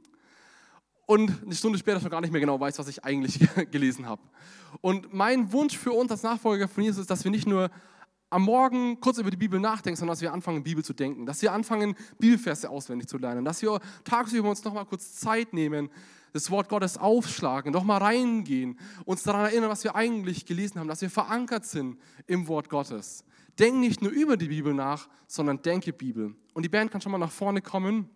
und 1.06 1.42
eine 1.42 1.54
Stunde 1.54 1.78
später 1.78 2.00
schon 2.00 2.10
gar 2.10 2.20
nicht 2.20 2.30
mehr 2.30 2.40
genau 2.40 2.60
weiß, 2.60 2.78
was 2.78 2.86
ich 2.86 3.02
eigentlich 3.02 3.40
gelesen 3.72 4.06
habe. 4.06 4.22
Und 4.80 5.12
mein 5.12 5.52
Wunsch 5.52 5.76
für 5.76 5.92
uns 5.92 6.10
als 6.12 6.22
Nachfolger 6.22 6.68
von 6.68 6.84
Jesus 6.84 7.00
ist, 7.00 7.10
dass 7.10 7.24
wir 7.24 7.32
nicht 7.32 7.48
nur 7.48 7.70
am 8.30 8.42
Morgen 8.42 9.00
kurz 9.00 9.18
über 9.18 9.30
die 9.30 9.36
Bibel 9.36 9.58
nachdenken, 9.58 9.96
sondern 9.96 10.12
dass 10.12 10.22
wir 10.22 10.32
anfangen, 10.32 10.62
Bibel 10.62 10.84
zu 10.84 10.92
denken, 10.92 11.26
dass 11.26 11.42
wir 11.42 11.52
anfangen, 11.52 11.96
Bibelverse 12.18 12.70
auswendig 12.70 13.08
zu 13.08 13.18
lernen, 13.18 13.44
dass 13.44 13.60
wir 13.60 13.80
tagsüber 14.04 14.48
uns 14.48 14.62
nochmal 14.62 14.86
kurz 14.86 15.16
Zeit 15.16 15.52
nehmen, 15.52 15.90
das 16.32 16.48
Wort 16.52 16.68
Gottes 16.68 16.96
aufschlagen, 16.96 17.72
doch 17.72 17.82
mal 17.82 17.98
reingehen, 17.98 18.78
uns 19.04 19.24
daran 19.24 19.46
erinnern, 19.46 19.68
was 19.68 19.82
wir 19.82 19.96
eigentlich 19.96 20.46
gelesen 20.46 20.78
haben, 20.78 20.86
dass 20.86 21.00
wir 21.00 21.10
verankert 21.10 21.66
sind 21.66 21.98
im 22.28 22.46
Wort 22.46 22.68
Gottes. 22.68 23.24
Denk 23.58 23.78
nicht 23.78 24.02
nur 24.02 24.12
über 24.12 24.36
die 24.36 24.48
Bibel 24.48 24.74
nach, 24.74 25.08
sondern 25.26 25.62
denke 25.62 25.92
Bibel. 25.92 26.34
Und 26.54 26.64
die 26.64 26.68
Band 26.68 26.90
kann 26.90 27.00
schon 27.00 27.12
mal 27.12 27.18
nach 27.18 27.32
vorne 27.32 27.60
kommen. 27.60 28.08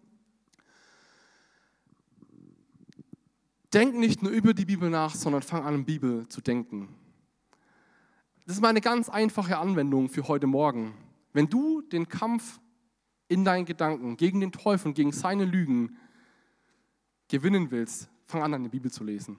Denk 3.73 3.97
nicht 3.97 4.23
nur 4.23 4.31
über 4.31 4.55
die 4.55 4.64
Bibel 4.64 4.88
nach, 4.88 5.14
sondern 5.14 5.42
fang 5.42 5.64
an, 5.64 5.85
Bibel 5.85 6.29
zu 6.29 6.40
denken. 6.40 6.88
Das 8.47 8.57
ist 8.57 8.62
meine 8.62 8.81
ganz 8.81 9.09
einfache 9.09 9.59
Anwendung 9.59 10.09
für 10.09 10.29
heute 10.29 10.47
Morgen. 10.47 10.94
Wenn 11.33 11.49
du 11.49 11.81
den 11.81 12.09
Kampf 12.09 12.61
in 13.27 13.44
deinen 13.44 13.64
Gedanken 13.64 14.16
gegen 14.16 14.40
den 14.40 14.53
Teufel 14.53 14.88
und 14.88 14.94
gegen 14.94 15.12
seine 15.12 15.44
Lügen 15.44 15.97
gewinnen 17.29 17.70
willst, 17.70 18.09
fang 18.27 18.42
an, 18.42 18.53
deine 18.53 18.68
Bibel 18.68 18.90
zu 18.90 19.03
lesen. 19.03 19.37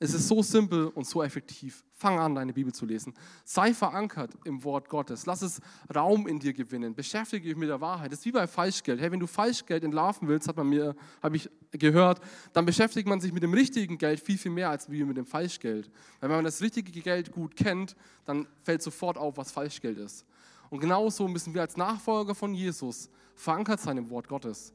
Es 0.00 0.14
ist 0.14 0.28
so 0.28 0.44
simpel 0.44 0.86
und 0.86 1.08
so 1.08 1.24
effektiv. 1.24 1.82
Fang 1.92 2.20
an, 2.20 2.36
deine 2.36 2.52
Bibel 2.52 2.72
zu 2.72 2.86
lesen. 2.86 3.14
Sei 3.44 3.74
verankert 3.74 4.30
im 4.44 4.62
Wort 4.62 4.88
Gottes. 4.88 5.26
Lass 5.26 5.42
es 5.42 5.60
Raum 5.92 6.28
in 6.28 6.38
dir 6.38 6.52
gewinnen. 6.52 6.94
Beschäftige 6.94 7.48
dich 7.48 7.56
mit 7.56 7.68
der 7.68 7.80
Wahrheit. 7.80 8.12
Das 8.12 8.20
ist 8.20 8.24
wie 8.24 8.30
bei 8.30 8.46
Falschgeld. 8.46 9.00
Hey, 9.00 9.10
wenn 9.10 9.18
du 9.18 9.26
Falschgeld 9.26 9.82
entlarven 9.82 10.28
willst, 10.28 10.46
hat 10.46 10.56
man 10.56 10.68
mir, 10.68 10.94
habe 11.20 11.34
ich 11.34 11.50
gehört, 11.72 12.20
dann 12.52 12.64
beschäftigt 12.64 13.08
man 13.08 13.20
sich 13.20 13.32
mit 13.32 13.42
dem 13.42 13.52
richtigen 13.52 13.98
Geld 13.98 14.20
viel, 14.20 14.38
viel 14.38 14.52
mehr 14.52 14.70
als 14.70 14.88
mit 14.88 15.16
dem 15.16 15.26
Falschgeld. 15.26 15.90
Weil 16.20 16.30
wenn 16.30 16.36
man 16.36 16.44
das 16.44 16.62
richtige 16.62 17.00
Geld 17.00 17.32
gut 17.32 17.56
kennt, 17.56 17.96
dann 18.24 18.46
fällt 18.62 18.82
sofort 18.82 19.18
auf, 19.18 19.36
was 19.36 19.50
Falschgeld 19.50 19.98
ist. 19.98 20.24
Und 20.70 20.78
genauso 20.78 21.26
müssen 21.26 21.54
wir 21.54 21.62
als 21.62 21.76
Nachfolger 21.76 22.36
von 22.36 22.54
Jesus 22.54 23.10
verankert 23.34 23.80
sein 23.80 23.98
im 23.98 24.10
Wort 24.10 24.28
Gottes. 24.28 24.72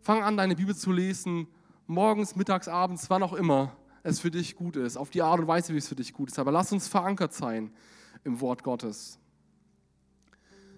Fang 0.00 0.22
an, 0.22 0.38
deine 0.38 0.56
Bibel 0.56 0.74
zu 0.74 0.90
lesen, 0.90 1.48
morgens, 1.86 2.34
mittags, 2.34 2.66
abends, 2.66 3.10
wann 3.10 3.22
auch 3.22 3.34
immer 3.34 3.76
es 4.08 4.20
für 4.20 4.30
dich 4.30 4.56
gut 4.56 4.76
ist, 4.76 4.96
auf 4.96 5.10
die 5.10 5.22
Art 5.22 5.40
und 5.40 5.46
Weise, 5.46 5.72
wie 5.74 5.78
es 5.78 5.88
für 5.88 5.94
dich 5.94 6.12
gut 6.12 6.30
ist. 6.30 6.38
Aber 6.38 6.52
lass 6.52 6.72
uns 6.72 6.88
verankert 6.88 7.32
sein 7.32 7.72
im 8.24 8.40
Wort 8.40 8.62
Gottes. 8.62 9.18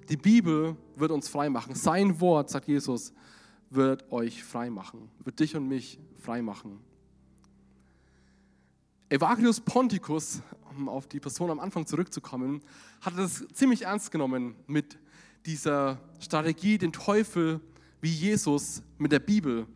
Die 0.09 0.16
Bibel 0.16 0.77
wird 0.97 1.11
uns 1.11 1.29
frei 1.29 1.49
machen. 1.49 1.75
Sein 1.75 2.21
Wort, 2.21 2.51
sagt 2.51 2.66
Jesus, 2.66 3.12
wird 3.71 4.11
euch 4.11 4.43
frei 4.43 4.69
machen, 4.69 5.09
wird 5.23 5.38
dich 5.38 5.55
und 5.55 5.69
mich 5.69 6.01
frei 6.19 6.43
machen. 6.43 6.81
Evagrius 9.09 9.61
Ponticus, 9.61 10.40
um 10.77 10.88
auf 10.88 11.07
die 11.09 11.21
Person 11.21 11.51
am 11.51 11.61
Anfang 11.61 11.87
zurückzukommen, 11.87 12.61
hat 13.01 13.16
es 13.19 13.47
ziemlich 13.53 13.83
ernst 13.83 14.11
genommen 14.11 14.55
mit 14.66 14.99
dieser 15.47 15.99
Strategie, 16.21 16.79
den 16.79 16.93
Teufel 16.93 17.61
wie 18.01 18.11
Jesus 18.11 18.83
mit 18.99 19.12
der 19.12 19.19
Bibel 19.19 19.66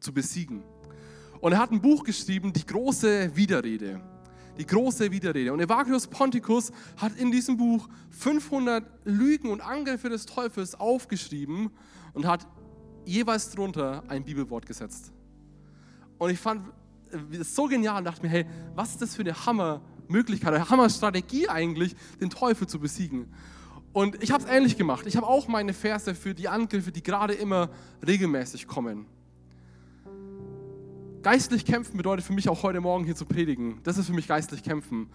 zu 0.00 0.12
besiegen. 0.12 0.62
Und 1.40 1.52
er 1.52 1.58
hat 1.58 1.70
ein 1.70 1.80
Buch 1.80 2.04
geschrieben, 2.04 2.52
die 2.52 2.64
große 2.64 3.36
Widerrede. 3.36 4.00
Die 4.58 4.66
große 4.66 5.10
Widerrede. 5.10 5.52
Und 5.52 5.60
Evagrius 5.60 6.06
Ponticus 6.06 6.72
hat 6.96 7.16
in 7.16 7.30
diesem 7.30 7.56
Buch 7.56 7.88
500 8.10 8.84
Lügen 9.04 9.50
und 9.50 9.60
Angriffe 9.60 10.08
des 10.08 10.24
Teufels 10.26 10.74
aufgeschrieben 10.74 11.70
und 12.14 12.26
hat 12.26 12.46
jeweils 13.04 13.50
drunter 13.50 14.02
ein 14.08 14.24
Bibelwort 14.24 14.66
gesetzt. 14.66 15.12
Und 16.18 16.30
ich 16.30 16.38
fand 16.38 16.62
es 17.32 17.54
so 17.54 17.66
genial 17.66 17.98
und 17.98 18.04
dachte 18.04 18.22
mir, 18.22 18.28
hey, 18.28 18.46
was 18.74 18.92
ist 18.92 19.02
das 19.02 19.14
für 19.14 19.22
eine 19.22 19.46
Hammermöglichkeit, 19.46 20.54
eine 20.54 20.68
Hammerstrategie 20.68 21.48
eigentlich, 21.48 21.94
den 22.20 22.30
Teufel 22.30 22.66
zu 22.66 22.80
besiegen? 22.80 23.32
Und 23.92 24.22
ich 24.22 24.30
habe 24.30 24.44
es 24.44 24.50
ähnlich 24.50 24.76
gemacht. 24.76 25.06
Ich 25.06 25.16
habe 25.16 25.26
auch 25.26 25.48
meine 25.48 25.72
Verse 25.72 26.14
für 26.14 26.34
die 26.34 26.48
Angriffe, 26.48 26.92
die 26.92 27.02
gerade 27.02 27.32
immer 27.32 27.70
regelmäßig 28.06 28.66
kommen. 28.66 29.06
Geistlich 31.26 31.64
kämpfen 31.64 31.96
bedeutet 31.96 32.24
für 32.24 32.32
mich 32.32 32.48
auch 32.48 32.62
heute 32.62 32.80
Morgen 32.80 33.02
hier 33.02 33.16
zu 33.16 33.24
predigen. 33.24 33.80
Das 33.82 33.98
ist 33.98 34.06
für 34.06 34.12
mich 34.12 34.28
geistlich 34.28 34.62
kämpfen. 34.62 35.10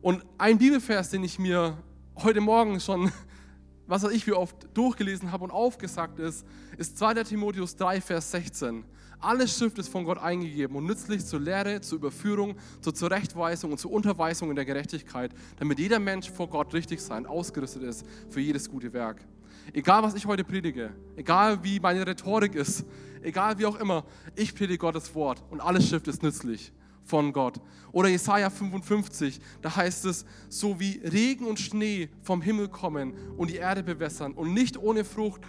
Und 0.00 0.24
ein 0.36 0.58
Bibelvers, 0.58 1.10
den 1.10 1.22
ich 1.22 1.38
mir 1.38 1.78
heute 2.16 2.40
Morgen 2.40 2.80
schon 2.80 3.12
was 3.86 4.02
ich 4.02 4.26
wie 4.26 4.32
oft 4.32 4.56
durchgelesen 4.74 5.30
habe 5.30 5.44
und 5.44 5.52
aufgesagt 5.52 6.18
ist, 6.18 6.44
ist 6.78 6.98
2. 6.98 7.22
Timotheus 7.22 7.76
3, 7.76 8.00
Vers 8.00 8.32
16. 8.32 8.84
Alles 9.20 9.56
Schrift 9.56 9.78
ist 9.78 9.88
von 9.88 10.02
Gott 10.02 10.18
eingegeben 10.18 10.74
und 10.74 10.86
nützlich 10.86 11.24
zur 11.24 11.38
Lehre, 11.38 11.80
zur 11.80 11.98
Überführung, 11.98 12.56
zur 12.80 12.92
Zurechtweisung 12.92 13.70
und 13.70 13.78
zur 13.78 13.92
Unterweisung 13.92 14.50
in 14.50 14.56
der 14.56 14.64
Gerechtigkeit, 14.64 15.30
damit 15.60 15.78
jeder 15.78 16.00
Mensch 16.00 16.28
vor 16.28 16.50
Gott 16.50 16.74
richtig 16.74 17.00
sein, 17.00 17.24
ausgerüstet 17.24 17.84
ist 17.84 18.04
für 18.30 18.40
jedes 18.40 18.68
gute 18.68 18.92
Werk. 18.92 19.24
Egal, 19.72 20.02
was 20.02 20.14
ich 20.14 20.26
heute 20.26 20.44
predige, 20.44 20.92
egal 21.16 21.62
wie 21.64 21.80
meine 21.80 22.06
Rhetorik 22.06 22.54
ist, 22.54 22.84
egal 23.22 23.58
wie 23.58 23.66
auch 23.66 23.76
immer, 23.76 24.04
ich 24.36 24.54
predige 24.54 24.78
Gottes 24.78 25.14
Wort 25.14 25.42
und 25.50 25.60
alles 25.60 25.88
Schrift 25.88 26.08
ist 26.08 26.22
nützlich 26.22 26.72
von 27.04 27.32
Gott. 27.32 27.60
Oder 27.92 28.08
Jesaja 28.08 28.50
55, 28.50 29.40
da 29.60 29.74
heißt 29.76 30.04
es, 30.06 30.24
so 30.48 30.78
wie 30.80 31.00
Regen 31.04 31.46
und 31.46 31.58
Schnee 31.58 32.08
vom 32.22 32.42
Himmel 32.42 32.68
kommen 32.68 33.14
und 33.36 33.50
die 33.50 33.56
Erde 33.56 33.82
bewässern 33.82 34.32
und 34.32 34.54
nicht 34.54 34.76
ohne 34.76 35.04
Frucht 35.04 35.42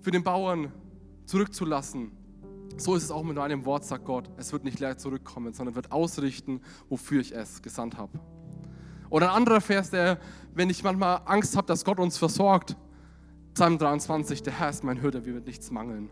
für 0.00 0.10
den 0.10 0.22
Bauern 0.22 0.72
zurückzulassen, 1.26 2.12
so 2.78 2.94
ist 2.94 3.04
es 3.04 3.10
auch 3.10 3.22
mit 3.22 3.36
meinem 3.36 3.64
Wort, 3.64 3.84
sagt 3.84 4.04
Gott. 4.04 4.28
Es 4.36 4.52
wird 4.52 4.64
nicht 4.64 4.80
leer 4.80 4.98
zurückkommen, 4.98 5.54
sondern 5.54 5.74
wird 5.74 5.92
ausrichten, 5.92 6.60
wofür 6.88 7.20
ich 7.20 7.34
es 7.34 7.62
gesandt 7.62 7.96
habe. 7.96 8.18
Oder 9.08 9.30
ein 9.30 9.36
anderer 9.36 9.60
Vers, 9.60 9.90
der, 9.90 10.18
wenn 10.54 10.68
ich 10.68 10.82
manchmal 10.82 11.22
Angst 11.24 11.56
habe, 11.56 11.66
dass 11.66 11.84
Gott 11.84 11.98
uns 11.98 12.18
versorgt, 12.18 12.76
Psalm 13.56 13.78
23, 13.78 14.42
der 14.42 14.52
Herr 14.52 14.68
ist 14.68 14.84
mein 14.84 15.00
Hürder, 15.00 15.20
mir 15.20 15.32
wird 15.32 15.46
nichts 15.46 15.70
mangeln. 15.70 16.10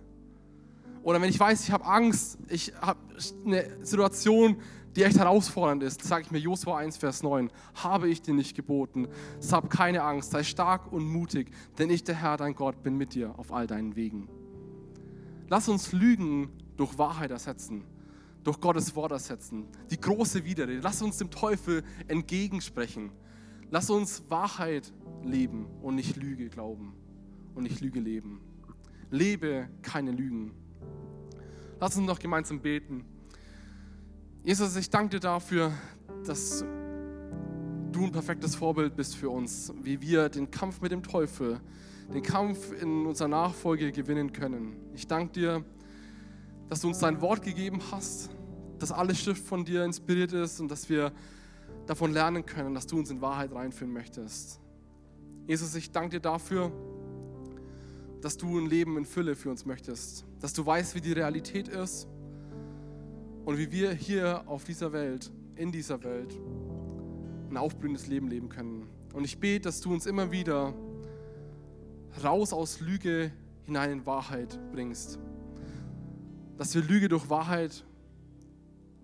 Oder 1.02 1.20
wenn 1.20 1.28
ich 1.28 1.38
weiß, 1.38 1.62
ich 1.64 1.72
habe 1.72 1.84
Angst, 1.84 2.38
ich 2.48 2.72
habe 2.80 2.98
eine 3.44 3.84
Situation, 3.84 4.56
die 4.96 5.02
echt 5.02 5.18
herausfordernd 5.18 5.82
ist, 5.82 6.02
sage 6.02 6.22
ich 6.22 6.30
mir 6.30 6.38
Josua 6.38 6.78
1, 6.78 6.96
Vers 6.96 7.22
9, 7.22 7.50
habe 7.74 8.08
ich 8.08 8.22
dir 8.22 8.32
nicht 8.32 8.56
geboten, 8.56 9.08
hab 9.52 9.68
keine 9.68 10.04
Angst, 10.04 10.30
sei 10.30 10.42
stark 10.42 10.90
und 10.90 11.04
mutig, 11.04 11.50
denn 11.76 11.90
ich, 11.90 12.02
der 12.02 12.14
Herr, 12.14 12.38
dein 12.38 12.54
Gott, 12.54 12.82
bin 12.82 12.96
mit 12.96 13.12
dir 13.12 13.38
auf 13.38 13.52
all 13.52 13.66
deinen 13.66 13.94
Wegen. 13.94 14.26
Lass 15.50 15.68
uns 15.68 15.92
Lügen 15.92 16.48
durch 16.78 16.96
Wahrheit 16.96 17.30
ersetzen, 17.30 17.84
durch 18.42 18.58
Gottes 18.58 18.96
Wort 18.96 19.12
ersetzen, 19.12 19.66
die 19.90 20.00
große 20.00 20.46
Widerrede. 20.46 20.80
Lass 20.80 21.02
uns 21.02 21.18
dem 21.18 21.30
Teufel 21.30 21.82
entgegensprechen. 22.08 23.12
Lass 23.70 23.90
uns 23.90 24.30
Wahrheit 24.30 24.94
leben 25.22 25.66
und 25.82 25.96
nicht 25.96 26.16
Lüge 26.16 26.48
glauben 26.48 26.94
und 27.54 27.64
nicht 27.64 27.80
Lüge 27.80 28.00
leben. 28.00 28.40
Lebe 29.10 29.68
keine 29.82 30.10
Lügen. 30.10 30.52
Lass 31.80 31.96
uns 31.96 32.06
noch 32.06 32.18
gemeinsam 32.18 32.60
beten. 32.60 33.04
Jesus, 34.42 34.76
ich 34.76 34.90
danke 34.90 35.16
dir 35.16 35.20
dafür, 35.20 35.72
dass 36.26 36.64
du 37.92 38.04
ein 38.04 38.12
perfektes 38.12 38.56
Vorbild 38.56 38.96
bist 38.96 39.16
für 39.16 39.30
uns, 39.30 39.72
wie 39.82 40.00
wir 40.00 40.28
den 40.28 40.50
Kampf 40.50 40.80
mit 40.80 40.92
dem 40.92 41.02
Teufel, 41.02 41.60
den 42.12 42.22
Kampf 42.22 42.72
in 42.80 43.06
unserer 43.06 43.28
Nachfolge 43.28 43.92
gewinnen 43.92 44.32
können. 44.32 44.76
Ich 44.94 45.06
danke 45.06 45.32
dir, 45.32 45.64
dass 46.68 46.80
du 46.80 46.88
uns 46.88 46.98
dein 46.98 47.20
Wort 47.20 47.42
gegeben 47.42 47.80
hast, 47.90 48.30
dass 48.78 48.90
alle 48.90 49.14
Schrift 49.14 49.46
von 49.46 49.64
dir 49.64 49.84
inspiriert 49.84 50.32
ist 50.32 50.60
und 50.60 50.70
dass 50.70 50.88
wir 50.88 51.12
davon 51.86 52.12
lernen 52.12 52.44
können, 52.44 52.74
dass 52.74 52.86
du 52.86 52.98
uns 52.98 53.10
in 53.10 53.20
Wahrheit 53.20 53.52
reinführen 53.52 53.92
möchtest. 53.92 54.60
Jesus, 55.46 55.74
ich 55.74 55.92
danke 55.92 56.16
dir 56.16 56.20
dafür, 56.20 56.72
dass 58.24 58.38
du 58.38 58.58
ein 58.58 58.64
Leben 58.64 58.96
in 58.96 59.04
Fülle 59.04 59.36
für 59.36 59.50
uns 59.50 59.66
möchtest, 59.66 60.24
dass 60.40 60.54
du 60.54 60.64
weißt, 60.64 60.94
wie 60.94 61.02
die 61.02 61.12
Realität 61.12 61.68
ist 61.68 62.08
und 63.44 63.58
wie 63.58 63.70
wir 63.70 63.92
hier 63.92 64.44
auf 64.46 64.64
dieser 64.64 64.94
Welt, 64.94 65.30
in 65.56 65.70
dieser 65.70 66.02
Welt, 66.04 66.34
ein 67.50 67.58
aufblühendes 67.58 68.06
Leben 68.06 68.28
leben 68.28 68.48
können. 68.48 68.88
Und 69.12 69.24
ich 69.24 69.40
bete, 69.40 69.64
dass 69.64 69.82
du 69.82 69.92
uns 69.92 70.06
immer 70.06 70.32
wieder 70.32 70.72
raus 72.24 72.54
aus 72.54 72.80
Lüge 72.80 73.30
hinein 73.66 73.90
in 73.90 74.06
Wahrheit 74.06 74.58
bringst. 74.72 75.18
Dass 76.56 76.74
wir 76.74 76.80
Lüge 76.80 77.10
durch 77.10 77.28
Wahrheit 77.28 77.84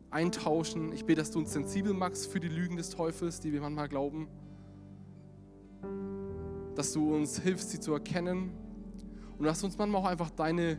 eintauschen. 0.08 0.94
Ich 0.94 1.04
bete, 1.04 1.20
dass 1.20 1.30
du 1.30 1.40
uns 1.40 1.52
sensibel 1.52 1.92
machst 1.92 2.26
für 2.26 2.40
die 2.40 2.48
Lügen 2.48 2.78
des 2.78 2.88
Teufels, 2.88 3.38
die 3.38 3.52
wir 3.52 3.60
manchmal 3.60 3.90
glauben. 3.90 4.28
Dass 6.74 6.94
du 6.94 7.14
uns 7.14 7.38
hilfst, 7.38 7.68
sie 7.68 7.80
zu 7.80 7.92
erkennen 7.92 8.50
und 9.40 9.46
lass 9.46 9.64
uns 9.64 9.78
manchmal 9.78 10.02
auch 10.02 10.06
einfach 10.06 10.28
deine 10.28 10.78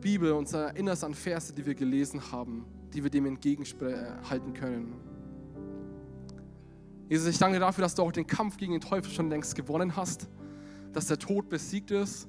Bibel, 0.00 0.30
uns 0.30 0.52
erinnerst 0.52 1.02
an 1.02 1.12
Verse, 1.12 1.52
die 1.52 1.66
wir 1.66 1.74
gelesen 1.74 2.22
haben, 2.30 2.64
die 2.94 3.02
wir 3.02 3.10
dem 3.10 3.26
entgegenhalten 3.26 4.54
können. 4.54 4.94
Jesus, 7.08 7.26
ich 7.26 7.38
danke 7.38 7.58
dafür, 7.58 7.82
dass 7.82 7.96
du 7.96 8.02
auch 8.02 8.12
den 8.12 8.28
Kampf 8.28 8.58
gegen 8.58 8.70
den 8.70 8.80
Teufel 8.80 9.10
schon 9.10 9.28
längst 9.28 9.56
gewonnen 9.56 9.96
hast, 9.96 10.28
dass 10.92 11.08
der 11.08 11.18
Tod 11.18 11.48
besiegt 11.48 11.90
ist, 11.90 12.28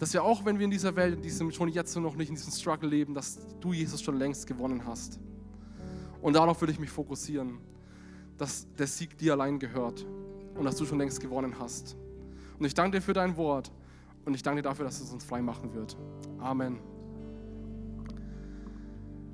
dass 0.00 0.12
wir 0.12 0.24
auch, 0.24 0.44
wenn 0.44 0.58
wir 0.58 0.64
in 0.64 0.72
dieser 0.72 0.96
Welt, 0.96 1.14
in 1.14 1.22
diesem, 1.22 1.52
schon 1.52 1.68
jetzt 1.68 1.96
noch 1.96 2.16
nicht 2.16 2.28
in 2.28 2.34
diesem 2.34 2.52
Struggle 2.52 2.88
leben, 2.88 3.14
dass 3.14 3.38
du, 3.60 3.72
Jesus, 3.72 4.02
schon 4.02 4.18
längst 4.18 4.48
gewonnen 4.48 4.84
hast. 4.86 5.20
Und 6.20 6.34
darauf 6.34 6.60
würde 6.60 6.72
ich 6.72 6.80
mich 6.80 6.90
fokussieren, 6.90 7.58
dass 8.38 8.66
der 8.74 8.88
Sieg 8.88 9.16
dir 9.18 9.34
allein 9.34 9.60
gehört 9.60 10.04
und 10.56 10.64
dass 10.64 10.74
du 10.74 10.84
schon 10.84 10.98
längst 10.98 11.20
gewonnen 11.20 11.60
hast. 11.60 11.96
Und 12.58 12.64
ich 12.64 12.74
danke 12.74 12.98
dir 12.98 13.02
für 13.02 13.12
dein 13.12 13.36
Wort. 13.36 13.70
Und 14.30 14.36
ich 14.36 14.44
danke 14.44 14.62
dir 14.62 14.68
dafür, 14.68 14.84
dass 14.84 15.00
es 15.00 15.12
uns 15.12 15.24
frei 15.24 15.42
machen 15.42 15.74
wird. 15.74 15.96
Amen. 16.38 16.78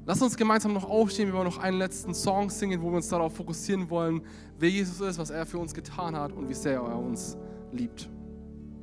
Lass 0.06 0.22
uns 0.22 0.38
gemeinsam 0.38 0.72
noch 0.72 0.88
aufstehen, 0.88 1.26
wir 1.26 1.34
wollen 1.34 1.44
noch 1.44 1.58
einen 1.58 1.76
letzten 1.76 2.14
Song 2.14 2.48
singen, 2.48 2.80
wo 2.80 2.88
wir 2.88 2.96
uns 2.96 3.08
darauf 3.08 3.36
fokussieren 3.36 3.90
wollen, 3.90 4.22
wer 4.58 4.70
Jesus 4.70 5.02
ist, 5.02 5.18
was 5.18 5.28
er 5.28 5.44
für 5.44 5.58
uns 5.58 5.74
getan 5.74 6.16
hat 6.16 6.32
und 6.32 6.48
wie 6.48 6.54
sehr 6.54 6.80
er 6.80 6.98
uns 6.98 7.36
liebt. 7.72 8.08